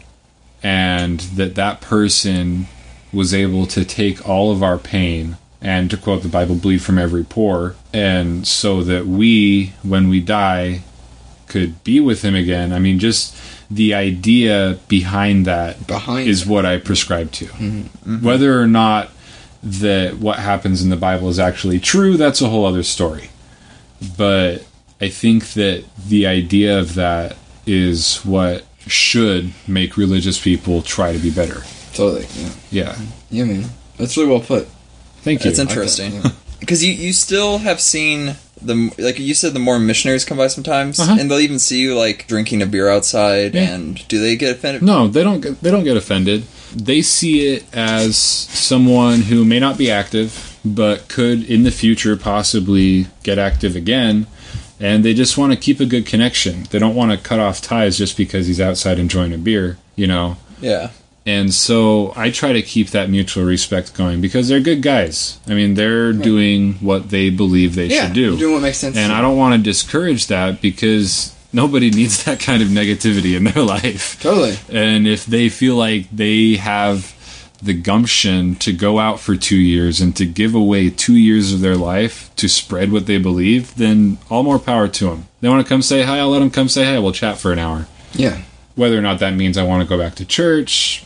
and 0.62 1.21
that 1.21 1.55
that 1.55 1.81
person 1.81 2.67
was 3.12 3.33
able 3.33 3.67
to 3.67 3.85
take 3.85 4.29
all 4.29 4.51
of 4.51 4.62
our 4.62 4.79
pain 4.79 5.37
and 5.61 5.88
to 5.90 5.97
quote 5.97 6.23
the 6.23 6.29
Bible 6.29 6.57
bleed 6.57 6.83
from 6.83 6.99
every 6.99 7.23
pore 7.23 7.77
and 7.93 8.47
so 8.47 8.83
that 8.83 9.07
we 9.07 9.73
when 9.85 10.09
we 10.09 10.21
die 10.21 10.83
could 11.47 11.85
be 11.85 12.01
with 12.01 12.23
him 12.23 12.35
again. 12.35 12.73
I 12.73 12.81
mean 12.81 12.99
just 12.99 13.37
the 13.70 13.94
idea 13.94 14.79
behind 14.88 15.46
that 15.46 15.87
Behind 15.87 16.29
is 16.29 16.46
what 16.46 16.66
I 16.66 16.79
prescribe 16.79 17.33
to. 17.33 17.46
Mm-hmm. 17.46 17.81
Mm-hmm. 17.81 18.24
Whether 18.27 18.61
or 18.61 18.66
not 18.66 19.11
that 19.62 20.18
what 20.18 20.38
happens 20.38 20.83
in 20.83 20.90
the 20.90 20.96
Bible 20.96 21.29
is 21.29 21.38
actually 21.38 21.81
true, 21.81 22.16
that's 22.16 22.40
a 22.40 22.48
whole 22.48 22.66
other 22.66 22.83
story. 22.83 23.31
But 24.16 24.66
I 25.00 25.09
think 25.09 25.55
that 25.55 25.85
the 26.07 26.27
idea 26.27 26.79
of 26.79 26.94
that 26.94 27.37
is 27.66 28.18
what 28.18 28.64
should 28.87 29.53
make 29.66 29.96
religious 29.96 30.42
people 30.42 30.83
try 30.83 31.12
to 31.12 31.18
be 31.18 31.31
better. 31.31 31.62
Totally. 31.94 32.27
Yeah. 32.35 32.50
Yeah. 32.70 32.96
Yeah, 33.31 33.44
man. 33.44 33.64
That's 33.96 34.16
really 34.16 34.29
well 34.31 34.40
put. 34.40 34.68
Thank 35.22 35.44
you. 35.44 35.50
That's 35.50 35.59
interesting. 35.61 36.14
yeah. 36.14 36.31
Because 36.64 36.83
you, 36.85 36.92
you 36.92 37.12
still 37.12 37.59
have 37.59 37.81
seen 37.81 38.37
the 38.62 38.90
like 38.98 39.18
you 39.18 39.35
said 39.35 39.53
the 39.53 39.59
more 39.59 39.79
missionaries 39.79 40.24
come 40.24 40.38
by 40.38 40.46
sometimes 40.46 40.98
Uh-huh. 40.98 41.16
and 41.18 41.31
they'll 41.31 41.40
even 41.40 41.59
see 41.59 41.81
you 41.81 41.94
like 41.94 42.27
drinking 42.27 42.62
a 42.62 42.66
beer 42.66 42.88
outside 42.88 43.55
Yeah. 43.55 43.74
and 43.74 44.07
do 44.09 44.18
they 44.20 44.37
get 44.37 44.57
offended? 44.57 44.83
No, 44.83 45.07
they 45.09 45.22
don't. 45.22 45.40
Get, 45.40 45.61
they 45.61 45.70
don't 45.70 45.85
get 45.85 45.96
offended. 45.96 46.44
They 46.74 47.03
see 47.03 47.46
it 47.55 47.64
as 47.74 48.16
someone 48.16 49.22
who 49.22 49.44
may 49.44 49.61
not 49.61 49.77
be 49.79 49.90
active, 49.90 50.59
but 50.64 51.09
could 51.09 51.44
in 51.50 51.64
the 51.64 51.70
future 51.70 52.16
possibly 52.16 53.07
get 53.22 53.38
active 53.38 53.77
again, 53.77 54.27
and 54.81 55.05
they 55.05 55.12
just 55.14 55.37
want 55.37 55.53
to 55.53 55.59
keep 55.59 55.79
a 55.81 55.87
good 55.87 56.07
connection. 56.07 56.64
They 56.70 56.79
don't 56.79 56.94
want 56.94 57.12
to 57.12 57.18
cut 57.18 57.38
off 57.40 57.61
ties 57.61 57.98
just 57.98 58.16
because 58.16 58.46
he's 58.46 58.61
outside 58.61 58.98
enjoying 58.98 59.33
a 59.35 59.38
beer, 59.38 59.77
you 59.96 60.07
know. 60.07 60.37
Yeah. 60.61 60.90
And 61.26 61.54
so 61.54 62.12
I 62.16 62.30
try 62.30 62.52
to 62.52 62.60
keep 62.60 62.88
that 62.90 63.08
mutual 63.08 63.44
respect 63.44 63.94
going 63.94 64.20
because 64.20 64.48
they're 64.48 64.60
good 64.60 64.82
guys. 64.82 65.38
I 65.48 65.54
mean, 65.54 65.72
they're 65.74 66.12
doing 66.12 66.74
what 66.74 67.08
they 67.08 67.30
believe 67.30 67.74
they 67.74 67.87
Yeah. 67.87 68.06
should 68.06 68.12
do. 68.14 68.37
doing 68.37 68.52
what 68.54 68.62
makes 68.62 68.78
sense. 68.78 68.96
And 68.96 69.10
I 69.10 69.22
don't 69.22 69.37
want 69.38 69.54
to 69.54 69.62
discourage 69.62 70.26
that 70.26 70.60
because 70.60 71.32
nobody 71.52 71.90
needs 71.98 72.24
that 72.24 72.40
kind 72.40 72.62
of 72.62 72.68
negativity 72.68 73.37
in 73.37 73.44
their 73.44 73.62
life. 73.76 74.18
Totally. 74.20 74.56
And 74.70 75.06
if 75.08 75.24
they 75.24 75.48
feel 75.48 75.76
like 75.76 76.08
they 76.12 76.56
have 76.56 77.12
the 77.62 77.72
gumption 77.72 78.56
to 78.56 78.74
go 78.74 78.98
out 78.98 79.18
for 79.18 79.34
two 79.37 79.56
years 79.56 80.02
and 80.02 80.14
to 80.16 80.26
give 80.26 80.54
away 80.54 80.90
two 80.90 81.16
years 81.16 81.54
of 81.54 81.60
their 81.60 81.76
life 81.76 82.30
to 82.37 82.46
spread 82.46 82.92
what 82.92 83.06
they 83.06 83.16
believe, 83.16 83.74
then 83.76 84.18
all 84.28 84.42
more 84.42 84.58
power 84.58 84.87
to 84.88 85.06
them. 85.06 85.26
They 85.40 85.48
want 85.48 85.64
to 85.64 85.68
come 85.68 85.80
say 85.80 86.02
hi, 86.02 86.18
I'll 86.18 86.28
let 86.28 86.40
them 86.40 86.50
come 86.50 86.68
say 86.68 86.84
hi. 86.84 86.98
We'll 86.98 87.12
chat 87.12 87.38
for 87.38 87.50
an 87.52 87.58
hour. 87.58 87.87
Yeah. 88.12 88.42
Whether 88.74 88.98
or 88.98 89.00
not 89.00 89.20
that 89.20 89.32
means 89.34 89.56
I 89.56 89.62
want 89.62 89.82
to 89.82 89.88
go 89.88 89.96
back 89.96 90.16
to 90.16 90.26
church, 90.26 91.04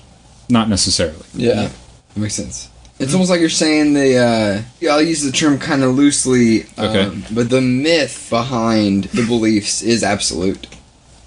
not 0.49 0.69
necessarily. 0.69 1.25
Yeah. 1.35 1.69
That 2.15 2.21
makes 2.21 2.35
sense. 2.35 2.71
It's 2.99 3.13
almost 3.13 3.31
like 3.31 3.41
you're 3.41 3.49
saying 3.49 3.95
the. 3.95 4.17
Uh, 4.19 4.63
yeah, 4.81 4.91
I'll 4.91 5.03
use 5.03 5.23
the 5.23 5.31
term 5.31 5.59
kind 5.59 5.85
of 5.85 5.95
loosely. 5.95 6.63
Um, 6.77 6.89
Okay. 6.89 7.23
But 7.33 7.49
the 7.51 7.61
myth 7.61 8.27
behind 8.29 9.05
the 9.05 9.25
beliefs 9.25 9.83
is 9.83 10.03
absolute, 10.03 10.67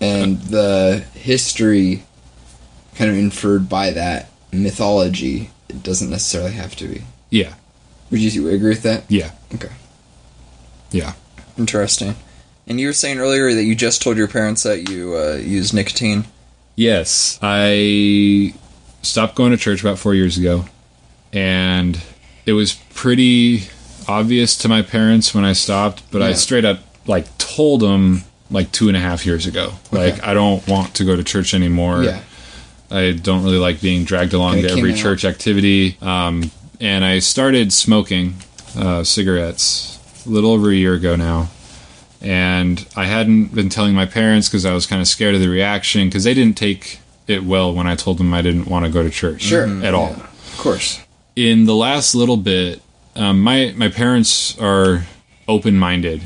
and 0.02 0.42
the 0.42 1.06
history, 1.14 2.04
kind 2.96 3.10
of 3.10 3.18
inferred 3.18 3.70
by 3.70 3.92
that 3.92 4.30
mythology, 4.52 5.50
it 5.70 5.82
doesn't 5.82 6.10
necessarily 6.10 6.52
have 6.52 6.76
to 6.76 6.88
be. 6.90 7.04
Yeah. 7.30 7.54
Would 8.10 8.20
you 8.20 8.50
agree 8.50 8.70
with 8.70 8.84
that? 8.84 9.06
Yeah. 9.08 9.32
Okay. 9.56 9.72
Yeah. 10.92 11.14
Interesting. 11.58 12.16
And 12.68 12.82
you 12.82 12.88
were 12.88 12.94
saying 12.94 13.20
earlier 13.20 13.54
that 13.54 13.64
you 13.64 13.76
just 13.76 14.02
told 14.02 14.18
your 14.18 14.28
parents 14.28 14.64
that 14.64 14.90
you 14.90 15.16
uh, 15.16 15.36
use 15.36 15.74
nicotine. 15.74 16.26
Yes. 16.76 17.40
I 17.42 18.54
stopped 19.02 19.36
going 19.36 19.52
to 19.52 19.58
church 19.58 19.82
about 19.82 20.00
four 20.00 20.14
years 20.14 20.38
ago, 20.38 20.66
and 21.34 22.02
it 22.46 22.54
was 22.54 22.74
pretty 22.94 23.64
obvious 24.08 24.58
to 24.58 24.68
my 24.68 24.82
parents 24.82 25.34
when 25.34 25.46
I 25.46 25.54
stopped, 25.54 26.04
but 26.12 26.22
I 26.22 26.34
straight 26.34 26.66
up 26.66 26.80
like 27.08 27.38
told 27.38 27.82
them 27.82 28.24
like 28.50 28.72
two 28.72 28.88
and 28.88 28.98
a 28.98 29.00
half 29.00 29.26
years 29.26 29.46
ago. 29.46 29.74
Like 29.92 30.24
I 30.24 30.34
don't 30.34 30.66
want 30.68 30.96
to 30.96 31.06
go 31.06 31.16
to 31.16 31.24
church 31.24 31.54
anymore. 31.54 32.04
Yeah. 32.04 32.22
I 32.90 33.12
don't 33.12 33.44
really 33.44 33.58
like 33.58 33.82
being 33.82 34.04
dragged 34.04 34.34
along 34.34 34.62
to 34.64 34.70
every 34.70 34.90
came 34.90 34.92
out. 34.92 34.98
church 34.98 35.26
activity. 35.26 35.98
Um, 36.02 36.52
and 36.82 37.06
I 37.06 37.20
started 37.20 37.72
smoking 37.72 38.36
uh, 38.78 39.04
cigarettes 39.04 39.98
a 40.26 40.30
little 40.30 40.52
over 40.52 40.70
a 40.70 40.76
year 40.76 40.96
ago 40.96 41.16
now. 41.16 41.50
And 42.22 42.86
I 42.96 43.06
hadn't 43.06 43.56
been 43.56 43.70
telling 43.70 43.96
my 43.96 44.06
parents 44.06 44.50
because 44.50 44.66
I 44.66 44.74
was 44.74 44.86
kind 44.86 45.02
of 45.02 45.08
scared 45.08 45.36
of 45.36 45.42
the 45.42 45.48
reaction 45.48 46.08
because 46.08 46.26
they 46.26 46.34
didn't 46.34 46.58
take 46.58 47.00
it 47.28 47.44
well 47.44 47.74
when 47.74 47.88
I 47.88 47.96
told 47.96 48.18
them 48.18 48.34
I 48.34 48.42
didn't 48.42 48.66
want 48.68 48.86
to 48.86 48.92
go 48.92 49.04
to 49.04 49.10
church 49.10 49.42
Sure. 49.44 49.68
at 49.84 49.94
all. 49.94 50.10
Yeah. 50.18 50.24
Of 50.24 50.56
course. 50.58 51.00
In 51.36 51.66
the 51.66 51.76
last 51.76 52.14
little 52.16 52.38
bit, 52.38 52.82
um, 53.16 53.42
my 53.42 53.74
my 53.76 53.90
parents 53.90 54.58
are 54.60 55.06
open 55.48 55.78
minded. 55.78 56.22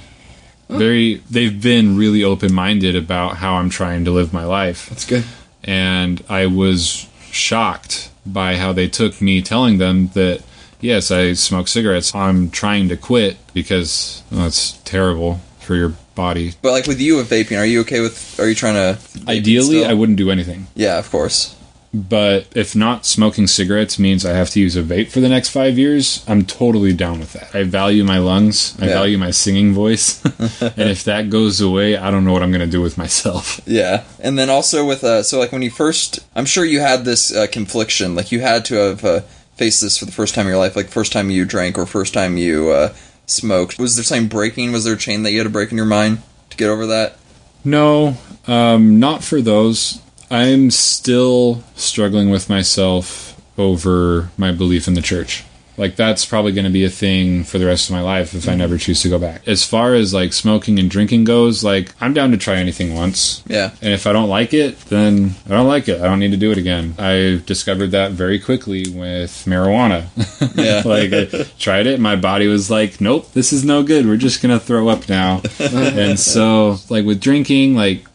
Very, 0.68 1.22
they've 1.30 1.62
been 1.62 1.96
really 1.96 2.24
open 2.24 2.52
minded 2.52 2.96
about 2.96 3.38
how 3.38 3.56
I'm 3.56 3.70
trying 3.70 4.04
to 4.06 4.12
live 4.12 4.34
my 4.34 4.46
life 4.46 4.90
That's 4.90 5.06
good. 5.06 5.24
and 5.64 6.24
I 6.28 6.48
was 6.48 7.08
shocked 7.30 8.10
by 8.26 8.56
how 8.56 8.74
they 8.74 8.88
took 8.88 9.22
me 9.22 9.44
telling 9.44 9.78
them 9.78 10.08
that 10.16 10.42
yes, 10.82 11.12
I 11.12 11.34
smoke 11.34 11.68
cigarettes. 11.68 12.16
I'm 12.16 12.50
trying 12.50 12.90
to 12.90 12.98
quit 12.98 13.38
because 13.54 14.24
well, 14.32 14.48
it's 14.48 14.74
terrible 14.86 15.40
for 15.66 15.76
your 15.76 15.94
body. 16.16 16.54
But 16.62 16.72
like 16.72 16.88
with 16.88 17.02
you 17.02 17.18
with 17.18 17.30
vaping, 17.30 17.60
are 17.60 17.66
you 17.66 17.82
okay 17.82 18.00
with? 18.00 18.40
Are 18.40 18.48
you 18.48 18.56
trying 18.56 18.76
to? 18.76 19.00
Ideally? 19.28 19.86
I 19.86 19.94
wouldn't 19.94 20.18
do 20.18 20.32
anything. 20.32 20.68
Yeah, 20.76 20.98
of 20.98 21.10
course. 21.12 21.56
But 21.94 22.48
if 22.56 22.76
not 22.76 23.06
smoking 23.06 23.48
cigarettes 23.48 23.98
means 23.98 24.26
I 24.26 24.34
have 24.34 24.50
to 24.50 24.60
use 24.60 24.76
a 24.76 24.84
vape 24.84 25.08
for 25.10 25.22
the 25.22 25.30
next 25.30 25.50
five 25.50 25.78
years, 25.78 26.26
I'm 26.28 26.44
totally 26.44 26.92
down 26.92 27.20
with 27.20 27.32
that. 27.34 27.56
I 27.56 27.64
value 27.64 28.04
my 28.04 28.18
lungs. 28.18 28.76
I 28.82 28.88
Yeah. 28.88 28.94
value 28.96 29.18
my 29.18 29.32
singing 29.32 29.74
voice. 29.74 30.22
and 30.62 30.90
if 30.90 31.06
that 31.06 31.30
goes 31.30 31.62
away, 31.62 31.96
I 31.96 32.12
don't 32.12 32.26
know 32.26 32.34
what 32.34 32.44
I'm 32.44 32.52
going 32.52 32.66
to 32.70 32.78
do 32.78 32.82
with 32.82 32.98
myself. 32.98 33.62
Yeah, 33.66 34.04
and 34.20 34.38
then 34.38 34.50
also 34.50 34.86
with 34.86 35.06
uh, 35.06 35.24
so 35.24 35.40
like 35.40 35.54
when 35.54 35.62
you 35.62 35.72
first, 35.72 36.20
I'm 36.36 36.46
sure 36.46 36.66
you 36.66 36.82
had 36.82 37.06
this 37.06 37.34
uh, 37.34 37.48
confliction. 37.50 38.14
Like 38.14 38.30
you 38.30 38.42
had 38.42 38.66
to 38.66 38.76
have 38.76 39.06
uh, 39.06 39.22
faced 39.56 39.80
this 39.82 39.98
for 39.98 40.04
the 40.06 40.12
first 40.12 40.36
time 40.36 40.48
in 40.48 40.50
your 40.50 40.60
life, 40.60 40.76
like 40.76 40.90
first 40.90 41.14
time 41.14 41.30
you 41.30 41.46
drank 41.46 41.78
or 41.78 41.86
first 41.86 42.14
time 42.14 42.36
you 42.36 42.72
uh, 42.72 42.94
smoked. 43.26 43.80
Was 43.80 43.96
there 43.96 44.04
something 44.04 44.28
breaking? 44.28 44.72
Was 44.72 44.84
there 44.84 44.94
a 44.94 44.98
chain 44.98 45.24
that 45.24 45.32
you 45.32 45.40
had 45.40 45.46
to 45.46 45.50
break 45.50 45.72
in 45.72 45.78
your 45.78 45.86
mind 45.86 46.22
to 46.50 46.58
get 46.58 46.70
over 46.70 46.86
that? 46.88 47.18
No, 47.64 48.18
um, 48.48 49.00
not 49.00 49.24
for 49.24 49.42
those. 49.42 50.02
I'm 50.30 50.72
still 50.72 51.64
struggling 51.76 52.30
with 52.30 52.50
myself 52.50 53.40
over 53.58 54.30
my 54.38 54.52
belief 54.52 54.88
in 54.88 54.94
the 54.94 55.02
church. 55.02 55.44
Like 55.78 55.96
that's 55.96 56.26
probably 56.26 56.54
going 56.54 56.66
to 56.66 56.72
be 56.72 56.86
a 56.86 56.90
thing 56.90 57.44
for 57.44 57.58
the 57.58 57.66
rest 57.66 57.90
of 57.90 57.96
my 57.96 58.02
life 58.02 58.34
if 58.34 58.48
I 58.48 58.52
mm-hmm. 58.52 58.60
never 58.60 58.78
choose 58.78 59.02
to 59.02 59.10
go 59.10 59.20
back. 59.20 59.48
As 59.48 59.66
far 59.66 59.94
as 59.94 60.14
like 60.14 60.34
smoking 60.34 60.80
and 60.80 60.90
drinking 60.90 61.26
goes, 61.26 61.64
like 61.64 61.94
I'm 62.00 62.14
down 62.14 62.32
to 62.32 62.38
try 62.38 62.56
anything 62.56 62.94
once. 62.94 63.44
Yeah, 63.48 63.72
And 63.82 63.94
if 63.94 64.08
I 64.08 64.14
don't 64.14 64.30
like 64.30 64.54
it, 64.54 64.80
then 64.86 65.36
I 65.46 65.50
don't 65.50 65.68
like 65.68 65.90
it. 65.90 66.02
I 66.02 66.06
don't 66.06 66.20
need 66.20 66.32
to 66.32 66.38
do 66.38 66.52
it 66.52 66.58
again. 66.58 66.96
I 66.98 67.42
discovered 67.46 67.92
that 67.92 68.12
very 68.12 68.40
quickly 68.40 68.86
with 68.90 69.46
marijuana. 69.46 70.08
Yeah. 70.56 70.84
like 70.86 71.12
I 71.12 71.26
tried 71.60 71.86
it, 71.86 72.00
my 72.00 72.16
body 72.16 72.48
was 72.48 72.72
like, 72.72 73.02
"Nope, 73.02 73.32
this 73.34 73.52
is 73.52 73.66
no 73.66 73.84
good. 73.84 74.06
We're 74.06 74.16
just 74.16 74.42
gonna 74.42 74.60
throw 74.60 74.88
up 74.88 75.10
now." 75.10 75.42
and 75.60 76.20
so, 76.20 76.78
like 76.90 77.06
with 77.06 77.20
drinking, 77.20 77.76
like 77.76 78.06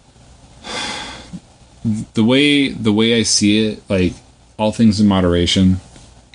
the 2.15 2.25
way 2.25 2.69
the 2.69 2.93
way 2.93 3.19
I 3.19 3.25
see 3.25 3.67
it, 3.67 3.83
like 3.91 4.15
all 4.59 4.73
things 4.73 5.01
in 5.01 5.07
moderation. 5.07 5.81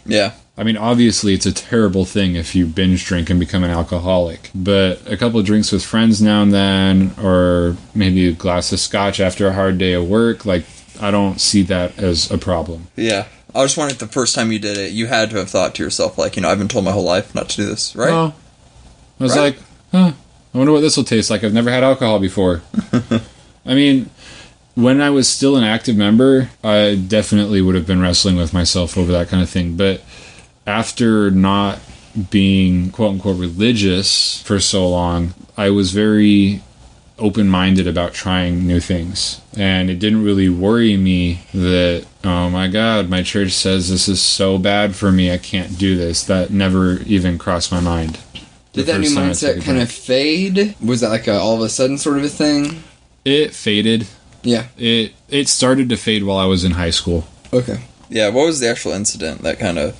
yeah, 0.05 0.33
I 0.57 0.63
mean, 0.63 0.77
obviously, 0.77 1.33
it's 1.33 1.45
a 1.45 1.51
terrible 1.53 2.05
thing 2.05 2.35
if 2.35 2.55
you 2.55 2.65
binge 2.65 3.05
drink 3.05 3.29
and 3.29 3.39
become 3.39 3.63
an 3.65 3.71
alcoholic. 3.71 4.51
But 4.55 5.01
a 5.05 5.17
couple 5.17 5.39
of 5.39 5.45
drinks 5.45 5.71
with 5.71 5.83
friends 5.83 6.21
now 6.21 6.41
and 6.43 6.53
then, 6.53 7.13
or 7.21 7.75
maybe 7.93 8.29
a 8.29 8.31
glass 8.31 8.71
of 8.71 8.79
scotch 8.79 9.19
after 9.19 9.47
a 9.47 9.53
hard 9.53 9.77
day 9.77 9.91
of 9.93 10.07
work, 10.07 10.45
like, 10.45 10.63
I 11.01 11.11
don't 11.11 11.41
see 11.41 11.61
that 11.63 11.99
as 11.99 12.31
a 12.31 12.37
problem. 12.37 12.87
yeah. 12.95 13.25
I 13.53 13.61
was 13.61 13.77
wondering 13.77 13.93
if 13.95 13.99
the 13.99 14.07
first 14.07 14.35
time 14.35 14.51
you 14.51 14.59
did 14.59 14.77
it, 14.77 14.91
you 14.91 15.07
had 15.07 15.29
to 15.29 15.37
have 15.37 15.49
thought 15.49 15.75
to 15.75 15.83
yourself, 15.83 16.17
like, 16.17 16.35
you 16.35 16.41
know, 16.41 16.49
I've 16.49 16.57
been 16.57 16.67
told 16.67 16.83
my 16.83 16.91
whole 16.91 17.05
life 17.05 17.33
not 17.33 17.47
to 17.51 17.55
do 17.55 17.65
this, 17.65 17.95
right? 17.95 18.11
I 18.11 18.33
was 19.17 19.31
Right. 19.37 19.55
like, 19.55 19.57
huh, 19.93 20.11
I 20.53 20.57
wonder 20.57 20.73
what 20.73 20.81
this 20.81 20.97
will 20.97 21.05
taste 21.05 21.29
like. 21.29 21.41
I've 21.41 21.53
never 21.53 21.71
had 21.71 21.81
alcohol 21.81 22.19
before. 22.19 22.63
I 23.65 23.73
mean, 23.73 24.09
when 24.75 24.99
I 24.99 25.09
was 25.09 25.29
still 25.29 25.55
an 25.55 25.63
active 25.63 25.95
member, 25.95 26.49
I 26.65 26.95
definitely 26.95 27.61
would 27.61 27.75
have 27.75 27.87
been 27.87 28.01
wrestling 28.01 28.35
with 28.35 28.53
myself 28.53 28.97
over 28.97 29.13
that 29.13 29.29
kind 29.29 29.41
of 29.41 29.49
thing. 29.49 29.77
But 29.77 30.01
after 30.65 31.31
not 31.31 31.79
being 32.29 32.91
quote 32.91 33.13
unquote 33.13 33.37
religious 33.37 34.41
for 34.43 34.59
so 34.59 34.87
long, 34.89 35.33
I 35.57 35.69
was 35.69 35.91
very 35.91 36.61
open 37.17 37.47
minded 37.47 37.87
about 37.87 38.13
trying 38.13 38.67
new 38.67 38.79
things. 38.79 39.41
And 39.57 39.89
it 39.89 39.99
didn't 39.99 40.23
really 40.23 40.49
worry 40.49 40.97
me 40.97 41.41
that, 41.53 42.05
oh 42.23 42.49
my 42.49 42.67
God, 42.67 43.09
my 43.09 43.23
church 43.23 43.51
says 43.51 43.89
this 43.89 44.09
is 44.09 44.21
so 44.21 44.57
bad 44.57 44.95
for 44.95 45.11
me, 45.11 45.31
I 45.31 45.37
can't 45.37 45.77
do 45.77 45.95
this. 45.95 46.23
That 46.23 46.51
never 46.51 46.99
even 47.03 47.37
crossed 47.37 47.71
my 47.71 47.79
mind. 47.79 48.19
Did 48.73 48.87
that 48.87 48.99
new 48.99 49.03
first 49.03 49.15
time 49.15 49.29
I 49.29 49.33
took 49.33 49.63
mindset 49.63 49.65
kind 49.65 49.81
of 49.81 49.89
fade? 49.89 50.75
Was 50.83 50.99
that 51.01 51.09
like 51.09 51.27
a 51.27 51.39
all 51.39 51.55
of 51.55 51.61
a 51.61 51.69
sudden 51.69 51.97
sort 51.97 52.17
of 52.17 52.25
a 52.25 52.29
thing? 52.29 52.83
It 53.23 53.53
faded. 53.53 54.07
Yeah. 54.43 54.67
It 54.77 55.13
it 55.29 55.47
started 55.47 55.87
to 55.89 55.97
fade 55.97 56.23
while 56.23 56.37
I 56.37 56.45
was 56.45 56.65
in 56.65 56.71
high 56.71 56.89
school. 56.89 57.25
Okay. 57.53 57.79
Yeah, 58.09 58.29
what 58.29 58.45
was 58.45 58.59
the 58.59 58.69
actual 58.69 58.91
incident 58.91 59.41
that 59.41 59.57
kind 59.57 59.79
of, 59.79 59.99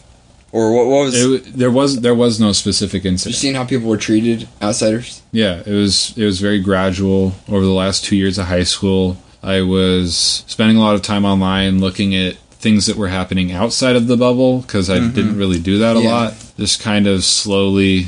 or 0.56 0.72
what, 0.72 0.88
what 0.88 1.06
was? 1.06 1.22
It, 1.22 1.54
there 1.54 1.70
was 1.70 2.00
there 2.00 2.16
was 2.16 2.40
no 2.40 2.54
specific 2.54 3.04
incident. 3.04 3.36
You 3.36 3.38
seen 3.38 3.56
how 3.56 3.66
people 3.66 3.90
were 3.90 3.98
treated, 3.98 4.48
outsiders? 4.62 5.22
Yeah, 5.34 5.62
it 5.66 5.74
was 5.74 6.18
it 6.18 6.24
was 6.24 6.40
very 6.40 6.62
gradual 6.62 7.34
over 7.50 7.66
the 7.66 7.74
last 7.74 8.06
two 8.06 8.16
years 8.16 8.38
of 8.38 8.46
high 8.46 8.64
school. 8.64 9.18
I 9.44 9.62
was 9.62 10.46
spending 10.48 10.78
a 10.78 10.80
lot 10.80 10.96
of 10.96 11.02
time 11.02 11.26
online 11.26 11.80
looking 11.80 12.16
at 12.16 12.36
things 12.36 12.86
that 12.86 12.96
were 12.96 13.10
happening 13.10 13.52
outside 13.52 13.98
of 13.98 14.08
the 14.08 14.16
bubble 14.16 14.62
because 14.62 14.90
I 14.90 14.96
didn't 14.96 15.14
mm-hmm. 15.14 15.38
really 15.38 15.60
do 15.60 15.78
that 15.80 15.98
a 15.98 16.02
Yeah. 16.02 16.12
lot. 16.12 16.34
Just 16.58 16.82
kind 16.82 17.06
of 17.06 17.26
slowly 17.26 18.08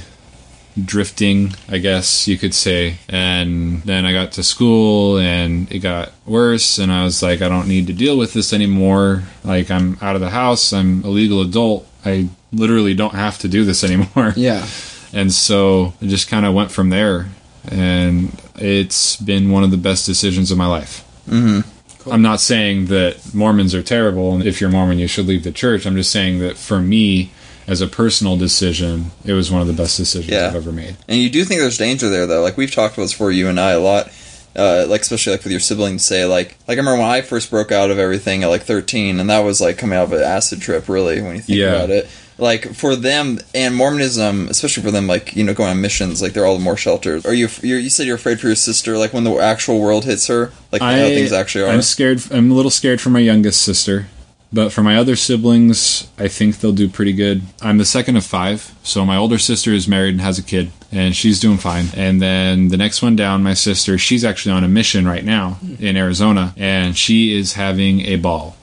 drifting, 0.84 1.54
I 1.68 1.80
guess 1.80 2.28
you 2.30 2.38
could 2.38 2.54
say. 2.54 2.98
And 3.10 3.82
then 3.84 4.06
I 4.06 4.14
got 4.14 4.32
to 4.34 4.44
school 4.44 5.20
and 5.20 5.70
it 5.72 5.80
got 5.80 6.14
worse 6.26 6.80
and 6.80 6.92
I 6.94 7.04
was 7.04 7.22
like 7.22 7.42
I 7.42 7.50
don't 7.50 7.68
need 7.68 7.88
to 7.88 7.94
deal 7.94 8.18
with 8.18 8.32
this 8.32 8.54
anymore. 8.54 9.24
Like 9.44 9.70
I'm 9.70 9.98
out 10.02 10.16
of 10.16 10.22
the 10.22 10.30
house, 10.30 10.72
I'm 10.72 11.04
a 11.04 11.10
legal 11.10 11.42
adult. 11.42 11.86
I 12.06 12.30
literally 12.52 12.94
don't 12.94 13.14
have 13.16 13.38
to 13.40 13.48
do 13.48 13.64
this 13.66 13.84
anymore. 13.84 14.34
Yeah. 14.36 14.66
And 15.14 15.32
so 15.32 15.94
it 16.02 16.08
just 16.08 16.28
kind 16.28 16.46
of 16.46 16.54
went 16.54 16.70
from 16.70 16.90
there. 16.90 17.28
And 17.72 18.30
it's 18.58 19.16
been 19.16 19.52
one 19.52 19.64
of 19.64 19.72
the 19.72 19.78
best 19.78 20.06
decisions 20.06 20.52
of 20.52 20.58
my 20.58 20.68
life. 20.68 21.04
Mhm. 21.30 21.64
I'm 22.12 22.22
not 22.22 22.42
saying 22.42 22.88
that 22.88 23.34
Mormons 23.34 23.74
are 23.74 23.82
terrible, 23.82 24.34
and 24.34 24.44
if 24.46 24.60
you're 24.60 24.70
Mormon, 24.70 25.00
you 25.00 25.08
should 25.08 25.26
leave 25.26 25.44
the 25.44 25.52
church. 25.54 25.86
I'm 25.86 25.96
just 25.96 26.12
saying 26.12 26.40
that 26.40 26.58
for 26.58 26.82
me, 26.82 27.32
as 27.68 27.80
a 27.80 27.88
personal 27.88 28.36
decision, 28.36 29.12
it 29.26 29.32
was 29.34 29.50
one 29.50 29.62
of 29.62 29.68
the 29.68 29.74
best 29.74 29.96
decisions 29.98 30.30
Yeah. 30.32 30.48
I've 30.48 30.56
ever 30.56 30.74
made. 30.74 30.98
And 31.08 31.20
you 31.20 31.30
do 31.30 31.46
think 31.46 31.62
there's 31.62 31.78
danger 31.78 32.10
there, 32.10 32.28
though. 32.28 32.42
Like 32.42 32.58
we've 32.58 32.72
talked 32.72 32.96
about 32.96 33.04
this 33.06 33.14
for 33.14 33.32
you 33.32 33.48
and 33.48 33.60
I 33.60 33.72
a 33.72 33.80
lot. 33.80 34.10
Uh, 34.58 34.86
like 34.90 35.02
especially 35.02 35.32
like 35.34 35.44
with 35.44 35.52
your 35.52 35.60
siblings, 35.62 36.04
say 36.04 36.26
like 36.26 36.58
like 36.68 36.78
I 36.78 36.82
remember 36.82 37.00
when 37.02 37.10
I 37.10 37.22
first 37.22 37.50
broke 37.50 37.72
out 37.72 37.92
of 37.92 37.98
everything 38.00 38.44
at 38.44 38.48
like 38.48 38.64
13, 38.64 39.20
and 39.22 39.30
that 39.30 39.40
was 39.40 39.62
like 39.62 39.78
coming 39.78 39.98
out 39.98 40.04
of 40.06 40.14
an 40.14 40.22
acid 40.22 40.62
trip, 40.62 40.90
really, 40.90 41.22
when 41.22 41.36
you 41.36 41.42
think 41.42 41.60
Yeah. 41.60 41.76
about 41.76 41.90
it. 41.92 42.10
Like 42.38 42.74
for 42.76 42.96
them 42.96 43.40
and 43.56 43.76
Mormonism, 43.76 44.48
especially 44.50 44.84
for 44.84 44.92
them, 44.92 45.08
like 45.08 45.36
you 45.36 45.44
know, 45.44 45.54
going 45.54 45.72
on 45.72 45.82
missions, 45.82 46.22
like 46.22 46.34
they're 46.34 46.46
all 46.46 46.58
the 46.58 46.64
more 46.64 46.78
sheltered. 46.78 47.26
Are 47.26 47.34
you? 47.34 47.48
You're, 47.62 47.80
you 47.80 47.90
said 47.90 48.06
you're 48.06 48.16
afraid 48.16 48.40
for 48.40 48.48
your 48.48 48.56
sister, 48.56 48.98
like 48.98 49.14
when 49.14 49.24
the 49.24 49.34
actual 49.38 49.80
world 49.80 50.06
hits 50.06 50.28
her, 50.28 50.52
like 50.72 50.82
how 50.82 50.96
things 50.96 51.32
actually 51.32 51.64
are. 51.64 51.70
I'm 51.70 51.82
scared. 51.82 52.22
I'm 52.32 52.52
a 52.52 52.54
little 52.54 52.72
scared 52.72 53.02
for 53.02 53.10
my 53.10 53.20
youngest 53.20 53.62
sister, 53.64 54.08
but 54.52 54.72
for 54.72 54.82
my 54.82 54.98
other 54.98 55.16
siblings, 55.16 56.10
I 56.18 56.28
think 56.28 56.60
they'll 56.60 56.72
do 56.72 56.88
pretty 56.88 57.14
good. 57.14 57.42
I'm 57.62 57.78
the 57.78 57.86
second 57.86 58.16
of 58.16 58.26
five, 58.26 58.74
so 58.84 59.06
my 59.06 59.18
older 59.18 59.38
sister 59.38 59.72
is 59.72 59.88
married 59.88 60.12
and 60.12 60.22
has 60.22 60.40
a 60.40 60.44
kid, 60.44 60.72
and 60.92 61.16
she's 61.16 61.40
doing 61.40 61.58
fine. 61.58 61.88
And 61.96 62.22
then 62.22 62.70
the 62.70 62.78
next 62.78 63.02
one 63.02 63.16
down, 63.16 63.44
my 63.44 63.54
sister, 63.54 63.98
she's 63.98 64.24
actually 64.24 64.54
on 64.54 64.64
a 64.64 64.70
mission 64.70 65.08
right 65.08 65.26
now 65.26 65.52
hmm. 65.52 65.84
in 65.84 65.98
Arizona, 65.98 66.54
and 66.56 66.98
she 66.98 67.36
is 67.36 67.54
having 67.54 68.02
a 68.02 68.16
ball. 68.18 68.57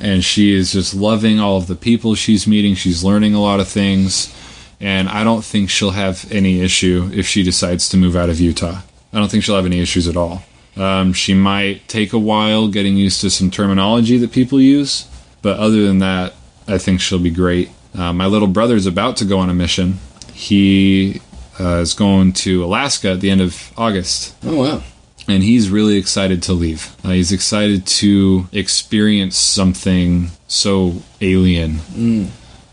And 0.00 0.24
she 0.24 0.52
is 0.54 0.72
just 0.72 0.94
loving 0.94 1.40
all 1.40 1.56
of 1.56 1.66
the 1.66 1.74
people 1.74 2.14
she's 2.14 2.46
meeting. 2.46 2.74
She's 2.74 3.04
learning 3.04 3.34
a 3.34 3.40
lot 3.40 3.60
of 3.60 3.68
things. 3.68 4.34
And 4.80 5.08
I 5.08 5.24
don't 5.24 5.44
think 5.44 5.68
she'll 5.68 5.90
have 5.90 6.30
any 6.32 6.60
issue 6.60 7.10
if 7.12 7.26
she 7.26 7.42
decides 7.42 7.88
to 7.90 7.96
move 7.96 8.16
out 8.16 8.30
of 8.30 8.40
Utah. 8.40 8.80
I 9.12 9.18
don't 9.18 9.30
think 9.30 9.44
she'll 9.44 9.56
have 9.56 9.66
any 9.66 9.80
issues 9.80 10.08
at 10.08 10.16
all. 10.16 10.42
Um, 10.76 11.12
she 11.12 11.34
might 11.34 11.86
take 11.88 12.12
a 12.12 12.18
while 12.18 12.68
getting 12.68 12.96
used 12.96 13.20
to 13.20 13.30
some 13.30 13.50
terminology 13.50 14.16
that 14.18 14.32
people 14.32 14.60
use, 14.60 15.06
but 15.42 15.58
other 15.58 15.84
than 15.84 15.98
that, 15.98 16.34
I 16.66 16.78
think 16.78 17.00
she'll 17.00 17.18
be 17.18 17.30
great. 17.30 17.70
Uh, 17.94 18.12
my 18.12 18.26
little 18.26 18.48
brother's 18.48 18.86
about 18.86 19.16
to 19.18 19.24
go 19.24 19.38
on 19.38 19.50
a 19.50 19.54
mission. 19.54 19.98
He 20.32 21.20
uh, 21.58 21.78
is 21.78 21.92
going 21.92 22.32
to 22.34 22.64
Alaska 22.64 23.10
at 23.10 23.20
the 23.20 23.30
end 23.30 23.40
of 23.40 23.72
August, 23.76 24.34
Oh 24.44 24.56
wow. 24.56 24.82
And 25.30 25.42
he's 25.42 25.70
really 25.70 25.96
excited 25.96 26.42
to 26.44 26.52
leave. 26.52 26.96
Uh, 27.04 27.10
he's 27.10 27.32
excited 27.32 27.86
to 27.86 28.48
experience 28.52 29.36
something 29.36 30.30
so 30.48 30.94
alien 31.20 31.78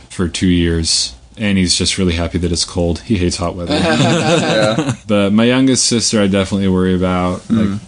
for 0.10 0.28
two 0.28 0.48
years. 0.48 1.14
And 1.38 1.58
he's 1.58 1.76
just 1.76 2.00
really 2.00 2.14
happy 2.14 2.40
that 2.40 2.52
it's 2.52 2.66
cold. 2.66 3.00
He 3.00 3.18
hates 3.18 3.38
hot 3.38 3.56
weather. 3.56 3.74
yeah. 3.76 4.96
But 5.08 5.34
my 5.34 5.44
youngest 5.44 5.86
sister, 5.86 6.20
I 6.20 6.26
definitely 6.26 6.68
worry 6.68 6.96
about 6.96 7.48
like 7.52 7.80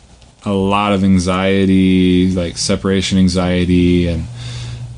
a 0.45 0.53
lot 0.53 0.93
of 0.93 1.03
anxiety, 1.03 2.31
like 2.31 2.57
separation 2.57 3.17
anxiety 3.17 4.07
and 4.07 4.25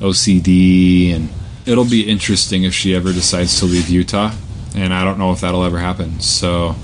OCD, 0.00 1.14
and 1.14 1.30
it'll 1.64 1.86
be 1.86 2.08
interesting 2.08 2.64
if 2.64 2.74
she 2.74 2.94
ever 2.94 3.12
decides 3.12 3.58
to 3.60 3.64
leave 3.64 3.88
Utah. 3.88 4.32
And 4.76 4.92
I 4.92 5.04
don't 5.04 5.18
know 5.18 5.32
if 5.32 5.40
that'll 5.40 5.64
ever 5.64 5.78
happen. 5.78 6.20
So 6.20 6.76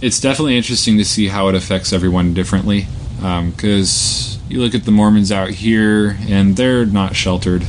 it's 0.00 0.20
definitely 0.20 0.56
interesting 0.56 0.98
to 0.98 1.04
see 1.04 1.28
how 1.28 1.48
it 1.48 1.54
affects 1.54 1.92
everyone 1.92 2.34
differently. 2.34 2.86
Um, 3.22 3.50
because 3.50 4.38
you 4.48 4.60
look 4.60 4.74
at 4.74 4.84
the 4.84 4.90
Mormons 4.90 5.32
out 5.32 5.48
here, 5.48 6.18
and 6.28 6.54
they're 6.56 6.84
not 6.84 7.16
sheltered 7.16 7.64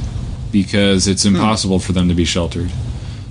because 0.52 1.08
it's 1.08 1.24
hmm. 1.24 1.36
impossible 1.36 1.80
for 1.80 1.94
them 1.94 2.10
to 2.10 2.13
be 2.13 2.26
sheltered 2.26 2.70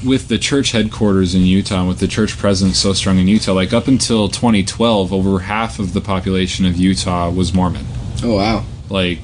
with 0.05 0.29
the 0.29 0.39
church 0.39 0.73
headquarters 0.73 1.35
in 1.35 1.43
Utah 1.43 1.81
and 1.81 1.89
with 1.89 1.99
the 1.99 2.09
church 2.09 2.37
presence 2.37 2.79
so 2.79 2.93
strong 2.93 3.19
in 3.19 3.29
Utah, 3.29 3.53
like 3.53 3.73
up 3.73 3.89
until 3.89 4.29
2012, 4.29 5.13
over 5.13 5.41
half 5.41 5.79
of 5.79 5.93
the 5.93 6.01
population 6.01 6.65
of 6.65 6.77
Utah 6.77 7.31
was 7.31 7.53
Mormon. 7.53 7.87
Oh 8.23 8.37
wow. 8.37 8.65
Like 8.89 9.21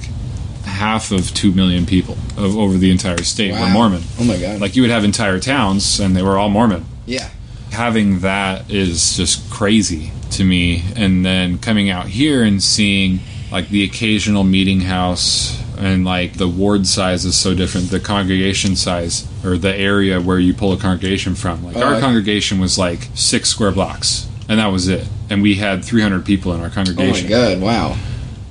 half 0.65 1.13
of 1.13 1.33
2 1.35 1.53
million 1.53 1.87
people 1.87 2.17
of, 2.37 2.57
over 2.57 2.77
the 2.79 2.91
entire 2.91 3.23
state 3.23 3.53
were 3.53 3.69
Mormon. 3.69 4.03
Oh 4.19 4.25
my 4.25 4.39
god. 4.39 4.61
Like 4.61 4.77
you 4.77 4.83
would 4.83 4.91
have 4.91 5.05
entire 5.05 5.39
towns 5.39 6.01
and 6.01 6.17
they 6.17 6.23
were 6.23 6.37
all 6.39 6.49
Mormon. 6.49 6.85
yeah. 7.07 7.31
Having 7.73 8.21
that 8.21 8.71
is 8.71 9.17
just 9.17 9.51
crazy 9.51 10.13
to 10.33 10.45
me. 10.45 10.83
And 10.97 11.25
then 11.25 11.59
coming 11.59 11.91
out 11.91 12.07
here 12.07 12.43
and 12.45 12.63
seeing 12.63 13.21
like 13.51 13.69
the 13.69 13.85
occasional 13.85 14.45
meeting 14.45 14.81
house 14.81 15.61
and 15.79 16.05
like 16.05 16.35
the 16.35 16.49
ward 16.49 16.87
size 16.87 17.25
is 17.25 17.37
so 17.37 17.55
different 17.55 17.91
the 17.91 17.99
congregation 18.01 18.77
size 18.77 19.27
or 19.45 19.59
the 19.59 19.75
area 19.75 20.21
where 20.21 20.39
you 20.39 20.55
pull 20.55 20.73
a 20.73 20.77
congregation 20.77 21.35
from 21.35 21.65
like 21.65 21.77
Oh, 21.77 21.83
our 21.83 22.01
congregation 22.01 22.61
was 22.61 22.79
like 22.79 23.09
six 23.15 23.49
square 23.49 23.73
blocks 23.73 24.29
and 24.49 24.61
that 24.61 24.67
was 24.69 24.89
it 24.89 25.07
and 25.29 25.43
we 25.43 25.55
had 25.57 25.85
300 25.85 26.25
people 26.25 26.53
in 26.55 26.61
our 26.61 26.71
congregation 26.71 27.27
Oh 27.33 27.39
my 27.49 27.55
god. 27.55 27.61
Wow. 27.63 27.97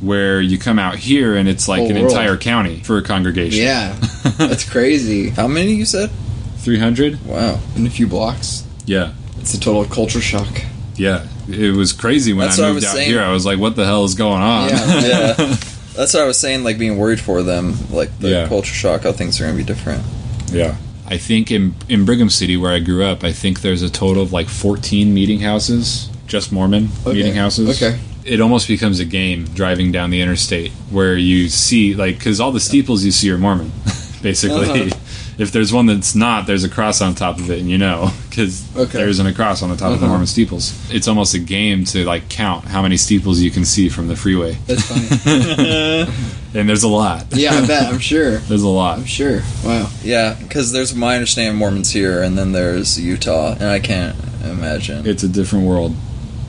where 0.02 0.42
you 0.42 0.58
come 0.58 0.78
out 0.80 0.96
here 0.96 1.36
and 1.36 1.48
it's 1.48 1.68
like 1.68 1.80
Whole 1.80 1.92
an 1.92 1.96
world. 2.02 2.12
entire 2.12 2.38
county 2.38 2.80
for 2.82 2.98
a 2.98 3.02
congregation 3.04 3.60
Yeah. 3.64 3.94
That's 4.38 4.70
crazy. 4.70 5.30
How 5.30 5.48
many 5.48 5.74
you 5.74 5.86
said? 5.86 6.10
300 6.58 7.26
Wow. 7.26 7.60
In 7.76 7.86
a 7.88 7.90
few 7.90 8.08
blocks. 8.08 8.66
Yeah 8.86 9.13
It's 9.39 9.54
a 9.54 9.60
total 9.60 9.86
culture 9.86 10.22
shock. 10.22 10.62
yeah 10.96 11.26
it 11.50 11.76
was 11.76 11.91
crazy 11.94 12.34
when 12.34 12.48
That's 12.48 12.60
i 12.60 12.63
what 12.63 12.67
I 12.67 12.72
moved 12.74 12.76
was 12.84 12.86
out 12.86 12.96
saying. 12.96 13.10
here 13.10 13.22
i 13.22 13.32
was 13.32 13.46
like 13.46 13.60
what 13.60 13.76
the 13.76 13.86
hell 13.86 14.04
is 14.06 14.15
going 14.15 14.41
on 14.41 14.70
Yeah. 14.70 15.02
Yeah. 15.38 15.56
That's 15.94 16.13
what 16.13 16.24
I 16.24 16.26
was 16.26 16.38
saying. 16.39 16.63
Like 16.63 16.80
being 16.80 16.98
worried 16.98 17.20
for 17.20 17.44
them, 17.44 17.76
like 17.91 18.17
the 18.20 18.30
Yeah. 18.30 18.48
culture 18.48 18.74
shock, 18.74 19.04
how 19.04 19.12
things 19.12 19.41
are 19.41 19.44
going 19.44 19.58
to 19.58 19.62
be 19.62 19.67
different. 19.67 20.02
Yeah. 20.50 20.78
I 21.06 21.17
think 21.17 21.52
in 21.52 21.76
in 21.89 22.06
Brigham 22.06 22.30
City 22.30 22.56
where 22.56 22.72
I 22.72 22.80
grew 22.80 23.04
up, 23.04 23.26
I 23.26 23.34
think 23.34 23.60
there's 23.60 23.82
a 23.82 23.89
total 23.89 24.24
of 24.24 24.32
like 24.32 24.48
14 24.48 25.13
meeting 25.13 25.41
houses, 25.41 26.10
just 26.28 26.50
Mormon 26.54 26.88
Okay. 27.06 27.17
meeting 27.17 27.34
houses. 27.36 27.70
Okay. 27.84 28.00
It 28.24 28.39
almost 28.39 28.70
becomes 28.70 29.02
a 29.02 29.06
game 29.06 29.44
driving 29.54 29.91
down 29.91 30.12
the 30.12 30.22
interstate 30.22 30.72
where 30.89 31.17
you 31.17 31.50
see 31.50 31.94
like 31.94 32.22
cuz 32.22 32.39
all 32.39 32.54
the 32.54 32.62
steeples 32.62 33.04
you 33.04 33.12
see 33.12 33.30
are 33.30 33.38
Mormon 33.38 33.74
basically. 34.22 34.70
Uh-huh. 34.70 34.98
If 35.42 35.52
there's 35.52 35.74
one 35.74 35.88
that's 35.88 36.14
not, 36.14 36.46
there's 36.46 36.64
a 36.64 36.70
cross 36.70 37.02
on 37.02 37.16
top 37.16 37.40
of 37.40 37.50
it 37.50 37.60
and 37.60 37.70
you 37.70 37.78
know 37.78 38.12
cuz 38.32 38.64
Okay. 38.78 38.98
there 39.00 39.10
isn't 39.10 39.26
a 39.26 39.34
cross 39.34 39.62
on 39.64 39.70
the 39.70 39.76
top 39.76 39.92
of 39.94 40.00
the 40.00 40.06
Uh-huh. 40.06 40.14
Mormon 40.14 40.28
steeples. 40.28 40.74
It's 40.92 41.08
almost 41.08 41.34
a 41.34 41.40
game 41.40 41.84
to 41.86 42.06
like 42.06 42.30
count 42.30 42.66
how 42.66 42.82
many 42.82 42.98
steeples 42.98 43.40
you 43.40 43.50
can 43.52 43.66
see 43.66 43.90
from 43.90 44.08
the 44.08 44.16
freeway. 44.16 44.58
That's 44.68 44.84
funny. 44.84 46.06
And 46.54 46.68
there's 46.68 46.84
a 46.84 46.90
lot. 46.90 47.28
yeah, 47.32 47.54
I 47.54 47.66
bet. 47.66 47.88
I'm 47.94 48.00
sure. 48.00 48.38
There's 48.50 48.62
a 48.62 48.68
lot. 48.68 49.00
I'm 49.00 49.06
sure. 49.06 49.42
Wow. 49.64 49.90
Yeah, 50.04 50.36
because 50.38 50.74
there's 50.74 50.94
my 50.94 51.14
understanding 51.16 51.54
of 51.54 51.58
Mormons 51.60 51.92
here, 51.92 52.22
and 52.22 52.38
then 52.38 52.52
there's 52.52 53.00
Utah, 53.00 53.54
and 53.54 53.64
I 53.78 53.80
can't 53.80 54.18
imagine. 54.44 55.08
It's 55.08 55.24
a 55.24 55.30
different 55.30 55.64
world. 55.66 55.96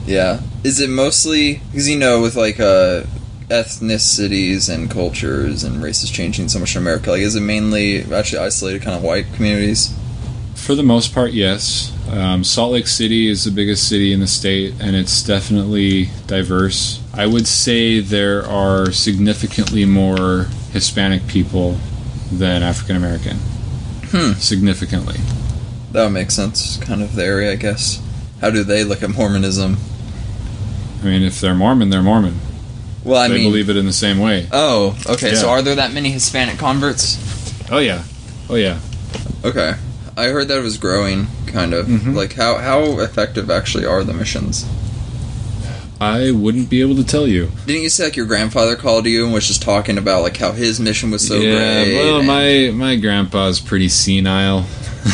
yeah, 0.05 0.41
is 0.65 0.81
it 0.81 0.89
mostly 0.89 1.61
because 1.71 1.87
you 1.87 1.97
know 1.97 2.21
with 2.21 2.35
like 2.35 2.59
uh, 2.59 3.03
ethnicities 3.49 4.73
and 4.73 4.89
cultures 4.89 5.63
and 5.63 5.81
races 5.81 6.09
changing 6.09 6.49
so 6.49 6.59
much 6.59 6.75
in 6.75 6.81
America? 6.81 7.11
Like, 7.11 7.21
is 7.21 7.35
it 7.35 7.41
mainly 7.41 8.03
actually 8.13 8.39
isolated 8.39 8.81
kind 8.81 8.95
of 8.95 9.03
white 9.03 9.25
communities? 9.33 9.93
For 10.55 10.75
the 10.75 10.83
most 10.83 11.13
part, 11.13 11.31
yes. 11.31 11.91
Um, 12.09 12.43
Salt 12.43 12.73
Lake 12.73 12.87
City 12.87 13.27
is 13.27 13.43
the 13.43 13.51
biggest 13.51 13.89
city 13.89 14.13
in 14.13 14.19
the 14.19 14.27
state, 14.27 14.73
and 14.79 14.95
it's 14.95 15.23
definitely 15.23 16.09
diverse. 16.27 17.01
I 17.13 17.27
would 17.27 17.47
say 17.47 17.99
there 17.99 18.45
are 18.45 18.91
significantly 18.91 19.85
more 19.85 20.47
Hispanic 20.71 21.27
people 21.27 21.77
than 22.31 22.63
African 22.63 22.95
American. 22.95 23.37
Hmm. 24.11 24.33
Significantly. 24.33 25.17
That 25.91 26.03
would 26.03 26.13
make 26.13 26.31
sense. 26.31 26.77
Kind 26.77 27.01
of 27.01 27.15
the 27.15 27.25
area, 27.25 27.51
I 27.51 27.55
guess. 27.55 28.01
How 28.41 28.49
do 28.49 28.63
they 28.63 28.83
look 28.83 29.03
at 29.03 29.09
Mormonism? 29.09 29.77
I 31.01 31.05
mean, 31.05 31.23
if 31.23 31.41
they're 31.41 31.55
Mormon, 31.55 31.89
they're 31.89 32.03
Mormon. 32.03 32.39
Well, 33.03 33.21
I 33.21 33.27
they 33.27 33.35
mean, 33.35 33.43
believe 33.51 33.69
it 33.69 33.75
in 33.77 33.85
the 33.85 33.93
same 33.93 34.19
way. 34.19 34.47
oh, 34.51 34.97
okay. 35.07 35.31
Yeah. 35.31 35.37
So 35.37 35.49
are 35.49 35.61
there 35.61 35.75
that 35.75 35.93
many 35.93 36.09
Hispanic 36.11 36.57
converts? 36.57 37.17
Oh, 37.71 37.79
yeah. 37.79 38.03
Oh, 38.49 38.55
yeah. 38.55 38.79
okay. 39.43 39.73
I 40.15 40.25
heard 40.27 40.47
that 40.49 40.59
it 40.59 40.61
was 40.61 40.77
growing, 40.77 41.27
kind 41.47 41.73
of. 41.73 41.87
Mhm. 41.87 42.15
Like 42.15 42.33
how 42.33 42.57
how 42.57 42.99
effective 42.99 43.49
actually 43.49 43.85
are 43.85 44.03
the 44.03 44.13
missions? 44.13 44.65
I 45.99 46.31
wouldn't 46.31 46.69
be 46.69 46.81
able 46.81 46.95
to 46.97 47.03
tell 47.03 47.27
you. 47.27 47.49
Didn't 47.65 47.81
you 47.83 47.89
say 47.89 48.05
like 48.05 48.15
your 48.15 48.25
grandfather 48.25 48.75
called 48.75 49.05
you 49.05 49.23
and 49.25 49.33
was 49.33 49.47
just 49.47 49.61
talking 49.63 49.97
about 49.97 50.21
like 50.21 50.37
how 50.37 50.51
his 50.51 50.79
mission 50.79 51.09
was 51.11 51.25
so 51.27 51.35
yeah, 51.35 51.83
great? 51.83 51.95
well, 51.95 52.21
my 52.21 52.71
my 52.73 52.95
grandpa's 52.95 53.59
pretty 53.59 53.89
senile. 53.89 54.59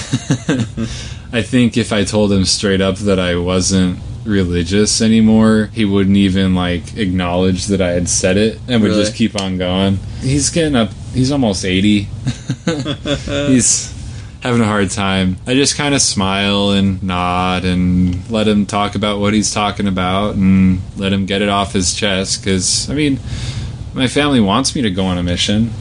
I 1.31 1.43
think 1.43 1.77
if 1.77 1.93
I 1.93 2.03
told 2.03 2.31
him 2.31 2.43
straight 2.45 2.81
up 2.81 2.95
that 2.97 3.19
I 3.19 3.35
wasn't 3.35 3.99
religious 4.25 5.01
anymore, 5.01 5.69
he 5.73 5.85
wouldn't 5.85 6.17
even 6.17 6.55
like 6.55 6.97
acknowledge 6.97 7.67
that 7.67 7.81
I 7.81 7.91
had 7.91 8.07
said 8.09 8.37
it 8.37 8.59
and 8.67 8.81
would 8.81 8.89
Really? 8.89 9.03
just 9.03 9.15
keep 9.15 9.39
on 9.39 9.57
going. 9.57 9.97
He's 10.21 10.49
getting 10.49 10.75
up. 10.75 10.91
He's 11.13 11.31
almost 11.31 11.65
eighty. 11.65 12.01
he's 13.25 13.93
having 14.41 14.61
a 14.61 14.65
hard 14.65 14.89
time. 14.89 15.37
I 15.47 15.53
just 15.53 15.75
kind 15.75 15.93
of 15.93 16.01
smile 16.01 16.71
and 16.71 17.01
nod 17.03 17.65
and 17.65 18.29
let 18.29 18.47
him 18.47 18.65
talk 18.65 18.95
about 18.95 19.19
what 19.19 19.33
he's 19.33 19.53
talking 19.53 19.87
about 19.87 20.35
and 20.35 20.81
let 20.97 21.11
him 21.11 21.25
get 21.25 21.41
it 21.41 21.49
off 21.49 21.73
his 21.73 21.93
chest. 21.93 22.41
Because 22.43 22.89
I 22.89 22.93
mean, 22.93 23.19
my 23.93 24.07
family 24.07 24.39
wants 24.39 24.75
me 24.75 24.81
to 24.83 24.91
go 24.91 25.05
on 25.05 25.17
a 25.17 25.23
mission 25.23 25.71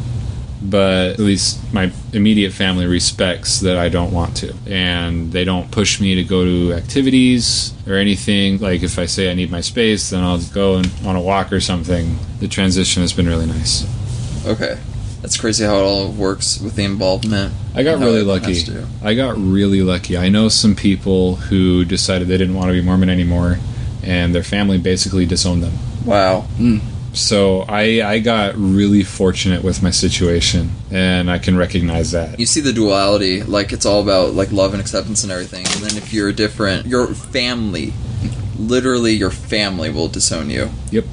but 0.61 1.13
at 1.13 1.19
least 1.19 1.61
my 1.73 1.93
immediate 2.13 2.53
family 2.53 2.87
respects 2.87 3.61
that 3.61 3.77
I 3.77 3.89
don't 3.89 4.13
want 4.13 4.37
to. 4.39 4.55
And 4.67 5.33
they 5.33 5.45
don't 5.45 5.71
push 5.71 6.01
me 6.01 6.17
to 6.17 6.25
go 6.25 6.45
to 6.45 6.73
activities 6.75 7.73
or 7.87 7.95
anything. 7.95 8.59
Like 8.59 8.83
if 8.83 8.99
I 8.99 9.07
say 9.07 9.31
I 9.31 9.35
need 9.35 9.51
my 9.51 9.61
space, 9.61 10.11
then 10.11 10.23
I'll 10.23 10.41
go 10.41 10.77
and, 10.77 10.91
on 11.07 11.17
a 11.17 11.21
walk 11.21 11.53
or 11.53 11.61
something. 11.61 12.19
The 12.41 12.49
transition 12.49 13.03
has 13.03 13.13
been 13.13 13.27
really 13.27 13.47
nice. 13.47 13.87
okay, 14.47 14.79
that's 15.23 15.37
crazy 15.37 15.65
how 15.65 15.77
it 15.77 15.83
all 15.83 16.09
works 16.11 16.61
with 16.61 16.75
the 16.75 16.85
involvement. 16.85 17.53
I 17.75 17.83
got 17.83 17.99
really 17.99 18.23
lucky. 18.23 18.65
I 19.03 19.15
got 19.15 19.37
really 19.37 19.83
lucky. 19.83 20.17
I 20.17 20.29
know 20.29 20.49
some 20.49 20.75
people 20.75 21.37
who 21.37 21.85
decided 21.85 22.29
they 22.29 22.39
didn't 22.39 22.55
want 22.55 22.69
to 22.69 22.73
be 22.73 22.83
Mormon 22.83 23.11
anymore, 23.11 23.59
and 24.03 24.35
their 24.35 24.43
family 24.43 24.79
basically 24.79 25.27
disowned 25.27 25.63
them. 25.63 25.75
Wow. 26.05 26.43
Hmm. 26.57 26.79
So 27.15 27.63
I, 27.63 28.03
I 28.03 28.19
got 28.21 28.55
really 28.57 29.03
fortunate 29.03 29.65
with 29.65 29.83
my 29.83 29.91
situation, 29.91 30.71
and 30.91 31.31
I 31.31 31.39
can 31.39 31.57
recognize 31.57 32.13
that. 32.13 32.39
You 32.39 32.47
see 32.47 32.61
the 32.61 32.73
duality, 32.73 33.43
like 33.43 33.73
it's 33.73 33.87
all 33.87 34.03
about 34.03 34.35
like 34.35 34.53
love 34.53 34.73
and 34.73 34.81
acceptance 34.81 35.23
and 35.25 35.33
everything. 35.33 35.67
And 35.67 35.77
then 35.83 35.97
if 35.97 36.13
you're 36.13 36.33
different, 36.33 36.87
your 36.87 37.09
family, 37.09 37.93
literally 38.59 39.13
your 39.15 39.31
family 39.31 39.91
will 39.91 40.09
disown 40.09 40.51
you. 40.51 40.71
Yep. 40.91 41.05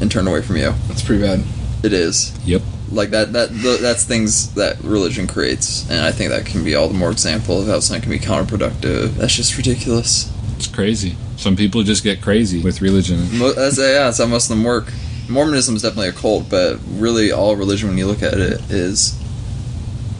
And 0.00 0.10
turn 0.10 0.26
away 0.28 0.42
from 0.42 0.56
you. 0.56 0.74
That's 0.88 1.02
pretty 1.02 1.22
bad. 1.22 1.42
It 1.82 1.92
is. 1.92 2.36
Yep. 2.46 2.62
like 2.92 3.10
that 3.10 3.32
that 3.32 3.48
th- 3.50 3.80
that's 3.80 4.04
things 4.04 4.54
that 4.54 4.80
religion 4.84 5.26
creates 5.26 5.88
and 5.90 6.00
i 6.06 6.12
think 6.12 6.30
that 6.30 6.46
can 6.46 6.62
be 6.64 6.74
all 6.76 6.86
the 6.88 6.94
more 6.94 7.10
example 7.10 7.60
of 7.60 7.66
how 7.66 7.80
something 7.80 8.02
can 8.02 8.10
be 8.12 8.18
counterproductive 8.18 9.14
that's 9.16 9.34
just 9.34 9.56
ridiculous 9.56 10.30
It's 10.56 10.68
crazy. 10.68 11.16
Some 11.36 11.56
people 11.56 11.82
just 11.82 12.02
get 12.04 12.22
crazy 12.22 12.62
with 12.62 12.80
religion. 12.80 13.18
Mo- 13.38 13.52
that's, 13.52 13.76
yeah 13.78 14.04
that's 14.06 14.18
how 14.18 14.26
most 14.26 14.50
of 14.50 14.56
them 14.56 14.64
work 14.64 14.86
mormonism 15.28 15.76
is 15.76 15.82
definitely 15.82 16.08
a 16.08 16.12
cult 16.12 16.48
but 16.48 16.78
really 16.92 17.32
all 17.32 17.56
religion 17.56 17.88
when 17.88 17.98
you 17.98 18.06
look 18.06 18.22
at 18.22 18.34
it 18.34 18.60
is 18.70 19.20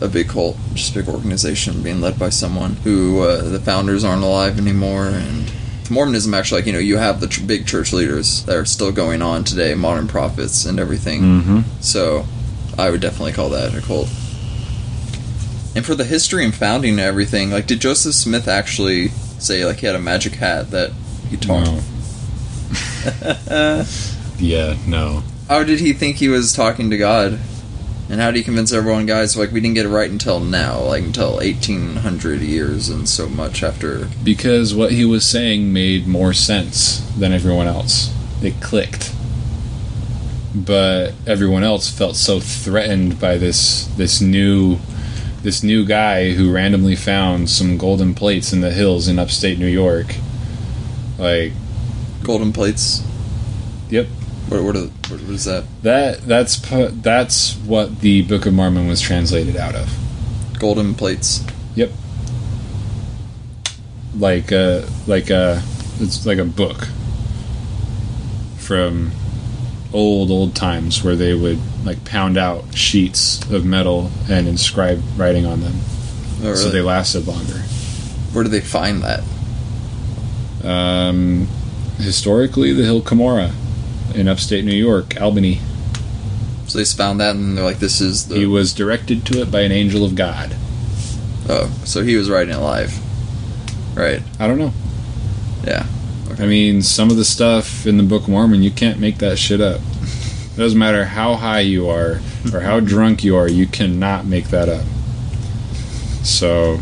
a 0.01 0.09
big 0.09 0.29
cult 0.29 0.57
just 0.75 0.95
a 0.95 0.99
big 0.99 1.09
organization 1.09 1.83
being 1.83 2.01
led 2.01 2.19
by 2.19 2.29
someone 2.29 2.75
who 2.77 3.21
uh, 3.23 3.43
the 3.43 3.61
founders 3.61 4.05
aren't 4.05 4.23
alive 4.23 4.59
anymore 4.59 5.07
and 5.07 5.53
mormonism 5.91 6.35
actually 6.35 6.61
like 6.61 6.67
you 6.67 6.73
know 6.73 6.79
you 6.79 6.97
have 6.97 7.21
the 7.21 7.29
tr- 7.29 7.45
big 7.45 7.67
church 7.67 7.93
leaders 7.93 8.45
that 8.45 8.57
are 8.57 8.65
still 8.65 8.91
going 8.91 9.23
on 9.23 9.45
today 9.45 9.75
modern 9.75 10.09
prophets 10.09 10.65
and 10.67 10.79
everything 10.81 11.23
Mm-hmm. 11.23 11.61
So, 11.81 12.27
I 12.79 12.91
would 12.91 13.01
definitely 13.01 13.33
call 13.33 13.51
that 13.51 13.75
a 13.75 13.81
cult. 13.81 14.09
And 15.75 15.85
for 15.85 15.95
the 15.95 16.05
history 16.05 16.45
and 16.45 16.55
founding 16.55 16.93
and 16.93 17.01
everything, 17.01 17.51
like, 17.51 17.67
did 17.67 17.81
Joseph 17.81 18.15
Smith 18.15 18.49
actually 18.49 19.09
say 19.39 19.65
like 19.65 19.79
he 19.79 19.87
had 19.87 19.95
a 19.95 20.01
magic 20.01 20.35
hat 20.35 20.71
that 20.73 20.93
he 21.29 21.37
taught? 21.37 21.67
No. 23.51 23.85
Yeah, 24.39 24.77
no. 24.87 25.23
How 25.49 25.65
did 25.65 25.81
he 25.81 25.93
think 25.93 26.17
he 26.17 26.29
was 26.29 26.53
talking 26.53 26.91
to 26.91 26.99
God? 26.99 27.39
And 28.09 28.21
how 28.21 28.31
did 28.31 28.37
he 28.37 28.45
convince 28.45 28.73
everyone, 28.73 29.07
guys? 29.07 29.37
Like, 29.37 29.51
we 29.51 29.61
didn't 29.61 29.75
get 29.75 29.87
it 29.87 29.89
right 29.89 30.11
until 30.11 30.39
now, 30.39 30.81
like 30.81 31.03
until 31.03 31.41
eighteen 31.41 31.97
hundred 31.97 32.41
years 32.41 32.89
and 32.89 33.09
so 33.09 33.29
much 33.29 33.63
after. 33.63 34.09
Because 34.23 34.75
what 34.75 34.93
he 34.93 35.05
was 35.05 35.25
saying 35.25 35.73
made 35.73 36.07
more 36.07 36.33
sense 36.33 37.01
than 37.19 37.33
everyone 37.33 37.67
else. 37.67 38.15
It 38.43 38.61
clicked. 38.61 39.13
But 40.55 41.15
everyone 41.27 41.65
else 41.65 41.91
felt 41.91 42.17
so 42.17 42.39
threatened 42.39 43.21
by 43.21 43.39
this 43.39 43.87
this 43.97 44.21
new 44.21 44.79
this 45.43 45.63
new 45.63 45.85
guy 45.85 46.33
who 46.33 46.53
randomly 46.53 46.97
found 46.97 47.51
some 47.51 47.77
golden 47.77 48.15
plates 48.15 48.53
in 48.53 48.61
the 48.61 48.71
hills 48.71 49.09
in 49.09 49.19
upstate 49.19 49.59
New 49.59 49.67
York. 49.67 50.15
Like, 51.19 51.53
Golden 52.23 52.53
plates. 52.53 53.03
What, 54.49 54.63
what, 54.63 54.77
are, 54.77 54.87
what, 54.87 55.21
is 55.23 55.45
that? 55.45 55.65
that 55.83 56.23
that's 56.23 56.57
that's 57.03 57.57
what 57.57 58.01
the 58.01 58.23
Book 58.23 58.47
of 58.47 58.55
Mormon 58.55 58.87
was 58.87 59.01
translated 59.01 59.57
out 59.57 59.75
of. 59.75 59.93
Golden 60.59 60.95
plates. 60.95 61.45
Yep. 61.75 61.91
Like 64.17 64.53
a 64.53 64.89
like 65.07 65.31
a 65.31 65.63
it's 65.99 66.25
like 66.27 66.39
a 66.39 66.45
book 66.45 66.89
from 68.59 69.13
old 69.93 70.31
old 70.31 70.55
times 70.55 71.03
where 71.03 71.17
they 71.17 71.35
would 71.35 71.59
like 71.85 72.05
pound 72.05 72.37
out 72.37 72.75
sheets 72.75 73.43
of 73.51 73.65
metal 73.65 74.11
and 74.29 74.49
inscribe 74.49 75.01
writing 75.17 75.47
on 75.47 75.61
them 75.61 75.75
Oh, 76.43 76.55
so 76.55 76.71
they 76.71 76.83
lasted 76.83 77.27
longer. 77.27 77.59
Where 78.33 78.45
do 78.45 78.51
they 78.51 78.61
find 78.61 79.03
that? 79.03 79.23
Um, 80.63 81.49
historically, 81.97 82.73
the 82.73 82.85
Hill 82.85 83.01
Cumorah 83.01 83.53
in 84.17 84.29
upstate 84.29 84.65
New 84.65 84.75
York, 84.75 85.21
Albany. 85.21 85.61
So 86.67 86.79
they 86.79 86.85
found 86.85 87.21
that, 87.21 87.37
and 87.37 87.57
they're 87.57 87.65
like, 87.65 87.79
"This 87.79 88.01
is 88.01 88.27
the." 88.27 88.37
He 88.37 88.47
was 88.47 88.73
directed 88.73 89.25
to 89.27 89.43
it 89.43 89.51
by 89.51 89.61
an 89.61 89.73
angel 89.73 90.05
of 90.05 90.15
God. 90.15 90.57
oh, 91.49 91.73
so 91.85 92.03
he 92.03 92.17
was 92.17 92.29
writing 92.29 92.55
it 92.55 92.59
live, 92.59 92.99
right? 93.97 94.23
I 94.41 94.47
don't 94.49 94.59
know. 94.59 94.73
Yeah. 95.65 95.87
I 96.39 96.47
mean, 96.47 96.83
some 96.83 97.11
of 97.11 97.17
the 97.17 97.25
stuff 97.25 97.87
in 97.87 97.97
the 97.97 98.03
Book 98.03 98.25
of 98.25 98.29
Mormon, 98.29 98.63
you 98.63 98.71
can't 98.71 98.99
make 98.99 99.19
that 99.19 99.39
shit 99.39 99.61
up. 99.61 99.81
It 100.03 100.57
doesn't 100.57 100.79
matter 100.79 101.05
how 101.05 101.35
high 101.37 101.61
you 101.61 101.89
are 101.89 102.21
or 102.53 102.61
how 102.61 102.81
drunk 102.81 103.25
you 103.25 103.37
are, 103.37 103.49
you 103.49 103.67
cannot 103.67 104.27
make 104.27 104.49
that 104.49 104.69
up. 104.69 104.85
So, 106.25 106.81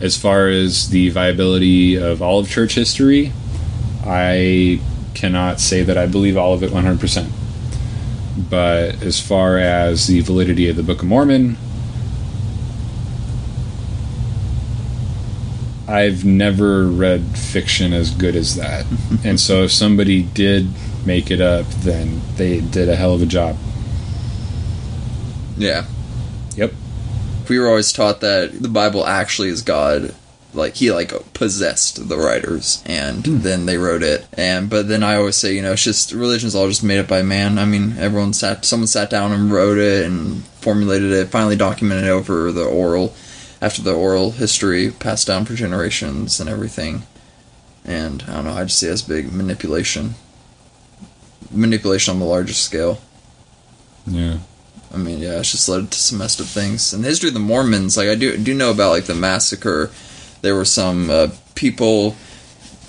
as 0.00 0.16
far 0.16 0.48
as 0.48 0.88
the 0.88 1.10
viability 1.10 1.96
of 1.96 2.22
all 2.22 2.38
of 2.38 2.48
church 2.48 2.74
history, 2.74 3.32
I 4.04 4.80
cannot 5.18 5.58
say 5.58 5.82
that 5.82 5.98
I 5.98 6.06
believe 6.06 6.36
all 6.36 6.54
of 6.54 6.62
it 6.62 6.70
100%. 6.70 7.28
But 8.48 9.02
as 9.02 9.20
far 9.20 9.58
as 9.58 10.06
the 10.06 10.20
validity 10.20 10.68
of 10.68 10.76
the 10.76 10.84
Book 10.84 11.02
of 11.02 11.08
Mormon, 11.08 11.56
I've 15.88 16.24
never 16.24 16.86
read 16.86 17.36
fiction 17.36 17.92
as 17.92 18.12
good 18.12 18.36
as 18.36 18.54
that. 18.56 18.86
and 19.24 19.40
so 19.40 19.64
if 19.64 19.72
somebody 19.72 20.22
did 20.22 20.70
make 21.04 21.32
it 21.32 21.40
up, 21.40 21.66
then 21.80 22.20
they 22.36 22.60
did 22.60 22.88
a 22.88 22.94
hell 22.94 23.14
of 23.14 23.22
a 23.22 23.26
job. 23.26 23.56
Yeah. 25.56 25.86
Yep. 26.54 26.74
We 27.48 27.58
were 27.58 27.66
always 27.66 27.92
taught 27.92 28.20
that 28.20 28.62
the 28.62 28.68
Bible 28.68 29.04
actually 29.04 29.48
is 29.48 29.62
God. 29.62 30.14
Like 30.58 30.74
he 30.76 30.92
like 30.92 31.12
possessed 31.32 32.08
the 32.08 32.18
writers, 32.18 32.82
and 32.84 33.24
hmm. 33.24 33.38
then 33.38 33.66
they 33.66 33.78
wrote 33.78 34.02
it. 34.02 34.26
And 34.34 34.68
but 34.68 34.88
then 34.88 35.02
I 35.02 35.16
always 35.16 35.36
say, 35.36 35.54
you 35.54 35.62
know, 35.62 35.72
it's 35.72 35.84
just 35.84 36.12
religion's 36.12 36.54
all 36.54 36.68
just 36.68 36.84
made 36.84 36.98
up 36.98 37.08
by 37.08 37.22
man. 37.22 37.58
I 37.58 37.64
mean, 37.64 37.96
everyone 37.98 38.32
sat, 38.32 38.64
someone 38.64 38.88
sat 38.88 39.08
down 39.08 39.32
and 39.32 39.52
wrote 39.52 39.78
it 39.78 40.04
and 40.04 40.44
formulated 40.60 41.12
it, 41.12 41.28
finally 41.28 41.56
documented 41.56 42.04
it 42.04 42.10
over 42.10 42.52
the 42.52 42.64
oral, 42.64 43.14
after 43.62 43.82
the 43.82 43.94
oral 43.94 44.32
history 44.32 44.90
passed 44.90 45.26
down 45.26 45.44
for 45.44 45.54
generations 45.54 46.40
and 46.40 46.50
everything. 46.50 47.04
And 47.84 48.22
I 48.28 48.34
don't 48.34 48.44
know, 48.44 48.52
I 48.52 48.64
just 48.64 48.78
see 48.80 48.88
it 48.88 48.90
as 48.90 49.02
big 49.02 49.32
manipulation, 49.32 50.14
manipulation 51.50 52.12
on 52.12 52.20
the 52.20 52.26
largest 52.26 52.62
scale. 52.62 53.00
Yeah. 54.06 54.38
I 54.92 54.96
mean, 54.96 55.18
yeah, 55.18 55.38
it's 55.38 55.52
just 55.52 55.68
led 55.68 55.90
to 55.90 55.98
some 55.98 56.18
messed 56.18 56.40
up 56.40 56.46
things. 56.46 56.92
And 56.92 57.04
the 57.04 57.08
history 57.08 57.28
of 57.28 57.34
the 57.34 57.40
Mormons, 57.40 57.96
like 57.96 58.08
I 58.08 58.14
do 58.14 58.36
do 58.36 58.54
know 58.54 58.70
about 58.70 58.90
like 58.90 59.04
the 59.04 59.14
massacre. 59.14 59.90
There 60.42 60.54
were 60.54 60.64
some 60.64 61.10
uh, 61.10 61.28
people 61.54 62.16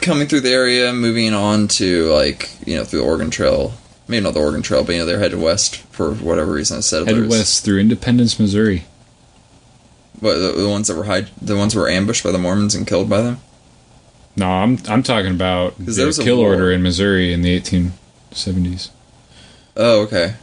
coming 0.01 0.27
through 0.27 0.41
the 0.41 0.51
area, 0.51 0.93
moving 0.93 1.33
on 1.33 1.67
to 1.69 2.09
like 2.13 2.49
you 2.65 2.75
know 2.77 2.83
through 2.83 2.99
the 3.01 3.05
Oregon 3.05 3.29
Trail. 3.29 3.73
Maybe 4.07 4.23
not 4.23 4.33
the 4.33 4.39
Oregon 4.39 4.61
Trail, 4.61 4.83
but 4.83 4.93
you 4.93 4.99
know 4.99 5.05
they're 5.05 5.19
headed 5.19 5.39
west 5.39 5.77
for 5.91 6.11
whatever 6.13 6.53
reason. 6.53 6.81
Settlers. 6.81 7.13
Headed 7.15 7.29
west 7.29 7.63
through 7.65 7.79
Independence, 7.79 8.39
Missouri. 8.39 8.85
What, 10.19 10.35
the, 10.35 10.51
the 10.51 10.67
ones 10.69 10.87
that 10.87 10.95
were 10.97 11.05
hide, 11.05 11.29
the 11.41 11.55
ones 11.55 11.73
that 11.73 11.79
were 11.79 11.87
ambushed 11.89 12.23
by 12.23 12.31
the 12.31 12.37
Mormons 12.37 12.75
and 12.75 12.85
killed 12.85 13.09
by 13.09 13.21
them. 13.21 13.39
No, 14.35 14.47
I'm 14.49 14.77
I'm 14.87 15.03
talking 15.03 15.31
about 15.31 15.77
'Cause 15.77 15.95
there 15.95 16.05
the 16.05 16.07
was 16.07 16.19
a 16.19 16.23
kill 16.23 16.37
war. 16.37 16.49
order 16.53 16.71
in 16.71 16.81
Missouri 16.83 17.31
in 17.33 17.41
the 17.41 17.55
1870s. 17.59 18.89
Oh, 19.77 20.01
okay. 20.01 20.33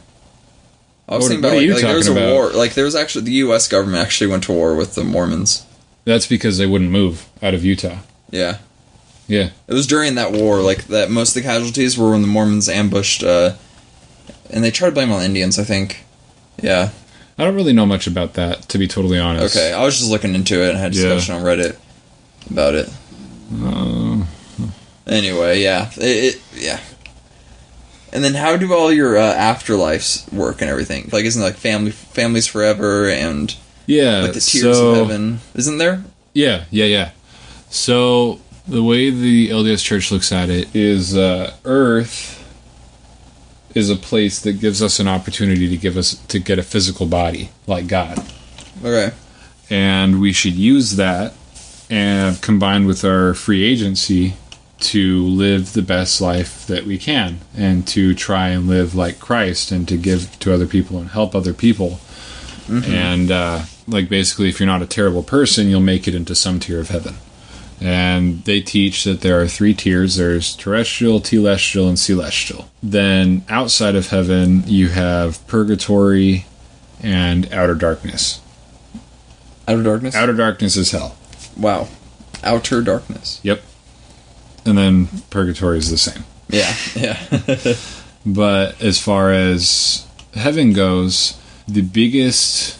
I 1.09 1.15
was 1.15 1.23
What- 1.23 1.27
thinking 1.29 1.39
about 1.39 1.51
are 1.51 1.55
like, 1.57 1.65
you 1.65 1.73
like 1.73 1.83
there 1.83 1.95
was 1.95 2.07
a 2.07 2.11
about? 2.11 2.33
war. 2.33 2.49
Like 2.51 2.73
there 2.73 2.85
was 2.85 2.95
actually 2.95 3.25
the 3.25 3.31
U.S. 3.33 3.67
government 3.67 4.01
actually 4.03 4.27
went 4.27 4.43
to 4.45 4.51
war 4.51 4.75
with 4.75 4.95
the 4.95 5.03
Mormons. 5.03 5.63
That's 6.07 6.25
because 6.25 6.57
they 6.57 6.65
wouldn't 6.65 6.89
move 6.89 7.27
out 7.43 7.53
of 7.53 7.65
Utah. 7.65 7.97
Yeah. 8.31 8.59
Yeah. 9.27 9.49
It 9.67 9.73
was 9.73 9.85
during 9.85 10.15
that 10.15 10.31
war, 10.31 10.61
like 10.61 10.85
that. 10.85 11.11
Most 11.11 11.35
of 11.35 11.43
the 11.43 11.47
casualties 11.49 11.97
were 11.97 12.11
when 12.11 12.21
the 12.21 12.29
Mormons 12.29 12.69
ambushed, 12.69 13.23
uh, 13.25 13.55
and 14.49 14.63
they 14.63 14.71
tried 14.71 14.89
to 14.89 14.93
blame 14.95 15.11
on 15.11 15.21
Indians. 15.21 15.59
I 15.59 15.65
think. 15.65 16.05
Yeah. 16.63 16.91
I 17.37 17.43
don't 17.43 17.55
really 17.55 17.73
know 17.73 17.85
much 17.85 18.07
about 18.07 18.35
that, 18.35 18.69
to 18.69 18.77
be 18.77 18.87
totally 18.87 19.19
honest. 19.19 19.55
Okay. 19.57 19.73
I 19.73 19.83
was 19.83 19.97
just 19.99 20.09
looking 20.09 20.33
into 20.33 20.63
it 20.63 20.69
and 20.69 20.77
had 20.77 20.95
Yeah. 20.95 21.09
discussion 21.09 21.35
on 21.35 21.43
Reddit 21.43 21.75
about 22.49 22.73
it. 22.73 22.89
Uh, 23.61 24.23
Anyway, 25.05 25.61
yeah, 25.61 25.89
it, 25.97 26.35
it 26.35 26.41
yeah. 26.55 26.79
And 28.13 28.23
then 28.23 28.33
how 28.33 28.57
do 28.57 28.73
all 28.73 28.91
your 28.91 29.17
uh, 29.17 29.33
afterlives 29.35 30.31
work 30.33 30.61
and 30.61 30.69
everything? 30.69 31.09
Like, 31.11 31.25
isn't 31.25 31.41
it 31.41 31.45
like 31.45 31.55
family 31.55 31.91
families 31.91 32.47
forever 32.47 33.09
and 33.09 33.53
yeah. 33.87 34.21
like 34.21 34.33
the 34.33 34.39
tiers 34.39 34.77
so, 34.77 34.91
of 34.91 35.07
heaven? 35.07 35.39
Isn't 35.55 35.79
there? 35.79 36.03
Yeah, 36.33 36.65
yeah, 36.69 36.85
yeah. 36.85 37.11
So 37.69 38.39
the 38.67 38.83
way 38.83 39.09
the 39.09 39.49
LDS 39.49 39.83
Church 39.83 40.11
looks 40.11 40.31
at 40.31 40.49
it 40.49 40.75
is 40.75 41.17
uh, 41.17 41.53
Earth 41.65 42.35
is 43.73 43.89
a 43.89 43.95
place 43.95 44.39
that 44.41 44.53
gives 44.53 44.81
us 44.81 44.99
an 44.99 45.07
opportunity 45.07 45.67
to 45.69 45.77
give 45.77 45.97
us 45.97 46.15
to 46.27 46.39
get 46.39 46.59
a 46.59 46.63
physical 46.63 47.05
body 47.05 47.49
like 47.65 47.87
God. 47.87 48.19
Okay. 48.83 49.11
and 49.69 50.21
we 50.21 50.31
should 50.31 50.53
use 50.53 50.95
that 50.97 51.33
and 51.89 52.41
combined 52.41 52.85
with 52.87 53.03
our 53.03 53.33
free 53.33 53.63
agency 53.63 54.35
to 54.79 55.25
live 55.25 55.73
the 55.73 55.81
best 55.81 56.21
life 56.21 56.67
that 56.67 56.85
we 56.85 56.97
can 56.97 57.39
and 57.55 57.87
to 57.87 58.13
try 58.13 58.49
and 58.49 58.67
live 58.67 58.93
like 58.93 59.19
Christ 59.19 59.71
and 59.71 59.87
to 59.87 59.97
give 59.97 60.37
to 60.39 60.53
other 60.53 60.67
people 60.67 60.99
and 60.99 61.09
help 61.09 61.33
other 61.33 61.53
people. 61.53 61.99
And 62.69 63.31
uh, 63.31 63.61
like 63.87 64.09
basically, 64.09 64.49
if 64.49 64.59
you're 64.59 64.67
not 64.67 64.81
a 64.81 64.87
terrible 64.87 65.23
person, 65.23 65.67
you'll 65.69 65.79
make 65.79 66.07
it 66.07 66.15
into 66.15 66.35
some 66.35 66.59
tier 66.59 66.79
of 66.79 66.89
heaven. 66.89 67.15
And 67.79 68.43
they 68.45 68.59
teach 68.61 69.03
that 69.03 69.21
there 69.21 69.39
are 69.39 69.47
three 69.47 69.73
tiers 69.73 70.15
there's 70.15 70.55
terrestrial, 70.55 71.19
telestial, 71.19 71.87
and 71.87 71.97
celestial. 71.99 72.69
Then 72.81 73.43
outside 73.49 73.95
of 73.95 74.07
heaven, 74.09 74.63
you 74.65 74.89
have 74.89 75.45
purgatory 75.47 76.45
and 77.01 77.51
outer 77.53 77.75
darkness. 77.75 78.41
Outer 79.67 79.83
darkness. 79.83 80.15
Outer 80.15 80.33
darkness 80.33 80.75
is 80.75 80.91
hell. 80.91 81.15
wow. 81.55 81.87
Outer 82.43 82.81
darkness. 82.81 83.39
Yep. 83.43 83.61
And 84.65 84.77
then 84.77 85.07
purgatory 85.29 85.77
is 85.77 85.89
the 85.91 85.97
same. 85.97 86.23
Yeah. 86.49 86.73
Yeah. 86.95 87.73
But 88.25 88.81
as 88.81 88.99
far 88.99 89.31
as 89.31 90.05
heaven 90.33 90.73
goes, 90.73 91.39
the 91.65 91.81
biggest 91.81 92.77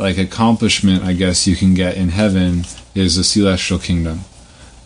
like 0.00 0.18
accomplishment 0.18 1.04
I 1.04 1.12
guess 1.12 1.46
you 1.46 1.54
can 1.56 1.74
get 1.74 1.96
in 1.96 2.08
heaven 2.08 2.64
is 2.94 3.16
the 3.16 3.24
celestial 3.24 3.78
kingdom. 3.78 4.20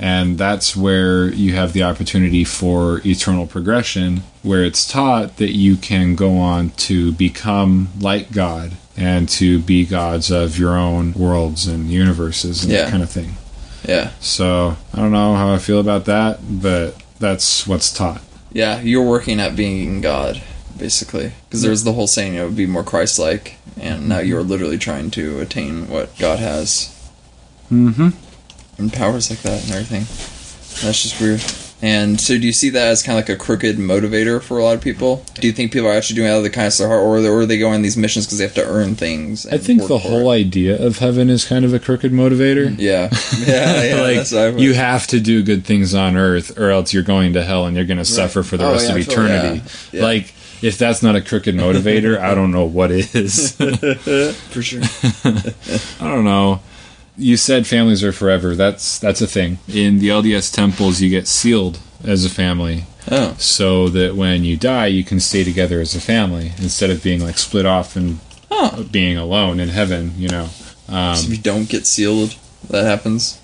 And 0.01 0.37
that's 0.39 0.75
where 0.77 1.33
you 1.33 1.55
have 1.55 1.73
the 1.73 1.85
opportunity 1.85 2.43
for 2.45 3.01
eternal 3.07 3.47
progression, 3.47 4.23
where 4.43 4.65
it's 4.65 4.87
taught 4.91 5.37
that 5.37 5.53
you 5.55 5.77
can 5.77 6.17
go 6.17 6.37
on 6.37 6.71
to 6.89 7.13
become 7.13 7.89
like 8.01 8.33
God 8.33 8.73
and 8.97 9.29
to 9.31 9.61
be 9.61 9.87
gods 9.87 10.31
of 10.31 10.59
your 10.59 10.77
own 10.77 11.13
worlds 11.15 11.67
and 11.69 11.91
universes 11.91 12.65
and 12.65 12.73
Yeah. 12.73 12.83
that 12.83 12.91
kind 12.91 13.03
of 13.05 13.11
thing. 13.11 13.37
yeah. 13.89 14.11
So 14.21 14.77
I 14.93 14.97
don't 14.99 15.13
know 15.13 15.35
how 15.37 15.53
I 15.55 15.59
feel 15.59 15.79
about 15.81 16.07
that, 16.07 16.41
but 16.61 16.97
that's 17.21 17.67
what's 17.67 17.93
taught. 17.93 18.21
Yeah. 18.53 18.81
You're 18.83 19.03
working 19.09 19.39
at 19.41 19.55
being 19.57 20.01
God, 20.01 20.43
basically, 20.79 21.33
because 21.49 21.63
there's 21.63 21.85
the 21.85 21.93
whole 21.93 22.07
saying, 22.07 22.35
you 22.35 22.43
would 22.45 22.57
be 22.57 22.67
more 22.67 22.83
Christ-like, 22.85 23.57
and 23.81 24.09
now 24.09 24.19
you're 24.19 24.43
literally 24.43 24.79
trying 24.79 25.11
to 25.13 25.41
attain 25.41 25.89
what 25.89 26.17
God 26.19 26.39
has. 26.39 26.91
Mm-hmm. 27.73 28.09
and 28.79 28.93
powers 28.93 29.31
like 29.31 29.41
that 29.43 29.63
and 29.65 29.73
everything. 29.73 30.03
That's 30.87 31.03
just 31.03 31.21
weird. 31.21 31.43
And 31.83 32.19
so, 32.21 32.39
do 32.39 32.47
you 32.47 32.53
see 32.53 32.71
that 32.71 32.89
as 32.89 33.03
kind 33.03 33.19
of 33.19 33.29
like 33.29 33.37
a 33.37 33.39
crooked 33.39 33.77
motivator 33.77 34.41
for 34.41 34.59
a 34.59 34.63
lot 34.65 34.75
of 34.75 34.81
people? 34.81 35.23
Do 35.35 35.47
you 35.47 35.53
think 35.53 35.71
people 35.73 35.89
are 35.89 35.93
actually 35.93 36.17
doing 36.17 36.29
it 36.29 36.33
out 36.33 36.39
of 36.39 36.43
the 36.43 36.51
kindness 36.51 36.81
of 36.81 36.89
their 36.89 36.97
heart, 36.97 37.03
or, 37.07 37.19
or 37.27 37.41
are 37.41 37.47
they 37.47 37.59
going 37.59 37.75
on 37.75 37.83
these 37.83 37.97
missions 37.97 38.25
because 38.27 38.39
they 38.39 38.45
have 38.45 38.55
to 38.55 38.65
earn 38.67 38.95
things? 38.95 39.47
I 39.47 39.59
think 39.59 39.87
the 39.87 39.99
whole 39.99 40.31
idea 40.31 40.81
of 40.83 40.99
heaven 40.99 41.29
is 41.29 41.45
kind 41.45 41.63
of 41.65 41.75
a 41.75 41.79
crooked 41.79 42.11
motivator. 42.13 42.75
yeah, 42.79 43.11
yeah, 43.47 43.83
yeah. 43.97 44.01
like 44.03 44.17
that's 44.17 44.33
what 44.33 44.41
I 44.41 44.51
would- 44.51 44.61
you 44.61 44.73
have 44.75 45.07
to 45.09 45.21
do 45.21 45.43
good 45.43 45.67
things 45.67 45.95
on 45.95 46.17
earth, 46.17 46.59
or 46.59 46.71
else 46.71 46.95
you're 46.95 47.03
going 47.03 47.35
to 47.35 47.45
hell 47.45 47.67
and 47.67 47.77
you're 47.77 47.87
going 47.87 47.99
to 47.99 48.05
suffer 48.05 48.43
for 48.43 48.57
the 48.57 48.67
Oh, 48.67 48.73
rest 48.73 48.89
yeah, 48.89 48.97
of 48.97 49.07
totally, 49.07 49.27
eternity. 49.33 49.63
yeah. 49.93 50.01
Yeah. 50.01 50.05
Like 50.07 50.34
if 50.65 50.79
that's 50.79 51.03
not 51.03 51.15
a 51.15 51.21
crooked 51.21 51.55
motivator, 51.55 52.19
I 52.19 52.35
don't 52.35 52.51
know 52.51 52.65
what 52.65 52.91
is. 52.91 53.53
for 54.51 54.63
sure. 54.63 54.81
I 56.01 56.09
don't 56.09 56.25
know. 56.25 56.61
You 57.19 57.37
said 57.37 57.67
families 57.67 58.03
are 58.03 58.13
forever. 58.13 58.57
That's 58.57 58.99
that's 58.99 59.21
a 59.21 59.27
thing. 59.27 59.59
In 59.69 59.99
the 59.99 60.09
LDS 60.09 60.53
temples, 60.53 61.01
you 61.03 61.11
get 61.11 61.29
sealed 61.29 61.79
as 62.03 62.25
a 62.25 62.31
family, 62.31 62.85
Oh, 63.11 63.35
so 63.39 63.89
that 63.91 64.17
when 64.17 64.43
you 64.45 64.57
die, 64.57 64.87
you 64.87 65.05
can 65.05 65.21
stay 65.21 65.45
together 65.45 65.81
as 65.81 65.95
a 65.95 66.01
family 66.01 66.53
instead 66.59 66.91
of 66.91 67.03
being 67.03 67.21
like 67.21 67.37
split 67.39 67.67
off 67.67 67.95
and 67.95 68.19
oh. 68.51 68.87
being 68.91 69.19
alone 69.19 69.61
in 69.61 69.69
heaven. 69.69 70.13
You 70.17 70.29
know. 70.29 70.49
Um, 70.89 71.15
so 71.15 71.27
if 71.27 71.31
you 71.31 71.43
don't 71.43 71.69
get 71.69 71.87
sealed, 71.87 72.37
that 72.71 72.85
happens. 72.85 73.41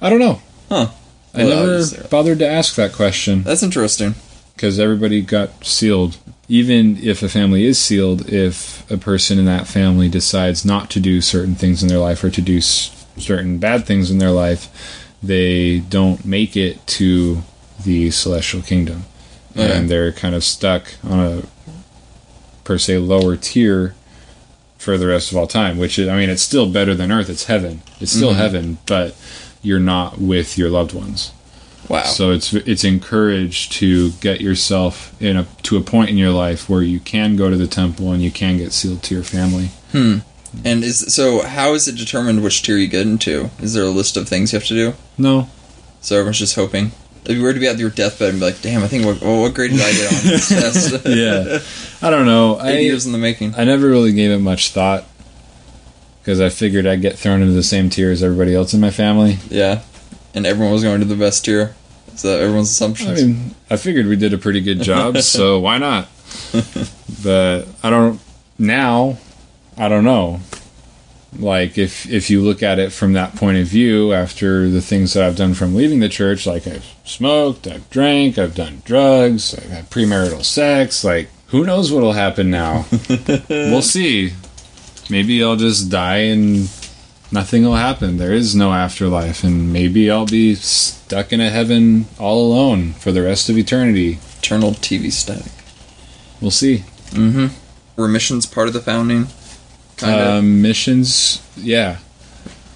I 0.00 0.10
don't 0.10 0.20
know. 0.20 0.40
Huh. 0.68 0.90
I 1.34 1.44
Well, 1.44 1.66
never 1.66 2.08
bothered 2.08 2.38
to 2.40 2.46
ask 2.46 2.74
that 2.74 2.92
question 2.92 3.44
That's 3.44 3.62
interesting. 3.62 4.14
because 4.54 4.78
everybody 4.78 5.20
got 5.22 5.64
sealed. 5.64 6.16
Even 6.50 6.96
if 7.00 7.22
a 7.22 7.28
family 7.28 7.64
is 7.64 7.78
sealed, 7.78 8.28
if 8.28 8.88
a 8.90 8.96
person 8.98 9.38
in 9.38 9.44
that 9.44 9.68
family 9.68 10.08
decides 10.08 10.64
not 10.64 10.90
to 10.90 10.98
do 10.98 11.20
certain 11.20 11.54
things 11.54 11.80
in 11.80 11.88
their 11.88 11.98
life 12.00 12.24
or 12.24 12.30
to 12.30 12.42
do 12.42 12.58
s- 12.58 12.90
certain 13.16 13.58
bad 13.58 13.86
things 13.86 14.10
in 14.10 14.18
their 14.18 14.32
life, 14.32 14.68
they 15.22 15.78
don't 15.78 16.24
make 16.24 16.56
it 16.56 16.84
to 16.88 17.42
the 17.84 18.10
celestial 18.10 18.62
kingdom. 18.62 19.04
Okay. 19.56 19.76
And 19.78 19.88
they're 19.88 20.10
kind 20.12 20.34
of 20.34 20.42
stuck 20.42 20.94
on 21.04 21.20
a, 21.20 21.42
per 22.64 22.78
se, 22.78 22.98
lower 22.98 23.36
tier 23.36 23.94
for 24.76 24.98
the 24.98 25.06
rest 25.06 25.30
of 25.30 25.38
all 25.38 25.46
time, 25.46 25.78
which 25.78 26.00
is, 26.00 26.08
I 26.08 26.16
mean, 26.16 26.30
it's 26.30 26.42
still 26.42 26.68
better 26.68 26.94
than 26.96 27.12
earth. 27.12 27.30
It's 27.30 27.44
heaven. 27.44 27.82
It's 28.00 28.10
still 28.12 28.32
Mhm. 28.32 28.36
heaven, 28.38 28.78
but 28.86 29.14
you're 29.62 29.78
not 29.78 30.18
with 30.20 30.58
your 30.58 30.70
loved 30.70 30.94
ones. 30.94 31.30
Wow. 31.90 32.04
So 32.04 32.30
it's 32.30 32.54
it's 32.54 32.84
encouraged 32.84 33.72
to 33.72 34.12
get 34.12 34.40
yourself 34.40 35.20
in 35.20 35.36
a 35.36 35.44
to 35.64 35.76
a 35.76 35.80
point 35.80 36.08
in 36.08 36.16
your 36.16 36.30
life 36.30 36.68
where 36.70 36.82
you 36.82 37.00
can 37.00 37.34
go 37.34 37.50
to 37.50 37.56
the 37.56 37.66
temple 37.66 38.12
and 38.12 38.22
you 38.22 38.30
can 38.30 38.56
get 38.58 38.72
sealed 38.72 39.02
to 39.02 39.14
your 39.14 39.24
family. 39.24 39.70
hmm. 39.92 40.18
And 40.64 40.82
is 40.84 41.12
so? 41.14 41.42
How 41.42 41.74
is 41.74 41.86
it 41.88 41.96
determined 41.96 42.42
which 42.42 42.62
tier 42.62 42.76
you 42.76 42.86
get 42.88 43.06
into? 43.06 43.50
Is 43.60 43.74
there 43.74 43.84
a 43.84 43.90
list 43.90 44.16
of 44.16 44.28
things 44.28 44.52
you 44.52 44.58
have 44.58 44.66
to 44.68 44.74
do? 44.74 44.94
No, 45.18 45.48
So 46.00 46.16
everyone's 46.16 46.38
just 46.38 46.54
hoping. 46.56 46.92
If 47.24 47.36
you 47.36 47.42
were 47.42 47.52
to 47.52 47.60
be 47.60 47.66
at 47.68 47.78
your 47.78 47.90
deathbed 47.90 48.30
and 48.30 48.40
be 48.40 48.46
like, 48.46 48.60
"Damn, 48.62 48.82
I 48.82 48.88
think 48.88 49.04
what, 49.04 49.20
what 49.20 49.54
grade 49.54 49.70
did 49.72 49.80
I 49.80 49.92
get 49.92 50.12
on 50.12 50.30
this 50.30 50.48
test?" 51.02 51.06
yeah, 51.06 51.58
I 52.06 52.10
don't 52.10 52.26
know. 52.26 52.58
eight 52.62 52.78
I 52.78 52.80
years 52.80 53.04
in 53.06 53.12
the 53.12 53.18
making. 53.18 53.54
I 53.56 53.64
never 53.64 53.88
really 53.88 54.12
gave 54.12 54.30
it 54.32 54.38
much 54.38 54.70
thought 54.70 55.04
because 56.22 56.40
I 56.40 56.48
figured 56.48 56.86
I'd 56.86 57.00
get 57.02 57.18
thrown 57.18 57.42
into 57.42 57.54
the 57.54 57.62
same 57.62 57.90
tier 57.90 58.10
as 58.10 58.22
everybody 58.22 58.54
else 58.54 58.74
in 58.74 58.80
my 58.80 58.90
family. 58.90 59.38
Yeah, 59.50 59.82
and 60.34 60.46
everyone 60.46 60.72
was 60.72 60.82
going 60.82 60.98
to 61.00 61.06
the 61.06 61.14
best 61.16 61.44
tier. 61.44 61.74
That 62.22 62.40
uh, 62.40 62.44
everyone's 62.44 62.80
I 62.82 63.14
mean, 63.14 63.54
I 63.70 63.76
figured 63.76 64.06
we 64.06 64.16
did 64.16 64.32
a 64.32 64.38
pretty 64.38 64.60
good 64.60 64.82
job, 64.82 65.16
so 65.22 65.58
why 65.60 65.78
not? 65.78 66.08
But 67.22 67.66
I 67.82 67.90
don't 67.90 68.20
now. 68.58 69.18
I 69.76 69.88
don't 69.88 70.04
know. 70.04 70.40
Like 71.38 71.78
if 71.78 72.10
if 72.10 72.28
you 72.28 72.42
look 72.42 72.62
at 72.62 72.78
it 72.78 72.92
from 72.92 73.12
that 73.12 73.36
point 73.36 73.58
of 73.58 73.66
view, 73.66 74.12
after 74.12 74.68
the 74.68 74.82
things 74.82 75.14
that 75.14 75.24
I've 75.24 75.36
done 75.36 75.54
from 75.54 75.74
leaving 75.74 76.00
the 76.00 76.08
church, 76.08 76.46
like 76.46 76.66
I've 76.66 76.94
smoked, 77.04 77.66
I've 77.66 77.88
drank, 77.90 78.36
I've 78.36 78.54
done 78.54 78.82
drugs, 78.84 79.54
I've 79.54 79.70
had 79.70 79.90
premarital 79.90 80.44
sex. 80.44 81.04
Like 81.04 81.28
who 81.48 81.64
knows 81.64 81.92
what'll 81.92 82.12
happen 82.12 82.50
now? 82.50 82.86
we'll 83.48 83.82
see. 83.82 84.32
Maybe 85.08 85.42
I'll 85.42 85.56
just 85.56 85.90
die 85.90 86.18
and 86.18 86.68
nothing 87.32 87.64
will 87.64 87.76
happen. 87.76 88.16
There 88.16 88.32
is 88.32 88.54
no 88.54 88.72
afterlife, 88.72 89.44
and 89.44 89.72
maybe 89.72 90.10
I'll 90.10 90.26
be 90.26 90.54
stuck 90.54 91.32
in 91.32 91.40
a 91.40 91.50
heaven 91.50 92.06
all 92.18 92.46
alone 92.46 92.92
for 92.92 93.12
the 93.12 93.22
rest 93.22 93.48
of 93.48 93.58
eternity. 93.58 94.18
Eternal 94.38 94.72
TV 94.72 95.12
static. 95.12 95.52
We'll 96.40 96.50
see. 96.50 96.84
Mm-hmm. 97.10 97.48
Were 97.96 98.08
missions 98.08 98.46
part 98.46 98.68
of 98.68 98.74
the 98.74 98.80
founding? 98.80 99.26
Kind 99.96 100.20
of. 100.20 100.28
Um, 100.28 100.62
missions, 100.62 101.46
yeah. 101.56 101.98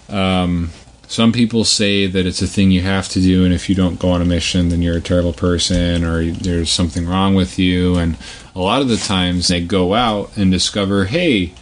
Um, 0.08 0.70
some 1.06 1.32
people 1.32 1.64
say 1.64 2.06
that 2.06 2.26
it's 2.26 2.42
a 2.42 2.46
thing 2.46 2.70
you 2.70 2.82
have 2.82 3.08
to 3.10 3.20
do, 3.20 3.44
and 3.44 3.54
if 3.54 3.68
you 3.68 3.74
don't 3.74 3.98
go 3.98 4.10
on 4.10 4.20
a 4.20 4.24
mission, 4.24 4.68
then 4.68 4.82
you're 4.82 4.96
a 4.96 5.00
terrible 5.00 5.32
person, 5.32 6.04
or 6.04 6.24
there's 6.24 6.70
something 6.70 7.06
wrong 7.06 7.34
with 7.34 7.58
you. 7.58 7.96
And 7.96 8.16
a 8.54 8.60
lot 8.60 8.82
of 8.82 8.88
the 8.88 8.96
times 8.96 9.48
they 9.48 9.64
go 9.64 9.94
out 9.94 10.36
and 10.36 10.50
discover, 10.50 11.06
hey, 11.06 11.54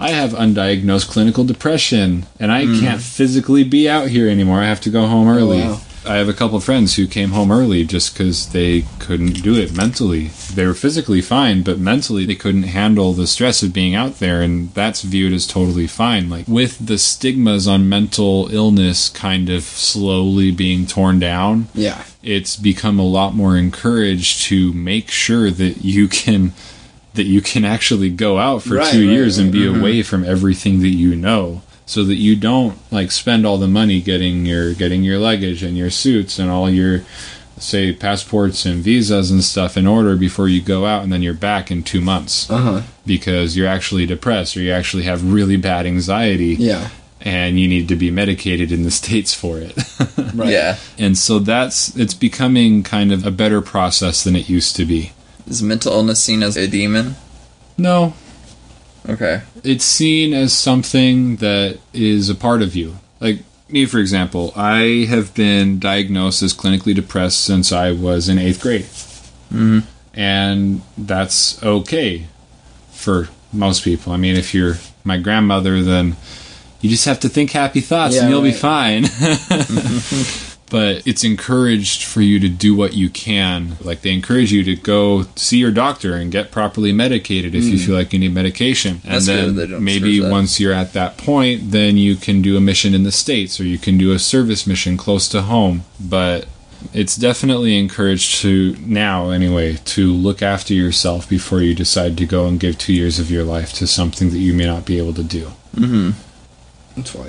I 0.00 0.10
have 0.10 0.30
undiagnosed 0.30 1.10
clinical 1.10 1.44
depression, 1.44 2.26
and 2.38 2.50
I 2.50 2.64
hmm. 2.64 2.80
can't 2.80 3.02
physically 3.02 3.64
be 3.64 3.88
out 3.88 4.08
here 4.08 4.28
anymore. 4.28 4.60
I 4.60 4.66
have 4.66 4.80
to 4.82 4.90
go 4.90 5.06
home 5.06 5.28
oh, 5.28 5.34
early. 5.34 5.60
wow. 5.60 5.80
I 6.06 6.14
have 6.16 6.30
a 6.30 6.32
couple 6.32 6.56
of 6.56 6.64
friends 6.64 6.96
who 6.96 7.06
came 7.06 7.30
home 7.32 7.52
early 7.52 7.84
just 7.84 8.14
because 8.14 8.48
they 8.52 8.84
couldn't 8.98 9.42
do 9.42 9.54
it 9.54 9.76
mentally. 9.76 10.28
They 10.54 10.64
were 10.64 10.74
physically 10.74 11.20
fine, 11.20 11.62
but 11.62 11.78
mentally 11.78 12.24
they 12.24 12.34
couldn't 12.34 12.62
handle 12.62 13.12
the 13.12 13.26
stress 13.26 13.62
of 13.62 13.74
being 13.74 13.94
out 13.94 14.18
there, 14.18 14.40
and 14.40 14.72
that's 14.72 15.02
viewed 15.02 15.34
as 15.34 15.46
totally 15.46 15.86
fine. 15.86 16.30
Like 16.30 16.48
with 16.48 16.86
the 16.86 16.96
stigmas 16.96 17.68
on 17.68 17.88
mental 17.88 18.48
illness 18.50 19.10
kind 19.10 19.50
of 19.50 19.62
slowly 19.62 20.50
being 20.50 20.86
torn 20.86 21.18
down, 21.18 21.68
Yeah. 21.74 22.02
it's 22.22 22.56
become 22.56 22.98
a 22.98 23.06
lot 23.06 23.34
more 23.34 23.56
encouraged 23.56 24.42
to 24.44 24.72
make 24.72 25.10
sure 25.10 25.50
that 25.50 25.84
you 25.84 26.08
can 26.08 26.54
that 27.14 27.24
you 27.24 27.40
can 27.40 27.64
actually 27.64 28.10
go 28.10 28.38
out 28.38 28.62
for 28.62 28.74
Right, 28.76 28.92
two 28.92 29.06
right, 29.06 29.12
years 29.12 29.38
and 29.38 29.46
right. 29.48 29.52
be 29.60 29.66
away 29.66 30.02
from 30.02 30.24
everything 30.24 30.80
that 30.80 30.88
you 30.88 31.14
know 31.16 31.62
so 31.86 32.04
that 32.04 32.14
you 32.16 32.36
don't 32.36 32.78
like 32.92 33.10
spend 33.10 33.44
all 33.44 33.58
the 33.58 33.66
money 33.66 34.00
getting 34.00 34.46
your 34.46 34.72
getting 34.74 35.02
your 35.02 35.18
luggage 35.18 35.62
and 35.62 35.76
your 35.76 35.90
suits 35.90 36.38
and 36.38 36.48
all 36.50 36.70
your 36.70 37.02
say 37.58 37.92
passports 37.92 38.64
and 38.64 38.82
visas 38.82 39.30
and 39.30 39.44
stuff 39.44 39.76
in 39.76 39.86
order 39.86 40.16
before 40.16 40.48
you 40.48 40.62
go 40.62 40.86
out 40.86 41.02
and 41.02 41.12
then 41.12 41.20
you're 41.20 41.34
back 41.34 41.70
in 41.70 41.82
2 41.82 42.00
months 42.00 42.48
Uh 42.50 42.56
huh. 42.58 42.82
because 43.04 43.56
you're 43.56 43.66
actually 43.68 44.06
depressed 44.06 44.56
or 44.56 44.60
you 44.60 44.72
actually 44.72 45.02
have 45.02 45.32
really 45.32 45.56
bad 45.56 45.84
anxiety 45.84 46.54
Yeah. 46.58 46.88
and 47.20 47.60
you 47.60 47.68
need 47.68 47.86
to 47.88 47.96
be 47.96 48.10
medicated 48.10 48.72
in 48.72 48.84
the 48.84 48.90
states 48.90 49.34
for 49.34 49.58
it 49.58 49.76
Right. 50.32 50.50
Yeah. 50.52 50.76
and 50.98 51.18
so 51.18 51.38
that's 51.40 51.94
it's 51.96 52.14
becoming 52.14 52.82
kind 52.82 53.12
of 53.12 53.26
a 53.26 53.30
better 53.32 53.60
process 53.60 54.22
than 54.24 54.36
it 54.36 54.48
used 54.48 54.74
to 54.76 54.84
be 54.86 55.10
Is 55.50 55.62
mental 55.62 55.92
illness 55.92 56.22
seen 56.22 56.42
as 56.42 56.56
a 56.56 56.66
demon? 56.66 57.16
no 57.76 58.14
Okay. 59.08 59.42
it's 59.64 59.84
seen 59.84 60.32
as 60.34 60.52
something 60.52 61.36
that 61.36 61.78
is 61.92 62.28
a 62.30 62.34
part 62.34 62.62
of 62.62 62.76
you 62.76 62.96
like 63.20 63.40
me 63.68 63.86
for 63.86 63.98
example 63.98 64.52
i 64.54 65.06
have 65.08 65.32
been 65.34 65.78
diagnosed 65.78 66.42
as 66.42 66.52
clinically 66.54 66.94
depressed 66.94 67.40
since 67.44 67.72
i 67.72 67.90
was 67.90 68.28
in 68.28 68.38
eighth 68.38 68.60
grade 68.60 68.86
Mhm. 69.52 69.84
and 70.14 70.82
that's 70.98 71.60
okay 71.62 72.26
for 72.92 73.28
most 73.52 73.82
people 73.82 74.12
i 74.12 74.16
mean 74.18 74.36
if 74.36 74.52
you're 74.54 74.76
my 75.04 75.16
grandmother 75.16 75.82
then 75.82 76.16
you 76.82 76.90
just 76.90 77.06
have 77.06 77.20
to 77.20 77.28
think 77.28 77.50
happy 77.52 77.80
thoughts 77.80 78.14
Yeah, 78.14 78.22
and 78.22 78.30
you'll 78.30 78.42
be 78.42 78.50
right. 78.50 78.56
fine 78.56 79.04
but 80.70 81.06
it's 81.06 81.24
encouraged 81.24 82.04
for 82.04 82.22
you 82.22 82.40
to 82.40 82.48
do 82.48 82.74
what 82.74 82.94
you 82.94 83.10
can. 83.10 83.76
Like 83.82 84.00
they 84.02 84.12
encourage 84.12 84.52
you 84.52 84.64
to 84.64 84.76
go 84.76 85.24
see 85.36 85.58
your 85.58 85.72
doctor 85.72 86.14
and 86.14 86.32
get 86.32 86.50
properly 86.50 86.92
medicated 86.92 87.54
if 87.54 87.64
you 87.64 87.78
feel 87.78 87.94
like 87.94 88.12
you 88.12 88.20
need 88.20 88.32
medication. 88.32 89.00
And 89.04 89.14
That's 89.14 89.26
good 89.26 89.56
then 89.56 89.84
maybe 89.84 90.20
once 90.20 90.58
you're 90.60 90.72
at 90.72 90.92
that 90.94 91.18
point, 91.18 91.72
then 91.72 91.96
you 91.96 92.16
can 92.16 92.40
do 92.40 92.56
a 92.56 92.60
mission 92.60 92.94
in 92.94 93.02
the 93.02 93.12
states 93.12 93.60
or 93.60 93.64
you 93.64 93.78
can 93.78 93.98
do 93.98 94.12
a 94.12 94.18
service 94.18 94.66
mission 94.66 94.96
close 94.96 95.28
to 95.30 95.42
home. 95.42 95.82
But 96.00 96.46
it's 96.94 97.16
definitely 97.16 97.76
encouraged 97.78 98.40
to 98.40 98.74
now 98.80 99.30
anyway 99.30 99.76
to 99.84 100.12
look 100.12 100.40
after 100.40 100.72
yourself 100.72 101.28
before 101.28 101.60
you 101.60 101.74
decide 101.74 102.16
to 102.16 102.24
go 102.24 102.46
and 102.46 102.58
give 102.58 102.78
2 102.78 102.94
years 102.94 103.18
of 103.18 103.30
your 103.30 103.44
life 103.44 103.74
to 103.74 103.86
something 103.86 104.30
that 104.30 104.38
you 104.38 104.54
may 104.54 104.64
not 104.64 104.86
be 104.86 104.96
able 104.96 105.12
to 105.14 105.22
do, 105.22 105.50
Mm-hmm. 105.76 106.12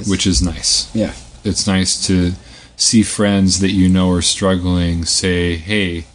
Which 0.09 0.25
is 0.25 0.41
nice 0.41 0.89
yeah. 0.95 1.13
it's 1.43 1.67
nice 1.67 2.07
to 2.07 2.31
see 2.75 3.03
friends 3.03 3.59
that 3.59 3.71
you 3.71 3.87
know 3.89 4.11
are 4.11 4.21
struggling 4.21 5.05
say, 5.05 5.55
hey, 5.55 6.05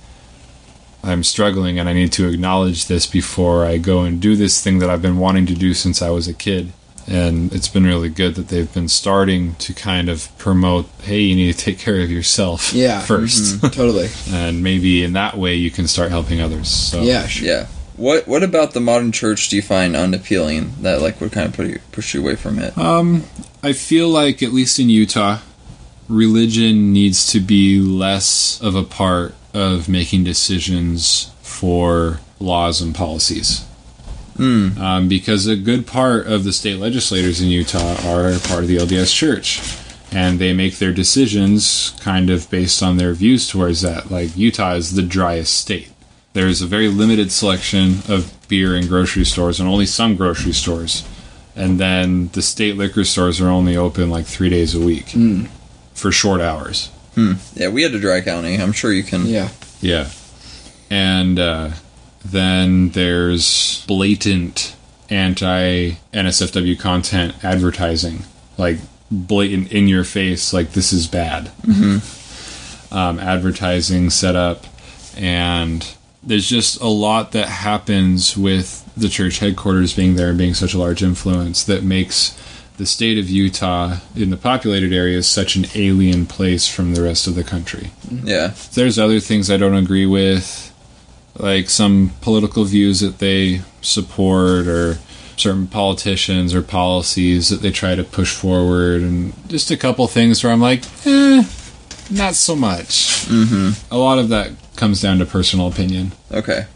I'm 1.03 1.23
struggling 1.23 1.79
and 1.79 1.89
I 1.89 1.93
need 1.93 2.13
to 2.13 2.29
acknowledge 2.29 2.87
this 2.87 3.07
before 3.07 3.65
I 3.65 3.79
go 3.79 4.01
and 4.03 4.21
do 4.21 4.35
this 4.35 4.63
thing 4.63 4.81
that 4.81 4.91
I've 4.91 5.03
been 5.03 5.19
wanting 5.19 5.47
to 5.47 5.55
do 5.55 5.73
since 5.73 6.03
I 6.03 6.11
was 6.11 6.27
a 6.27 6.35
kid. 6.35 6.73
And 7.09 7.53
it's 7.53 7.69
been 7.69 7.85
really 7.85 8.09
good 8.09 8.35
that 8.35 8.49
they've 8.49 8.73
been 8.75 8.89
starting 8.89 9.55
to 9.57 9.73
kind 9.73 10.09
of 10.09 10.37
promote, 10.39 10.87
hey, 11.03 11.21
you 11.21 11.37
need 11.37 11.53
to 11.53 11.59
take 11.59 11.79
care 11.79 12.01
of 12.01 12.11
yourself 12.11 12.73
Yeah. 12.75 13.01
1st 13.07 13.73
totally. 13.73 14.09
And 14.33 14.65
maybe 14.65 15.05
in 15.05 15.13
that 15.13 15.37
way 15.37 15.55
you 15.55 15.71
can 15.71 15.87
start 15.87 16.11
helping 16.11 16.41
others. 16.41 16.69
So 16.69 17.03
Yeah. 17.03 17.27
Sure. 17.29 17.47
Yeah. 17.47 17.67
What 17.97 18.27
What 18.27 18.43
about 18.43 18.73
the 18.73 18.81
modern 18.81 19.13
church 19.13 19.49
do 19.49 19.57
you 19.57 19.63
find 19.63 19.95
unappealing 19.95 20.73
that 20.83 21.01
like 21.01 21.21
would 21.21 21.31
kind 21.33 21.49
of 21.49 21.55
put 21.55 21.69
you, 21.69 21.79
push 21.93 22.13
you 22.15 22.21
away 22.21 22.35
from 22.35 22.59
it? 22.59 22.77
Um, 22.77 23.23
I 23.63 23.73
feel 23.73 24.09
like 24.09 24.43
at 24.43 24.53
least 24.53 24.79
in 24.81 24.91
Utah, 24.91 25.39
religion 26.09 26.93
needs 26.93 27.31
to 27.33 27.41
be 27.41 27.81
less 27.81 28.61
of 28.61 28.75
a 28.75 28.83
part 28.83 29.35
of 29.55 29.89
making 29.89 30.25
decisions 30.25 31.33
for 31.43 32.21
laws 32.39 32.81
and 32.81 32.95
policies. 32.95 33.65
Hmm. 34.37 34.79
Um, 34.79 35.09
because 35.09 35.47
a 35.47 35.57
good 35.57 35.87
part 35.87 36.27
of 36.27 36.45
the 36.45 36.53
state 36.53 36.79
legislators 36.79 37.41
in 37.41 37.49
Utah 37.49 37.97
are 38.07 38.39
part 38.41 38.63
of 38.63 38.69
the 38.69 38.77
LDS 38.77 39.15
Church, 39.15 39.63
and 40.13 40.39
they 40.39 40.53
make 40.53 40.77
their 40.77 40.93
decisions 40.93 41.97
kind 42.01 42.29
of 42.29 42.51
based 42.51 42.83
on 42.83 42.99
their 42.99 43.15
views 43.15 43.49
towards 43.49 43.81
that. 43.81 44.11
Like 44.11 44.37
Utah 44.37 44.75
is 44.75 44.95
the 44.95 45.03
driest 45.03 45.57
state. 45.57 45.91
There's 46.35 46.61
a 46.61 46.67
very 46.67 46.89
limited 46.89 47.33
selection 47.33 48.01
of 48.09 48.35
beer 48.49 48.77
in 48.77 48.89
grocery 48.89 49.25
stores, 49.25 49.59
and 49.59 49.69
only 49.69 49.87
some 49.87 50.17
grocery 50.17 50.53
stores 50.53 51.03
and 51.57 51.81
then 51.81 52.29
the 52.35 52.43
state 52.43 52.77
liquor 52.77 53.03
stores 53.03 53.41
are 53.41 53.49
only 53.49 53.77
open 53.77 54.11
like 54.11 54.27
three 54.27 54.51
days 54.51 54.75
a 54.75 54.81
week 54.81 55.07
Mm. 55.07 55.49
For 55.97 56.13
short 56.13 56.41
hours. 56.41 56.91
Yeah, 57.55 57.71
we 57.71 57.83
had 57.83 57.95
a 57.95 57.99
dry 57.99 58.21
county. 58.21 58.57
I'm 58.57 58.73
sure 58.73 58.93
you 58.93 59.03
can. 59.03 59.27
Yeah. 59.27 59.49
Yeah, 59.81 60.11
and 60.91 61.39
uh, 61.39 61.71
then 62.25 62.91
there's 62.91 63.85
blatant 63.87 64.75
anti 65.11 65.93
NSFW 66.13 66.79
content 66.79 67.35
advertising, 67.45 68.25
like 68.59 68.79
blatant 69.11 69.73
in 69.73 69.89
your 69.89 70.05
face, 70.05 70.53
like 70.53 70.73
this 70.73 70.93
is 70.93 71.07
bad. 71.07 71.51
Um, 72.91 73.19
advertising 73.19 74.11
set 74.11 74.37
up, 74.37 74.65
and 75.17 75.87
there's 76.23 76.49
just 76.49 76.81
a 76.81 76.89
lot 76.89 77.33
that 77.33 77.49
happens 77.49 78.37
with 78.37 78.83
the 78.97 79.09
church 79.09 79.39
headquarters 79.39 79.95
being 79.95 80.17
there 80.17 80.31
and 80.31 80.39
being 80.39 80.55
such 80.55 80.73
a 80.75 80.79
large 80.79 81.03
influence 81.03 81.65
that 81.65 81.83
makes 81.83 82.37
the 82.77 82.87
state 82.87 83.19
of 83.19 83.29
Utah 83.29 83.99
in 84.15 84.31
the 84.31 84.37
populated 84.37 84.93
areas 84.93 85.27
such 85.27 85.57
an 85.57 85.67
alien 85.75 86.27
place 86.27 86.69
from 86.69 86.95
the 86.95 87.03
rest 87.03 87.27
of 87.27 87.35
the 87.35 87.45
country. 87.45 87.91
Yeah. 88.11 88.55
There's 88.75 88.99
other 88.99 89.21
things 89.21 89.51
I 89.51 89.57
don't 89.57 89.75
agree 89.75 90.07
with, 90.07 90.73
like 91.37 91.71
some 91.71 92.13
political 92.21 92.65
views 92.65 93.01
that 93.01 93.19
they 93.19 93.63
support 93.81 94.67
or 94.67 94.99
certain 95.37 95.67
politicians 95.67 96.55
or 96.55 96.63
policies 96.63 97.49
that 97.51 97.61
they 97.61 97.71
try 97.71 97.95
to 97.95 98.05
push 98.05 98.35
forward, 98.35 99.03
and 99.03 99.33
just 99.49 99.71
a 99.71 99.77
couple 99.77 100.07
things 100.07 100.43
where 100.43 100.53
I'm 100.53 100.61
like, 100.61 100.83
eh, 101.07 101.45
not 102.11 102.35
so 102.35 102.57
much. 102.57 103.27
Mm-hmm. 103.27 103.95
A 103.95 103.99
lot 103.99 104.19
of 104.19 104.29
that 104.31 104.53
comes 104.77 105.01
down 105.03 105.19
to 105.19 105.27
personal 105.27 105.69
opinion. 105.69 106.13
Okay. 106.33 106.67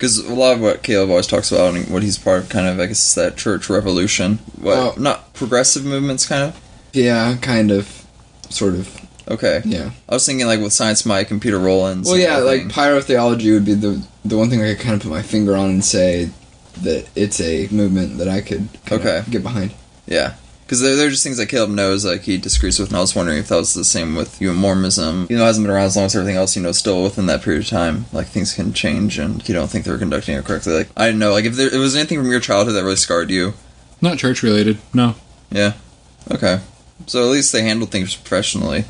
Because 0.00 0.16
a 0.18 0.32
lot 0.34 0.54
of 0.54 0.62
what 0.62 0.82
Caleb 0.82 1.10
always 1.10 1.26
talks 1.26 1.52
about 1.52 1.74
and 1.74 1.86
what 1.90 2.02
he's 2.02 2.16
part 2.16 2.44
of, 2.44 2.48
kind 2.48 2.66
of, 2.66 2.80
I 2.80 2.86
guess, 2.86 3.06
is 3.08 3.14
that 3.16 3.36
church 3.36 3.68
revolution. 3.68 4.38
What? 4.58 4.78
Oh. 4.78 4.94
Not 4.98 5.34
progressive 5.34 5.84
movements, 5.84 6.26
kind 6.26 6.42
of. 6.44 6.58
Yeah. 6.94 7.36
Kind 7.42 7.70
of. 7.70 8.06
Sort 8.48 8.72
of. 8.76 8.98
Okay. 9.28 9.60
Yeah. 9.66 9.90
I 10.08 10.14
was 10.14 10.24
thinking 10.24 10.46
like 10.46 10.58
with 10.60 10.72
Science 10.72 11.04
Mike 11.04 11.30
and 11.30 11.40
Peter 11.42 11.58
Rollins. 11.58 12.08
Well, 12.08 12.16
yeah. 12.16 12.38
Like 12.38 12.62
pyrotheology 12.62 13.52
would 13.52 13.66
be 13.66 13.74
the 13.74 14.02
the 14.24 14.38
one 14.38 14.48
thing 14.48 14.62
I 14.62 14.72
could 14.74 14.82
kind 14.82 14.94
of 14.94 15.02
put 15.02 15.10
my 15.10 15.20
finger 15.22 15.54
on 15.54 15.68
and 15.68 15.84
say 15.84 16.30
that 16.80 17.06
it's 17.14 17.38
a 17.40 17.68
movement 17.70 18.16
that 18.18 18.28
I 18.28 18.40
could 18.40 18.68
kind 18.86 19.02
Okay. 19.02 19.18
of 19.18 19.30
get 19.30 19.42
behind. 19.42 19.74
Yeah. 20.06 20.34
Because 20.70 20.82
there, 20.82 20.94
there 20.94 21.08
are 21.08 21.10
just 21.10 21.24
things 21.24 21.38
that 21.38 21.48
Caleb 21.48 21.70
knows, 21.70 22.04
like 22.04 22.22
he 22.22 22.36
disagrees 22.36 22.78
with, 22.78 22.90
and 22.90 22.96
I 22.96 23.00
was 23.00 23.16
wondering 23.16 23.38
if 23.38 23.48
that 23.48 23.56
was 23.56 23.74
the 23.74 23.84
same 23.84 24.14
with 24.14 24.40
you 24.40 24.50
and 24.50 24.58
Mormonism. 24.60 25.26
You 25.28 25.36
know, 25.36 25.42
it 25.42 25.46
hasn't 25.46 25.66
been 25.66 25.74
around 25.74 25.86
as 25.86 25.96
long 25.96 26.04
as 26.04 26.14
everything 26.14 26.36
else, 26.36 26.54
you 26.54 26.62
know, 26.62 26.70
still 26.70 27.02
within 27.02 27.26
that 27.26 27.42
period 27.42 27.64
of 27.64 27.68
time, 27.68 28.04
like 28.12 28.28
things 28.28 28.54
can 28.54 28.72
change, 28.72 29.18
and 29.18 29.48
you 29.48 29.52
don't 29.52 29.66
think 29.66 29.84
they 29.84 29.90
were 29.90 29.98
conducting 29.98 30.36
it 30.36 30.44
correctly. 30.44 30.72
Like, 30.72 30.90
I 30.96 31.06
didn't 31.06 31.18
know, 31.18 31.32
like, 31.32 31.44
if 31.44 31.56
there, 31.56 31.74
it 31.74 31.78
was 31.78 31.96
anything 31.96 32.20
from 32.20 32.30
your 32.30 32.38
childhood 32.38 32.76
that 32.76 32.84
really 32.84 32.94
scarred 32.94 33.30
you. 33.30 33.54
Not 34.00 34.18
church 34.18 34.44
related, 34.44 34.78
no. 34.94 35.16
Yeah. 35.50 35.72
Okay. 36.30 36.60
So 37.06 37.24
at 37.24 37.32
least 37.32 37.52
they 37.52 37.62
handled 37.62 37.90
things 37.90 38.14
professionally. 38.14 38.84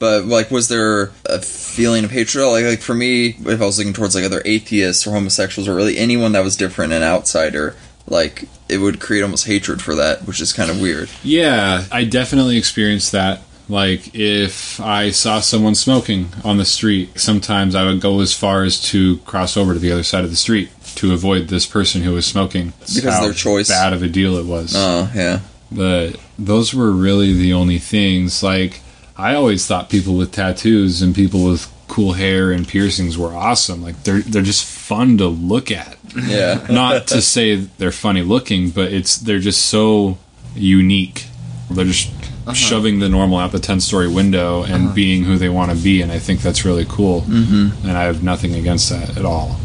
But 0.00 0.24
like, 0.24 0.50
was 0.50 0.66
there 0.66 1.12
a 1.26 1.40
feeling 1.40 2.02
of 2.02 2.10
hatred? 2.10 2.44
Like, 2.44 2.64
like 2.64 2.80
for 2.80 2.94
me, 2.94 3.36
if 3.38 3.62
I 3.62 3.64
was 3.64 3.78
looking 3.78 3.92
towards 3.92 4.16
like 4.16 4.24
other 4.24 4.42
atheists 4.44 5.06
or 5.06 5.12
homosexuals 5.12 5.68
or 5.68 5.76
really 5.76 5.96
anyone 5.96 6.32
that 6.32 6.42
was 6.42 6.56
different 6.56 6.92
and 6.92 7.04
outsider, 7.04 7.76
like 8.10 8.44
it 8.68 8.78
would 8.78 9.00
create 9.00 9.22
almost 9.22 9.46
hatred 9.46 9.80
for 9.80 9.94
that, 9.94 10.26
which 10.26 10.40
is 10.40 10.52
kind 10.52 10.70
of 10.70 10.80
weird. 10.80 11.08
Yeah, 11.22 11.84
I 11.90 12.04
definitely 12.04 12.58
experienced 12.58 13.12
that. 13.12 13.40
Like, 13.68 14.14
if 14.16 14.80
I 14.80 15.10
saw 15.10 15.38
someone 15.38 15.76
smoking 15.76 16.30
on 16.44 16.56
the 16.58 16.64
street, 16.64 17.18
sometimes 17.20 17.76
I 17.76 17.84
would 17.84 18.00
go 18.00 18.20
as 18.20 18.34
far 18.34 18.64
as 18.64 18.80
to 18.90 19.18
cross 19.18 19.56
over 19.56 19.74
to 19.74 19.78
the 19.78 19.92
other 19.92 20.02
side 20.02 20.24
of 20.24 20.30
the 20.30 20.36
street 20.36 20.70
to 20.96 21.12
avoid 21.12 21.46
this 21.46 21.66
person 21.66 22.02
who 22.02 22.12
was 22.12 22.26
smoking. 22.26 22.72
That's 22.80 22.96
Because 22.96 23.20
their 23.20 23.32
choice. 23.32 23.68
bad 23.68 23.92
of 23.92 24.02
a 24.02 24.08
deal 24.08 24.36
it 24.38 24.44
was. 24.46 24.74
Oh 24.76 25.08
yeah. 25.14 25.38
But 25.70 26.16
those 26.36 26.74
were 26.74 26.90
really 26.90 27.32
the 27.32 27.52
only 27.52 27.78
things. 27.78 28.42
Like, 28.42 28.80
I 29.16 29.36
always 29.36 29.64
thought 29.68 29.88
people 29.88 30.16
with 30.16 30.32
tattoos 30.32 31.00
and 31.00 31.14
people 31.14 31.44
with 31.44 31.72
cool 31.86 32.14
hair 32.14 32.50
and 32.50 32.66
piercings 32.66 33.16
were 33.16 33.32
awesome. 33.32 33.82
Like, 33.84 34.02
they're 34.02 34.20
they're 34.22 34.42
just 34.42 34.64
fun 34.64 35.16
to 35.18 35.28
look 35.28 35.70
at. 35.70 35.96
Yeah. 36.16 36.66
Not 36.70 37.08
to 37.08 37.22
say 37.22 37.56
they're 37.56 37.92
funny 37.92 38.22
looking, 38.22 38.70
but 38.70 38.92
it's 38.92 39.16
they're 39.16 39.38
just 39.38 39.66
so 39.66 40.18
unique. 40.54 41.26
They're 41.70 41.84
just 41.84 42.10
uh-huh. 42.10 42.54
shoving 42.54 42.98
the 42.98 43.08
normal 43.08 43.38
out 43.38 43.52
the 43.52 43.60
10 43.60 43.80
story 43.80 44.08
window 44.08 44.62
and 44.64 44.86
uh-huh. 44.86 44.94
being 44.94 45.24
who 45.24 45.38
they 45.38 45.48
want 45.48 45.70
to 45.70 45.76
be. 45.76 46.02
And 46.02 46.10
I 46.10 46.18
think 46.18 46.40
that's 46.40 46.64
really 46.64 46.86
cool. 46.88 47.22
Mm-hmm. 47.22 47.88
And 47.88 47.96
I 47.96 48.04
have 48.04 48.22
nothing 48.22 48.54
against 48.54 48.90
that 48.90 49.16
at 49.16 49.24
all. 49.24 49.56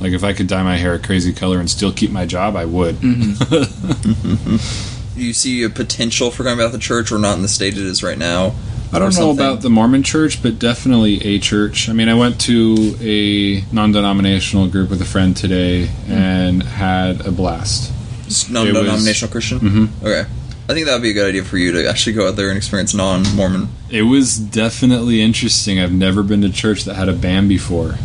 Like, 0.00 0.12
if 0.12 0.24
I 0.24 0.32
could 0.32 0.46
dye 0.46 0.62
my 0.62 0.76
hair 0.76 0.94
a 0.94 0.98
crazy 0.98 1.34
color 1.34 1.60
and 1.60 1.68
still 1.68 1.92
keep 1.92 2.10
my 2.10 2.24
job, 2.24 2.56
I 2.56 2.64
would. 2.64 3.00
Do 3.00 3.12
mm-hmm. 3.12 3.32
mm-hmm. 4.22 5.20
you 5.20 5.34
see 5.34 5.62
a 5.62 5.68
potential 5.68 6.30
for 6.30 6.42
going 6.42 6.58
about 6.58 6.72
the 6.72 6.78
church 6.78 7.12
or 7.12 7.18
not 7.18 7.36
in 7.36 7.42
the 7.42 7.48
state 7.48 7.74
it 7.74 7.84
is 7.84 8.02
right 8.02 8.16
now? 8.16 8.54
I 8.92 8.98
don't 8.98 9.08
know 9.08 9.10
something? 9.10 9.44
about 9.46 9.62
the 9.62 9.70
Mormon 9.70 10.02
church, 10.02 10.42
but 10.42 10.58
definitely 10.58 11.24
a 11.24 11.38
church. 11.38 11.88
I 11.88 11.92
mean, 11.92 12.08
I 12.08 12.14
went 12.14 12.40
to 12.42 12.96
a 13.00 13.62
non 13.72 13.92
denominational 13.92 14.66
group 14.68 14.90
with 14.90 15.00
a 15.00 15.04
friend 15.04 15.36
today 15.36 15.86
Hmm. 15.86 16.12
and 16.12 16.62
had 16.62 17.24
a 17.26 17.30
blast. 17.30 17.92
Was- 18.26 18.48
non-denominational 18.50 19.30
Christian. 19.30 19.60
Mhm. 19.60 19.88
Okay, 20.06 20.28
I 20.68 20.72
think 20.72 20.86
that 20.86 20.92
would 20.94 21.02
be 21.02 21.10
a 21.10 21.14
good 21.14 21.28
idea 21.28 21.42
for 21.44 21.58
you 21.58 21.72
to 21.72 21.88
actually 21.88 22.12
go 22.12 22.28
out 22.28 22.36
there 22.36 22.48
and 22.48 22.56
experience 22.56 22.94
non-Mormon 22.94 23.68
It 23.90 24.02
was 24.02 24.36
definitely 24.36 25.20
interesting. 25.20 25.80
I've 25.80 25.92
never 25.92 26.22
been 26.22 26.42
to 26.42 26.48
church 26.50 26.84
that 26.84 26.94
had 26.94 27.08
a 27.08 27.12
band 27.12 27.48
before. 27.48 27.96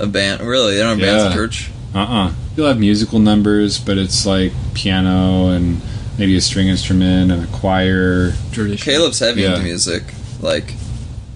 a 0.00 0.06
band. 0.06 0.40
Really, 0.40 0.74
they 0.76 0.80
don't 0.80 0.98
have 0.98 1.06
bands 1.06 1.24
at 1.24 1.32
church. 1.34 1.70
Uh 1.94 1.98
uh 1.98 2.30
You'll 2.56 2.68
have 2.68 2.78
musical 2.78 3.18
numbers, 3.18 3.76
but 3.78 3.98
it's 3.98 4.24
like 4.24 4.52
piano 4.72 5.48
and 5.50 5.80
maybe 6.18 6.34
a 6.36 6.40
string 6.40 6.68
instrument 6.68 7.30
and 7.30 7.44
a 7.44 7.46
choir. 7.48 8.32
Tradition. 8.52 8.82
Caleb's 8.82 9.18
heavy 9.18 9.42
Yeah. 9.42 9.50
into 9.50 9.64
music, 9.64 10.04
like, 10.46 10.72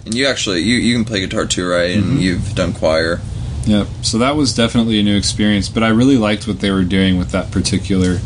and 0.06 0.14
you 0.14 0.26
actually 0.26 0.60
you 0.60 0.76
you 0.76 0.94
can 0.94 1.04
play 1.04 1.20
guitar 1.20 1.44
too, 1.44 1.68
right? 1.68 1.90
And 1.96 2.04
Mm-hmm. 2.04 2.18
you've 2.18 2.54
done 2.54 2.72
choir. 2.72 3.20
Yep. 3.66 3.86
So 4.02 4.16
that 4.18 4.36
was 4.36 4.54
definitely 4.54 4.98
a 5.00 5.02
new 5.02 5.16
experience, 5.18 5.68
but 5.68 5.82
I 5.82 5.88
really 5.88 6.16
liked 6.16 6.48
what 6.48 6.60
they 6.60 6.70
were 6.70 6.84
doing 6.84 7.18
with 7.18 7.32
that 7.32 7.50
particular 7.50 8.18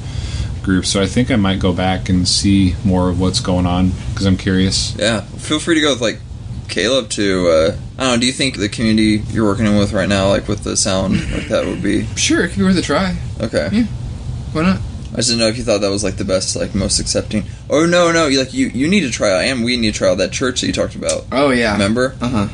group. 0.62 0.86
So 0.86 1.02
I 1.02 1.06
think 1.06 1.30
I 1.32 1.36
might 1.36 1.58
go 1.58 1.72
back 1.72 2.08
and 2.08 2.26
see 2.28 2.76
more 2.84 3.08
of 3.10 3.18
what's 3.20 3.40
going 3.40 3.66
on 3.66 3.90
because 4.10 4.26
I'm 4.26 4.36
curious. 4.36 4.94
Yeah, 4.96 5.22
feel 5.22 5.58
free 5.58 5.74
to 5.74 5.80
go 5.80 5.90
with 5.92 6.00
like 6.00 6.20
Caleb 6.68 7.08
to. 7.10 7.48
Uh, 7.48 7.76
I 7.98 8.02
don't 8.04 8.14
know. 8.14 8.20
Do 8.20 8.26
you 8.26 8.32
think 8.32 8.56
the 8.58 8.68
community 8.68 9.22
you're 9.32 9.44
working 9.44 9.76
with 9.76 9.92
right 9.92 10.08
now, 10.08 10.28
like 10.28 10.46
with 10.48 10.62
the 10.64 10.76
sound, 10.76 11.14
like 11.32 11.48
that 11.48 11.66
would 11.66 11.82
be 11.82 12.06
Sure, 12.16 12.44
it 12.44 12.48
could 12.50 12.58
be 12.58 12.64
worth 12.64 12.76
a 12.78 12.82
try. 12.82 13.16
okay? 13.40 13.68
Yeah. 13.72 13.84
Why 14.52 14.62
not? 14.62 14.80
I 15.14 15.18
just 15.18 15.28
didn't 15.28 15.40
know 15.40 15.46
if 15.48 15.56
you 15.56 15.62
thought 15.62 15.80
that 15.80 15.90
was 15.90 16.02
like 16.02 16.16
the 16.16 16.24
best, 16.24 16.56
like 16.56 16.74
most 16.74 16.98
accepting. 16.98 17.44
Oh 17.70 17.86
no, 17.86 18.10
no, 18.12 18.26
you 18.26 18.38
like 18.38 18.52
you 18.52 18.66
you 18.68 18.88
need 18.88 19.00
to 19.02 19.10
try 19.10 19.30
out, 19.32 19.42
and 19.42 19.64
we 19.64 19.76
need 19.76 19.92
to 19.94 19.98
try 19.98 20.08
out 20.10 20.18
that 20.18 20.32
church 20.32 20.60
that 20.60 20.66
you 20.66 20.72
talked 20.72 20.96
about. 20.96 21.24
Oh 21.30 21.50
yeah. 21.50 21.72
Remember? 21.72 22.16
Uh 22.20 22.28
huh. 22.28 22.48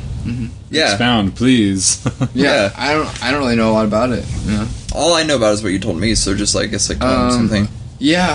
Yeah. 0.71 0.91
Expound, 0.91 1.35
please. 1.37 2.05
Yeah, 2.35 2.65
Yeah. 2.69 2.73
I 2.77 2.93
don't. 2.93 3.25
I 3.25 3.31
don't 3.33 3.41
really 3.41 3.57
know 3.57 3.71
a 3.71 3.73
lot 3.73 3.87
about 3.87 4.11
it. 4.11 4.25
You 4.45 4.53
know? 4.53 4.69
All 4.95 5.15
I 5.15 5.23
know 5.25 5.37
about 5.37 5.55
is 5.55 5.63
what 5.63 5.73
you 5.73 5.79
told 5.79 5.99
me. 5.99 6.15
So 6.15 6.37
just 6.37 6.55
like 6.55 6.73
it's 6.73 6.89
like 6.91 7.01
Um, 7.03 7.31
something. 7.33 7.67
Yeah. 7.99 8.31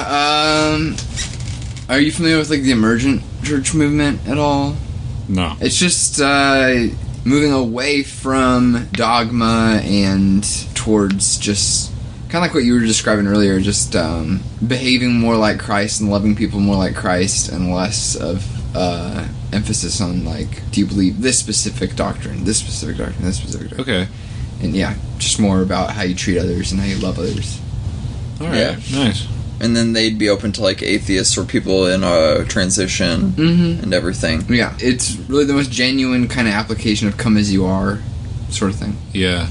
Um. 0.73 0.95
Are 1.87 1.99
you 1.99 2.11
familiar 2.11 2.37
with 2.39 2.49
like 2.49 2.61
the 2.63 2.71
emergent 2.71 3.21
church 3.43 3.73
movement 3.75 4.27
at 4.27 4.37
all? 4.39 4.75
no. 5.29 5.55
It's 5.61 5.77
just 5.77 6.19
uh, 6.19 6.87
moving 7.23 7.53
away 7.53 8.01
from 8.03 8.87
dogma 8.91 9.81
and 9.83 10.43
towards 10.75 11.37
just 11.37 11.91
kind 12.29 12.35
of 12.35 12.41
like 12.41 12.53
what 12.53 12.63
you 12.63 12.73
were 12.73 12.79
describing 12.81 13.27
earlier, 13.27 13.59
just 13.59 13.95
um, 13.95 14.41
behaving 14.65 15.13
more 15.19 15.35
like 15.37 15.59
Christ 15.59 16.01
and 16.01 16.09
loving 16.09 16.35
people 16.35 16.59
more 16.59 16.75
like 16.75 16.95
Christ, 16.95 17.49
and 17.49 17.71
less 17.71 18.15
of 18.15 18.45
uh, 18.75 19.27
emphasis 19.53 20.01
on 20.01 20.25
like, 20.25 20.69
do 20.71 20.81
you 20.81 20.85
believe 20.85 21.21
this 21.21 21.39
specific 21.39 21.95
doctrine, 21.95 22.43
this 22.43 22.57
specific 22.57 22.97
doctrine, 22.97 23.23
this 23.23 23.37
specific 23.37 23.69
doctrine, 23.69 23.81
Okay. 24.03 24.11
and 24.61 24.75
yeah, 24.75 24.95
just 25.17 25.39
more 25.39 25.61
about 25.61 25.91
how 25.91 26.01
you 26.03 26.13
treat 26.15 26.37
others 26.37 26.71
and 26.71 26.81
how 26.81 26.87
you 26.87 26.97
love 26.97 27.17
others. 27.19 27.59
All 28.41 28.47
right. 28.47 28.57
Yeah. 28.57 28.79
Nice. 28.91 29.27
And 29.61 29.73
then 29.73 29.93
they'd 29.93 30.17
be 30.19 30.27
open 30.27 30.51
to 30.53 30.61
like 30.61 30.83
atheists 30.83 31.37
or 31.37 31.45
people 31.45 31.85
in 31.87 32.03
a 32.03 32.43
transition 32.43 33.31
Mm-hmm. 33.31 33.83
and 33.83 33.93
everything. 33.93 34.43
Yeah, 34.53 34.75
it's 34.79 35.15
really 35.29 35.45
the 35.45 35.53
most 35.53 35.71
genuine 35.71 36.27
kind 36.27 36.45
of 36.49 36.53
application 36.53 37.07
of 37.07 37.15
"come 37.15 37.37
as 37.37 37.53
you 37.53 37.65
are" 37.65 37.99
sort 38.49 38.71
of 38.71 38.77
thing. 38.77 38.97
Yeah. 39.13 39.47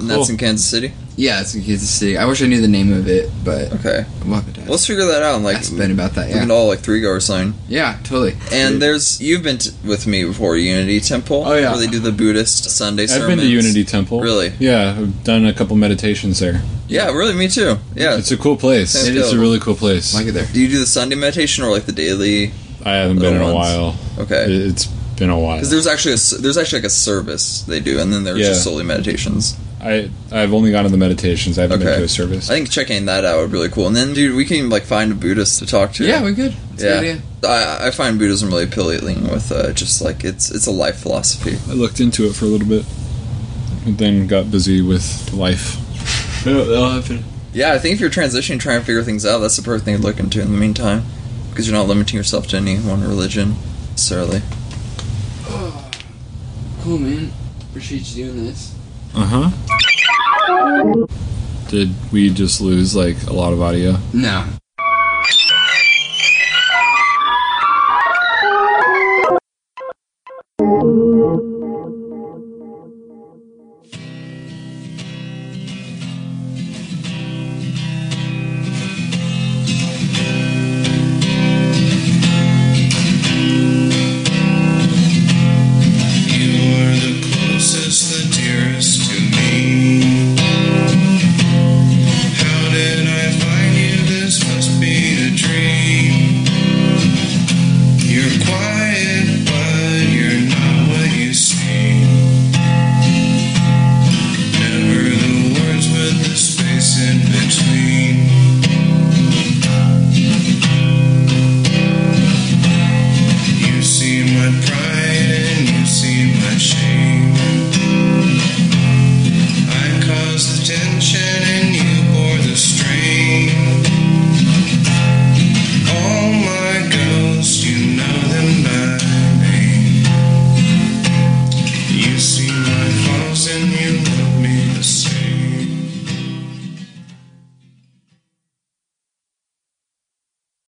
And 0.00 0.08
that's 0.08 0.22
Cool. 0.28 0.30
in 0.30 0.36
Kansas 0.38 0.64
City. 0.66 0.92
Yeah, 1.18 1.40
it's 1.40 1.54
in 1.54 1.62
Kansas 1.62 1.88
City. 1.88 2.18
I 2.18 2.26
wish 2.26 2.42
I 2.42 2.46
knew 2.46 2.60
the 2.60 2.68
name 2.68 2.92
of 2.92 3.08
it, 3.08 3.30
but 3.42 3.72
Okay, 3.76 4.04
we'll 4.26 4.34
have 4.34 4.52
to 4.52 4.70
let's 4.70 4.86
figure 4.86 5.06
that 5.06 5.22
out. 5.22 5.36
And 5.36 5.44
like, 5.44 5.56
Ask 5.56 5.74
Ben 5.74 5.90
about 5.90 6.14
that. 6.16 6.26
we 6.28 6.34
Yeah, 6.34 6.40
can 6.40 6.50
all 6.50 6.68
like 6.68 6.80
three 6.80 7.00
go 7.00 7.08
or 7.10 7.20
something. 7.20 7.58
yeah, 7.68 7.96
totally. 8.04 8.36
And 8.52 8.82
there's 8.82 9.18
you've 9.20 9.42
been 9.42 9.56
t- 9.58 9.70
with 9.82 10.06
me 10.06 10.24
before 10.24 10.56
Unity 10.58 11.00
Temple. 11.00 11.44
Oh, 11.46 11.54
yeah. 11.54 11.70
where 11.70 11.80
they 11.80 11.86
do 11.86 12.00
the 12.00 12.12
Buddhist 12.12 12.64
Sunday 12.68 13.04
I've 13.04 13.10
sermons. 13.10 13.28
been 13.28 13.38
to 13.38 13.46
Unity 13.46 13.84
Temple. 13.84 14.20
Really? 14.20 14.52
Yeah. 14.58 14.90
I've 14.98 15.24
done 15.24 15.46
a 15.46 15.54
couple 15.54 15.74
meditations 15.76 16.38
there. 16.38 16.60
Yeah, 16.86 17.06
really, 17.12 17.34
me 17.34 17.48
too. 17.48 17.76
Yeah. 17.94 18.16
It's 18.18 18.30
a 18.30 18.36
cool 18.36 18.56
place. 18.58 18.90
Sounds 18.90 19.08
It's 19.08 19.30
good. 19.30 19.38
a 19.38 19.40
really 19.40 19.58
cool 19.58 19.74
place. 19.74 20.14
I 20.14 20.18
like 20.18 20.28
it 20.28 20.32
there. 20.32 20.46
do 20.52 20.60
you 20.60 20.68
do 20.68 20.78
the 20.78 20.86
Sunday 20.86 21.16
meditation 21.16 21.64
or 21.64 21.70
like 21.70 21.86
the 21.86 21.92
daily? 21.92 22.52
I 22.84 22.92
haven't 22.96 23.20
been 23.20 23.36
in 23.36 23.40
a 23.42 23.54
while. 23.54 23.96
Okay. 24.18 24.44
It- 24.44 24.66
It's 24.72 24.84
been 25.18 25.30
a 25.30 25.38
while. 25.38 25.56
Because 25.56 25.70
there's 25.70 25.86
actually 25.86 26.12
a, 26.12 26.14
s- 26.20 26.36
there's 26.38 26.58
actually 26.58 26.80
like 26.80 26.86
a 26.86 26.90
service 26.90 27.62
they 27.62 27.80
do, 27.80 27.98
and 28.00 28.12
then 28.12 28.22
there's 28.24 28.38
Yeah. 28.38 28.48
just 28.48 28.64
solely 28.64 28.84
meditations. 28.84 29.56
I 29.86 30.10
I've 30.32 30.52
only 30.52 30.72
gone 30.72 30.84
to 30.84 30.90
the 30.90 30.96
meditations. 30.96 31.58
I 31.58 31.62
haven't 31.62 31.78
been 31.78 31.88
Okay. 31.88 31.98
to 31.98 32.04
a 32.04 32.08
service. 32.08 32.50
I 32.50 32.54
think 32.54 32.70
checking 32.70 33.04
that 33.06 33.24
out 33.24 33.38
would 33.40 33.50
be 33.50 33.58
really 33.58 33.68
cool. 33.68 33.86
And 33.86 33.94
then, 33.94 34.14
dude, 34.14 34.34
we 34.34 34.44
can 34.44 34.68
like 34.68 34.82
find 34.82 35.12
a 35.12 35.14
Buddhist 35.14 35.60
to 35.60 35.66
talk 35.66 35.92
to. 35.94 36.04
Yeah, 36.04 36.24
we 36.24 36.34
could. 36.34 36.54
It's 36.74 36.82
a 36.82 36.86
yeah. 36.86 37.00
good 37.00 37.10
idea. 37.10 37.22
I, 37.48 37.86
I 37.86 37.90
find 37.92 38.18
Buddhism 38.18 38.48
really 38.48 38.64
appealing 38.64 39.28
with 39.30 39.52
uh, 39.52 39.72
just 39.72 40.02
like 40.02 40.24
it's 40.24 40.50
it's 40.50 40.66
a 40.66 40.72
life 40.72 40.96
philosophy. 40.98 41.56
I 41.70 41.74
looked 41.74 42.00
into 42.00 42.26
it 42.26 42.34
for 42.34 42.46
a 42.46 42.48
little 42.48 42.66
bit, 42.68 42.84
and 43.84 43.96
then 43.96 44.26
got 44.26 44.50
busy 44.50 44.82
with 44.82 45.32
life. 45.32 45.76
That'll 46.44 46.90
happen. 46.90 47.24
Yeah, 47.52 47.72
I 47.72 47.78
think 47.78 47.94
if 47.94 48.00
you're 48.00 48.10
transitioning, 48.10 48.58
trying 48.60 48.80
to 48.80 48.84
figure 48.86 49.02
things 49.02 49.24
out, 49.24 49.38
that's 49.38 49.56
the 49.56 49.62
perfect 49.62 49.84
thing 49.84 49.96
to 49.96 50.02
look 50.02 50.18
into 50.18 50.40
in 50.42 50.50
the 50.52 50.58
meantime, 50.58 51.04
because 51.50 51.66
you're 51.66 51.76
not 51.76 51.86
limiting 51.88 52.16
yourself 52.16 52.46
to 52.48 52.56
any 52.56 52.76
one 52.76 53.02
religion 53.02 53.54
necessarily. 53.90 54.42
Cool, 56.82 56.98
man. 56.98 57.32
Appreciate 57.70 58.14
you 58.14 58.26
doing 58.26 58.44
this. 58.46 58.72
Uh 59.12 59.24
huh. 59.24 59.75
Did 61.68 61.90
we 62.12 62.30
just 62.30 62.60
lose 62.60 62.94
like 62.94 63.20
a 63.26 63.32
lot 63.32 63.52
of 63.52 63.60
audio? 63.60 63.96
No. 64.12 64.44